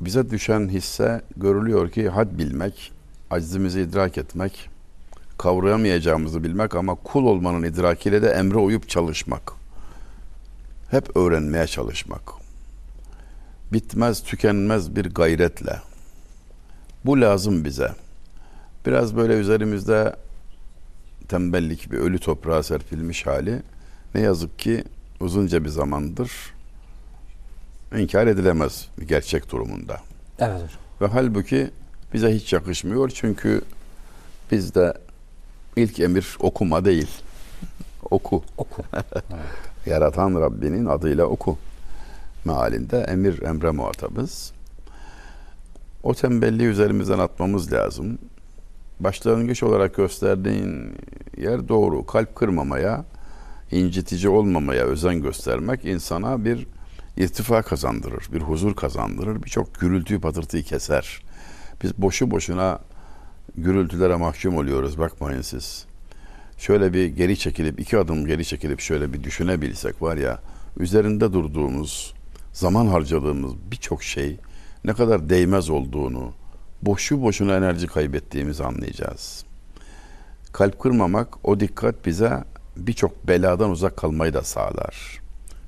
Bize 0.00 0.30
düşen 0.30 0.68
hisse 0.68 1.22
görülüyor 1.36 1.90
ki 1.90 2.08
had 2.08 2.38
bilmek, 2.38 2.92
aczimizi 3.30 3.80
idrak 3.80 4.18
etmek, 4.18 4.70
kavrayamayacağımızı 5.38 6.44
bilmek 6.44 6.74
ama 6.74 6.94
kul 6.94 7.24
olmanın 7.24 7.62
idrakiyle 7.62 8.22
de 8.22 8.28
emre 8.28 8.58
uyup 8.58 8.88
çalışmak. 8.88 9.63
Hep 10.94 11.16
öğrenmeye 11.16 11.66
çalışmak. 11.66 12.22
Bitmez, 13.72 14.22
tükenmez 14.22 14.96
bir 14.96 15.14
gayretle. 15.14 15.80
Bu 17.04 17.20
lazım 17.20 17.64
bize. 17.64 17.92
Biraz 18.86 19.16
böyle 19.16 19.34
üzerimizde 19.38 20.16
tembellik 21.28 21.92
bir 21.92 21.98
ölü 21.98 22.18
toprağa 22.18 22.62
serpilmiş 22.62 23.26
hali 23.26 23.62
ne 24.14 24.20
yazık 24.20 24.58
ki 24.58 24.84
uzunca 25.20 25.64
bir 25.64 25.68
zamandır 25.68 26.30
inkar 27.96 28.26
edilemez 28.26 28.88
bir 29.00 29.08
gerçek 29.08 29.50
durumunda. 29.50 30.00
Evet 30.38 30.54
hocam. 30.54 30.68
Ve 31.00 31.06
halbuki 31.06 31.70
bize 32.12 32.34
hiç 32.34 32.52
yakışmıyor 32.52 33.10
çünkü 33.10 33.62
bizde 34.50 34.94
ilk 35.76 36.00
emir 36.00 36.36
okuma 36.40 36.84
değil. 36.84 37.10
Oku. 38.10 38.44
Oku. 38.58 38.82
Yaratan 39.86 40.40
Rabbinin 40.40 40.86
adıyla 40.86 41.26
oku. 41.26 41.58
Mealinde 42.44 42.98
emir 42.98 43.42
emre 43.42 43.70
muhatabız. 43.70 44.52
O 46.02 46.14
tembelliği 46.14 46.68
üzerimizden 46.68 47.18
atmamız 47.18 47.72
lazım. 47.72 48.18
Başlangıç 49.00 49.62
olarak 49.62 49.94
gösterdiğin 49.94 50.92
yer 51.36 51.68
doğru. 51.68 52.06
Kalp 52.06 52.36
kırmamaya, 52.36 53.04
incitici 53.70 54.28
olmamaya 54.28 54.84
özen 54.84 55.22
göstermek 55.22 55.84
insana 55.84 56.44
bir 56.44 56.66
irtifa 57.16 57.62
kazandırır, 57.62 58.28
bir 58.32 58.40
huzur 58.40 58.74
kazandırır, 58.76 59.42
birçok 59.42 59.80
gürültüyü 59.80 60.20
patırtıyı 60.20 60.62
keser. 60.62 61.22
Biz 61.82 61.98
boşu 61.98 62.30
boşuna 62.30 62.78
gürültülere 63.56 64.16
mahkum 64.16 64.56
oluyoruz 64.56 64.98
bakmayın 64.98 65.42
siz. 65.42 65.86
Şöyle 66.58 66.92
bir 66.92 67.06
geri 67.06 67.38
çekilip 67.38 67.80
iki 67.80 67.98
adım 67.98 68.26
geri 68.26 68.44
çekilip 68.44 68.80
şöyle 68.80 69.12
bir 69.12 69.24
düşünebilsek 69.24 70.02
var 70.02 70.16
ya 70.16 70.38
üzerinde 70.76 71.32
durduğumuz 71.32 72.14
zaman 72.52 72.86
harcadığımız 72.86 73.52
birçok 73.70 74.02
şey 74.02 74.36
ne 74.84 74.92
kadar 74.92 75.28
değmez 75.30 75.70
olduğunu 75.70 76.32
boşu 76.82 77.22
boşuna 77.22 77.56
enerji 77.56 77.86
kaybettiğimizi 77.86 78.64
anlayacağız. 78.64 79.44
Kalp 80.52 80.80
kırmamak 80.80 81.48
o 81.48 81.60
dikkat 81.60 82.06
bize 82.06 82.44
birçok 82.76 83.28
beladan 83.28 83.70
uzak 83.70 83.96
kalmayı 83.96 84.34
da 84.34 84.42
sağlar. 84.42 85.20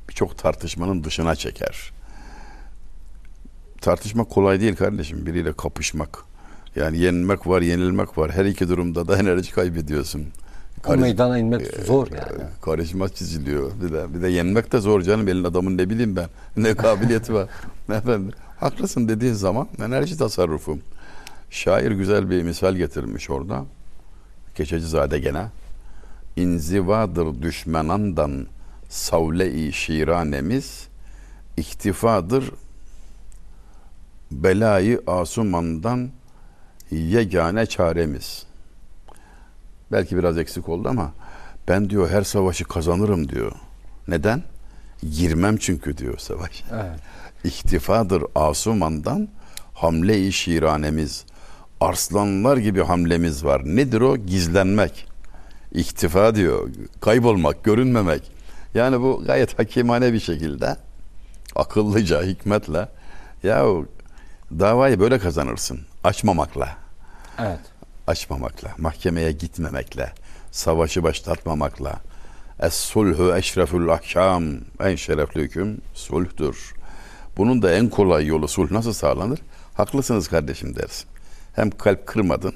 Birçok 0.09 0.39
tartışmanın 0.39 1.05
dışına 1.05 1.35
çeker. 1.35 1.91
Tartışmak 3.81 4.31
kolay 4.31 4.61
değil 4.61 4.77
kardeşim 4.77 5.27
biriyle 5.27 5.53
kapışmak. 5.53 6.19
Yani 6.77 6.99
yenilmek 6.99 7.47
var, 7.47 7.63
yenilmek 7.63 8.19
var. 8.19 8.31
Her 8.31 8.45
iki 8.45 8.69
durumda 8.69 9.09
da 9.09 9.19
enerji 9.21 9.53
kaybediyorsun. 9.53 10.27
O 10.87 10.89
Karış- 10.89 11.01
meydana 11.01 11.39
inmek 11.39 11.67
zor 11.87 12.07
yani. 12.11 12.43
Karışma 12.63 13.09
çiziliyor. 13.09 13.71
Bir 13.83 13.93
de, 13.93 14.15
bir 14.15 14.23
de 14.23 14.29
yenmek 14.29 14.73
de 14.73 14.79
zor 14.79 15.03
canım. 15.03 15.29
Elin 15.29 15.45
adamın 15.45 15.79
ne 15.79 15.91
bileyim 15.91 16.17
ben. 16.17 16.29
Ne 16.63 16.75
kabiliyeti 16.75 17.35
var. 17.35 17.49
Efendim, 17.93 18.33
haklısın 18.61 19.09
dediğin 19.09 19.33
zaman 19.33 19.69
enerji 19.85 20.19
tasarrufu. 20.19 20.79
Şair 21.51 21.91
güzel 21.91 22.31
bir 22.31 22.43
misal 22.43 22.75
getirmiş 22.75 23.31
orada. 23.31 23.65
Keçecizade 24.55 25.19
gene. 25.19 25.47
İnzivadır 26.37 27.43
düşmanandan 27.43 28.47
savle-i 28.89 29.73
şiranemiz, 29.73 30.89
iktifadır 31.57 32.51
belayı 34.31 35.03
asumandan 35.07 36.11
yegane 36.91 37.67
çaremiz. 37.67 38.47
Belki 39.93 40.17
biraz 40.17 40.39
eksik 40.39 40.69
oldu 40.69 40.89
ama 40.89 41.13
ben 41.69 41.91
diyor 41.91 42.11
her 42.11 42.23
savaşı 42.23 42.65
kazanırım 42.65 43.29
diyor. 43.29 43.53
Neden? 44.09 44.43
Girmem 45.13 45.57
çünkü 45.57 45.99
diyor 45.99 46.19
savaş. 46.19 46.65
Evet. 46.73 47.01
İhtifadır 47.45 48.25
asumandan 48.35 49.29
hamle-i 49.75 50.33
şiranemiz. 50.33 51.25
Arslanlar 51.81 52.57
gibi 52.57 52.83
hamlemiz 52.83 53.45
var. 53.45 53.63
Nedir 53.65 54.01
o? 54.01 54.17
Gizlenmek. 54.17 55.07
İhtifa 55.73 56.35
diyor. 56.35 56.69
Kaybolmak, 57.01 57.65
görünmemek. 57.65 58.31
Yani 58.75 59.01
bu 59.01 59.23
gayet 59.27 59.59
hakimane 59.59 60.13
bir 60.13 60.21
şekilde 60.21 60.77
akıllıca, 61.57 62.23
hikmetle 62.23 62.89
yahu 63.43 63.87
davayı 64.51 65.01
böyle 65.01 65.19
kazanırsın. 65.19 65.81
Açmamakla 66.05 66.69
Evet. 67.39 67.61
Açmamakla, 68.07 68.71
mahkemeye 68.79 69.33
gitmemekle, 69.33 70.13
savaşı 70.51 71.03
başlatmamakla. 71.03 72.01
Es-sulhu 72.61 73.37
eşrefül 73.37 73.89
ahkam. 73.89 74.45
En 74.81 74.97
şerefli 74.97 75.41
hüküm 75.41 75.81
sulhtur. 75.95 76.75
Bunun 77.37 77.63
da 77.63 77.73
en 77.73 77.89
kolay 77.89 78.27
yolu 78.27 78.49
sulh 78.49 78.71
nasıl 78.71 78.93
sağlanır? 78.93 79.41
Haklısınız 79.75 80.29
kardeşim 80.29 80.77
dersin. 80.77 81.07
Hem 81.55 81.71
kalp 81.71 82.07
kırmadın, 82.07 82.55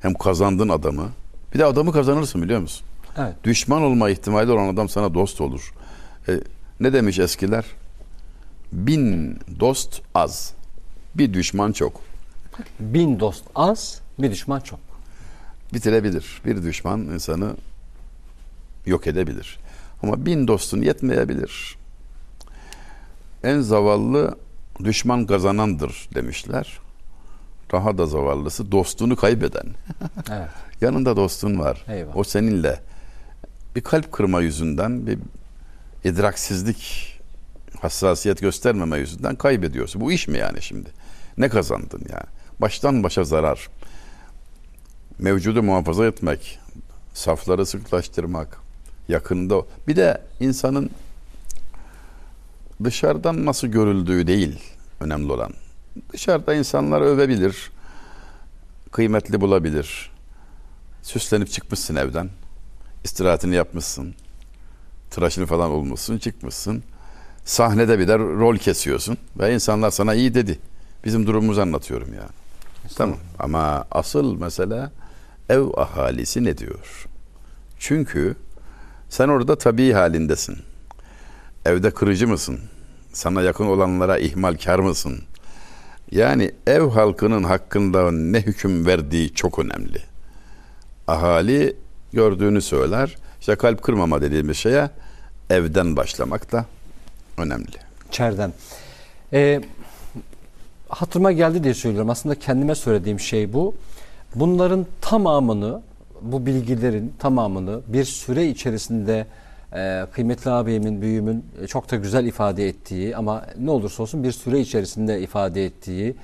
hem 0.00 0.14
kazandın 0.14 0.68
adamı. 0.68 1.10
Bir 1.54 1.58
de 1.58 1.64
adamı 1.64 1.92
kazanırsın 1.92 2.42
biliyor 2.42 2.60
musun? 2.60 2.86
Evet. 3.18 3.34
Düşman 3.44 3.82
olma 3.82 4.10
ihtimali 4.10 4.50
olan 4.52 4.74
adam 4.74 4.88
sana 4.88 5.14
dost 5.14 5.40
olur. 5.40 5.74
E, 6.28 6.32
ne 6.80 6.92
demiş 6.92 7.18
eskiler? 7.18 7.64
Bin 8.72 9.38
dost 9.60 10.02
az, 10.14 10.52
bir 11.14 11.34
düşman 11.34 11.72
çok. 11.72 12.00
Bin 12.80 13.20
dost 13.20 13.44
az, 13.54 14.00
bir 14.18 14.30
düşman 14.30 14.60
çok. 14.60 14.80
bitirebilir. 15.74 16.42
Bir 16.46 16.62
düşman 16.62 17.00
insanı 17.00 17.56
yok 18.86 19.06
edebilir. 19.06 19.58
Ama 20.02 20.26
bin 20.26 20.48
dostun 20.48 20.82
yetmeyebilir. 20.82 21.76
En 23.44 23.60
zavallı 23.60 24.38
düşman 24.84 25.26
kazanandır 25.26 26.08
demişler. 26.14 26.78
Daha 27.72 27.98
da 27.98 28.06
zavallısı 28.06 28.72
dostunu 28.72 29.16
kaybeden. 29.16 29.66
Evet. 30.30 30.48
Yanında 30.80 31.16
dostun 31.16 31.58
var. 31.58 31.84
Eyvah. 31.88 32.16
O 32.16 32.24
seninle 32.24 32.80
bir 33.76 33.80
kalp 33.80 34.12
kırma 34.12 34.40
yüzünden 34.40 35.06
bir 35.06 35.18
idraksizlik 36.04 37.10
hassasiyet 37.80 38.40
göstermeme 38.40 38.98
yüzünden 38.98 39.36
kaybediyorsun. 39.36 40.00
Bu 40.00 40.12
iş 40.12 40.28
mi 40.28 40.38
yani 40.38 40.62
şimdi? 40.62 40.88
Ne 41.38 41.48
kazandın 41.48 42.02
yani? 42.12 42.26
Baştan 42.60 43.02
başa 43.02 43.24
zarar. 43.24 43.68
Mevcudu 45.18 45.62
muhafaza 45.62 46.06
etmek, 46.06 46.58
safları 47.14 47.66
sıklaştırmak, 47.66 48.58
yakında. 49.08 49.62
Bir 49.88 49.96
de 49.96 50.22
insanın 50.40 50.90
dışarıdan 52.84 53.46
nasıl 53.46 53.68
görüldüğü 53.68 54.26
değil 54.26 54.58
önemli 55.00 55.32
olan. 55.32 55.52
Dışarıda 56.12 56.54
insanlar 56.54 57.00
övebilir, 57.00 57.70
kıymetli 58.92 59.40
bulabilir. 59.40 60.10
Süslenip 61.02 61.50
çıkmışsın 61.50 61.96
evden, 61.96 62.30
istirahatini 63.04 63.54
yapmışsın, 63.54 64.14
tıraşını 65.10 65.46
falan 65.46 65.70
olmuşsun, 65.70 66.18
çıkmışsın. 66.18 66.82
Sahnede 67.44 67.98
bir 67.98 68.08
de 68.08 68.18
rol 68.18 68.56
kesiyorsun 68.56 69.18
ve 69.38 69.54
insanlar 69.54 69.90
sana 69.90 70.14
iyi 70.14 70.34
dedi. 70.34 70.58
Bizim 71.04 71.26
durumumuzu 71.26 71.60
anlatıyorum 71.60 72.14
yani. 72.14 72.30
Tamam 72.96 73.18
ama 73.38 73.84
asıl 73.90 74.38
mesele 74.38 74.90
ev 75.48 75.66
ahalisi 75.76 76.44
ne 76.44 76.58
diyor? 76.58 77.06
Çünkü 77.78 78.36
sen 79.08 79.28
orada 79.28 79.58
tabii 79.58 79.92
halindesin. 79.92 80.58
Evde 81.66 81.90
kırıcı 81.90 82.28
mısın? 82.28 82.60
Sana 83.12 83.42
yakın 83.42 83.66
olanlara 83.66 84.18
ihmalkar 84.18 84.78
mısın? 84.78 85.22
Yani 86.10 86.50
ev 86.66 86.88
halkının 86.88 87.42
hakkında 87.44 88.12
ne 88.12 88.40
hüküm 88.40 88.86
verdiği 88.86 89.34
çok 89.34 89.58
önemli. 89.58 89.98
Ahali 91.06 91.76
gördüğünü 92.12 92.62
söyler. 92.62 93.16
İşte 93.40 93.56
kalp 93.56 93.82
kırmama 93.82 94.22
dediğimiz 94.22 94.56
şeye 94.56 94.90
evden 95.50 95.96
başlamak 95.96 96.52
da 96.52 96.66
önemli. 97.38 97.76
İçeriden. 98.08 98.52
Ee, 99.32 99.60
hatırıma 100.88 101.32
geldi 101.32 101.64
diye 101.64 101.74
söylüyorum. 101.74 102.10
Aslında 102.10 102.34
kendime 102.34 102.74
söylediğim 102.74 103.20
şey 103.20 103.52
bu. 103.52 103.74
Bunların 104.34 104.86
tamamını, 105.00 105.80
bu 106.22 106.46
bilgilerin 106.46 107.12
tamamını 107.18 107.80
bir 107.86 108.04
süre 108.04 108.46
içerisinde 108.46 109.26
e, 109.74 110.06
kıymetli 110.12 110.50
abimin, 110.50 111.00
büyüğümün 111.02 111.44
e, 111.62 111.66
çok 111.66 111.90
da 111.90 111.96
güzel 111.96 112.24
ifade 112.26 112.68
ettiği 112.68 113.16
ama 113.16 113.44
ne 113.58 113.70
olursa 113.70 114.02
olsun 114.02 114.24
bir 114.24 114.32
süre 114.32 114.60
içerisinde 114.60 115.20
ifade 115.20 115.64
ettiği 115.64 116.14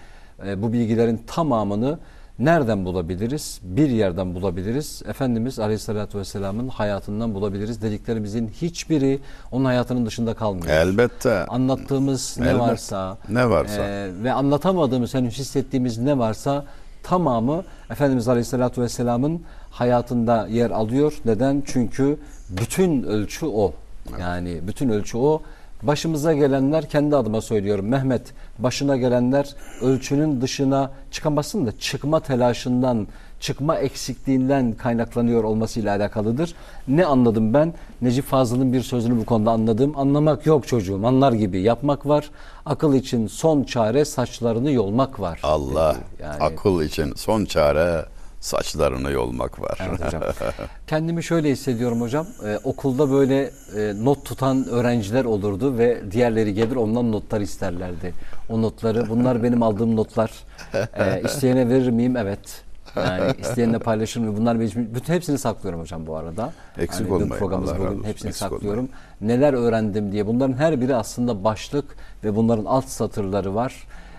e, 0.47 0.63
bu 0.63 0.73
bilgilerin 0.73 1.21
tamamını 1.27 1.99
nereden 2.39 2.85
bulabiliriz? 2.85 3.61
Bir 3.63 3.89
yerden 3.91 4.35
bulabiliriz. 4.35 5.03
Efendimiz 5.09 5.59
Aleyhisselatü 5.59 6.19
Vesselam'ın 6.19 6.69
hayatından 6.69 7.35
bulabiliriz. 7.35 7.83
Dediklerimizin 7.83 8.49
hiçbiri 8.49 9.19
onun 9.53 9.65
hayatının 9.65 10.07
dışında 10.07 10.35
kalmıyor. 10.35 10.67
Elbette. 10.69 11.47
Anlattığımız 11.47 12.37
ne 12.39 12.45
Elbette. 12.47 12.59
varsa, 12.61 13.19
Ne 13.29 13.51
varsa. 13.51 13.83
e, 13.89 14.11
ve 14.25 14.33
anlatamadığımız, 14.33 15.15
henüz 15.15 15.39
hissettiğimiz 15.39 15.99
ne 15.99 16.19
varsa 16.19 16.65
tamamı 17.03 17.65
Efendimiz 17.91 18.29
Aleyhisselatü 18.29 18.83
Vesselam'ın 18.83 19.43
hayatında 19.71 20.47
yer 20.47 20.71
alıyor. 20.71 21.13
Neden? 21.25 21.63
Çünkü 21.67 22.19
bütün 22.51 23.03
ölçü 23.03 23.47
o. 23.47 23.73
Yani 24.21 24.61
bütün 24.67 24.89
ölçü 24.89 25.19
o. 25.19 25.43
Başımıza 25.83 26.33
gelenler 26.33 26.89
kendi 26.89 27.17
adıma 27.17 27.41
söylüyorum. 27.41 27.87
Mehmet 27.89 28.23
başına 28.59 28.97
gelenler 28.97 29.55
ölçünün 29.83 30.41
dışına 30.41 30.91
çıkamazsın 31.11 31.67
da 31.67 31.79
çıkma 31.79 32.21
telaşından 32.21 33.07
çıkma 33.41 33.79
eksikliğinden 33.79 34.73
kaynaklanıyor 34.73 35.45
olmasıyla 35.45 35.97
alakalıdır. 35.97 36.55
Ne 36.89 37.07
anladım 37.07 37.55
ben? 37.55 37.75
Necip 38.03 38.25
Fazıl'ın 38.25 38.73
bir 38.73 38.83
sözünü 38.83 39.21
bu 39.21 39.25
konuda 39.25 39.51
anladım. 39.51 39.93
Anlamak 39.97 40.47
yok 40.47 40.69
çocuğum, 40.69 41.01
anlar 41.05 41.33
gibi 41.33 41.61
yapmak 41.61 42.07
var. 42.07 42.31
Akıl 42.67 42.95
için 42.95 43.27
son 43.27 43.65
çare 43.65 44.05
saçlarını 44.05 44.71
yolmak 44.73 45.21
var. 45.21 45.41
Allah 45.43 45.95
dedi. 45.95 46.23
Yani- 46.23 46.43
akıl 46.43 46.83
için 46.83 47.15
son 47.15 47.45
çare 47.45 48.05
saçlarını 48.41 49.11
yolmak 49.11 49.61
var. 49.63 49.79
Evet 49.89 50.05
hocam. 50.07 50.23
Kendimi 50.87 51.25
şöyle 51.25 51.51
hissediyorum 51.51 52.01
hocam. 52.01 52.27
Ee, 52.47 52.59
okulda 52.65 53.11
böyle 53.11 53.51
e, 53.77 54.05
not 54.05 54.25
tutan 54.25 54.65
öğrenciler 54.69 55.25
olurdu 55.25 55.79
ve 55.79 56.01
diğerleri 56.11 56.55
gelir 56.55 56.77
ondan 56.77 57.13
notlar 57.13 57.41
isterlerdi. 57.41 58.15
O 58.51 58.63
notları 58.63 59.09
bunlar 59.09 59.43
benim 59.43 59.63
aldığım 59.63 59.97
notlar. 59.97 60.31
Ee, 60.75 61.23
isteyene 61.25 61.69
verir 61.69 61.91
miyim? 61.91 62.17
Evet. 62.17 62.63
Yani 62.97 63.35
isteyenle 63.41 63.79
paylaşır 63.79 64.21
mıyım? 64.21 64.37
Bunlar 64.37 64.61
benim 64.61 64.95
bütün 64.95 65.15
hepsini 65.15 65.39
saklıyorum 65.39 65.81
hocam 65.81 66.07
bu 66.07 66.17
arada. 66.17 66.53
Eksik 66.79 67.07
dün 67.07 67.11
olmayın, 67.13 67.29
Programımız 67.29 67.71
Allah 67.71 67.79
bugün 67.79 67.91
olsun. 67.91 68.05
hepsini 68.05 68.29
Eksik 68.29 68.41
saklıyorum. 68.49 68.89
Neler 69.21 69.53
öğrendim 69.53 70.13
diye. 70.13 70.27
Bunların 70.27 70.53
her 70.57 70.81
biri 70.81 70.95
aslında 70.95 71.45
başlık 71.45 71.85
ve 72.25 72.37
bunların 72.37 72.65
alt 72.65 72.85
satırları 72.89 73.55
var. 73.55 73.75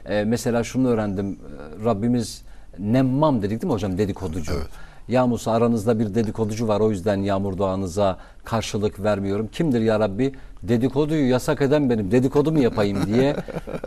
Ee, 0.05 0.23
mesela 0.23 0.63
şunu 0.63 0.87
öğrendim. 0.87 1.31
Ee, 1.31 1.85
Rabbimiz 1.85 2.41
nemmam 2.79 3.41
dedik 3.41 3.61
değil 3.61 3.63
mi 3.71 3.73
hocam? 3.73 3.97
Dedikoducu. 3.97 4.53
Ya 5.11 5.27
Musa 5.27 5.51
aranızda 5.51 5.99
bir 5.99 6.15
dedikoducu 6.15 6.67
var 6.67 6.79
o 6.79 6.91
yüzden 6.91 7.17
yağmur 7.17 7.57
duanıza 7.57 8.17
karşılık 8.43 9.03
vermiyorum. 9.03 9.49
Kimdir 9.51 9.81
ya 9.81 9.99
Rabbi? 9.99 10.33
Dedikoduyu 10.63 11.29
yasak 11.29 11.61
eden 11.61 11.89
benim. 11.89 12.11
Dedikodu 12.11 12.51
mu 12.51 12.59
yapayım 12.59 12.97
diye 13.07 13.35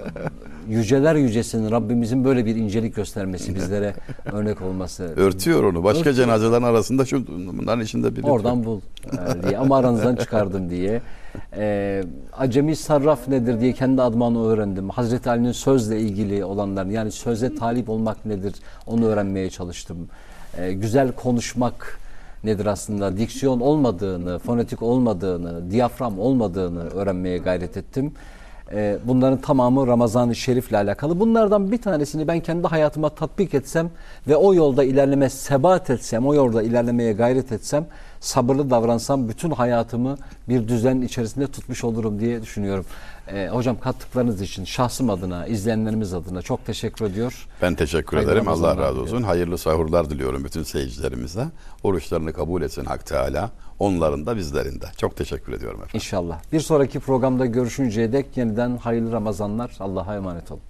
yüceler 0.69 1.15
yücesinin 1.15 1.71
Rabbimizin 1.71 2.25
böyle 2.25 2.47
bir 2.47 2.57
incelik 2.57 2.97
göstermesi 2.97 3.55
bizlere 3.55 3.95
örnek 4.33 4.63
olması. 4.63 5.03
Örtüyor 5.05 5.65
onu. 5.65 5.85
Başka 5.85 5.99
Örtüyor. 5.99 6.17
cenazelerin 6.17 6.63
arasında 6.63 7.05
şu 7.05 7.27
bunların 7.29 7.85
içinde 7.85 8.17
biri. 8.17 8.27
Oradan 8.27 8.65
bul 8.65 8.81
e, 9.13 9.43
diye 9.43 9.59
ama 9.59 9.77
aranızdan 9.77 10.17
çıkardım 10.17 10.71
diye. 10.71 11.03
E, 11.57 12.05
acemi 12.33 12.77
sarraf 12.77 13.29
nedir 13.29 13.61
diye 13.61 13.73
kendi 13.73 14.03
adıma 14.03 14.27
onu 14.27 14.47
öğrendim. 14.47 14.89
Hazreti 14.89 15.31
Ali'nin 15.31 15.53
sözle 15.53 16.01
ilgili 16.01 16.45
olanlar 16.45 16.87
yani 16.87 17.11
söze 17.11 17.55
talip 17.55 17.89
olmak 17.89 18.27
nedir 18.27 18.55
onu 18.87 19.07
öğrenmeye 19.07 19.51
çalıştım. 19.51 20.09
E, 20.59 20.73
güzel 20.73 21.13
konuşmak 21.13 21.99
nedir 22.45 22.67
aslında 22.67 23.17
diksiyon 23.17 23.61
olmadığını, 23.61 24.39
fonetik 24.39 24.83
olmadığını, 24.83 25.71
diyafram 25.71 26.19
olmadığını 26.19 26.91
öğrenmeye 26.91 27.39
gayret 27.39 27.77
ettim. 27.77 28.13
E, 28.73 28.99
bunların 29.05 29.41
tamamı 29.41 29.87
Ramazan-ı 29.87 30.35
Şerif'le 30.35 30.73
alakalı. 30.73 31.21
Bunlardan 31.21 31.73
bir 31.73 31.83
tanesini 31.83 32.29
ben 32.29 32.41
kendi 32.41 32.67
hayatıma 32.67 33.09
tatbik 33.09 33.55
etsem 33.55 33.91
ve 34.29 34.37
o 34.37 34.55
yolda 34.55 34.85
ilerleme 34.85 35.31
sebat 35.31 35.91
etsem, 35.91 36.27
o 36.27 36.35
yolda 36.35 36.63
ilerlemeye 36.63 37.13
gayret 37.13 37.53
etsem, 37.53 37.87
sabırlı 38.21 38.71
davransam 38.71 39.29
bütün 39.29 39.51
hayatımı 39.51 40.17
bir 40.49 40.69
düzen 40.69 41.01
içerisinde 41.01 41.47
tutmuş 41.47 41.85
olurum 41.85 42.21
diye 42.21 42.43
düşünüyorum. 42.43 42.85
E, 43.29 43.49
hocam 43.49 43.81
kattıklarınız 43.81 44.41
için 44.41 44.65
şahsım 44.65 45.11
adına, 45.11 45.47
izleyenlerimiz 45.47 46.15
adına 46.15 46.43
çok 46.43 46.67
teşekkür 46.67 47.05
ediyor. 47.05 47.47
Ben 47.63 47.75
teşekkür 47.75 48.17
Hayırlı 48.17 48.33
ederim. 48.33 48.49
Allah 48.49 48.77
razı 48.77 48.91
olsun. 48.93 49.05
diliyorum. 49.07 49.23
Hayırlı 49.25 49.59
sahurlar 49.59 50.11
diliyorum 50.11 50.45
bütün 50.45 50.63
seyircilerimize. 50.63 51.47
Oruçlarını 51.83 52.33
kabul 52.33 52.63
etsin 52.63 52.85
Hak 52.85 53.07
Teala. 53.07 53.51
Onların 53.79 54.27
da 54.27 54.37
bizlerin 54.37 54.81
de. 54.81 54.87
Çok 54.97 55.17
teşekkür 55.17 55.53
ediyorum 55.53 55.77
efendim. 55.79 55.95
İnşallah. 55.97 56.39
Bir 56.53 56.61
sonraki 56.61 57.01
programda 57.01 57.47
görüşünceye 57.47 58.13
dek 58.13 58.37
yeniden 58.37 58.77
hayırlı 58.77 59.13
Ramazanlar. 59.13 59.73
Allah'a 59.81 60.17
emanet 60.17 60.51
olun. 60.51 60.63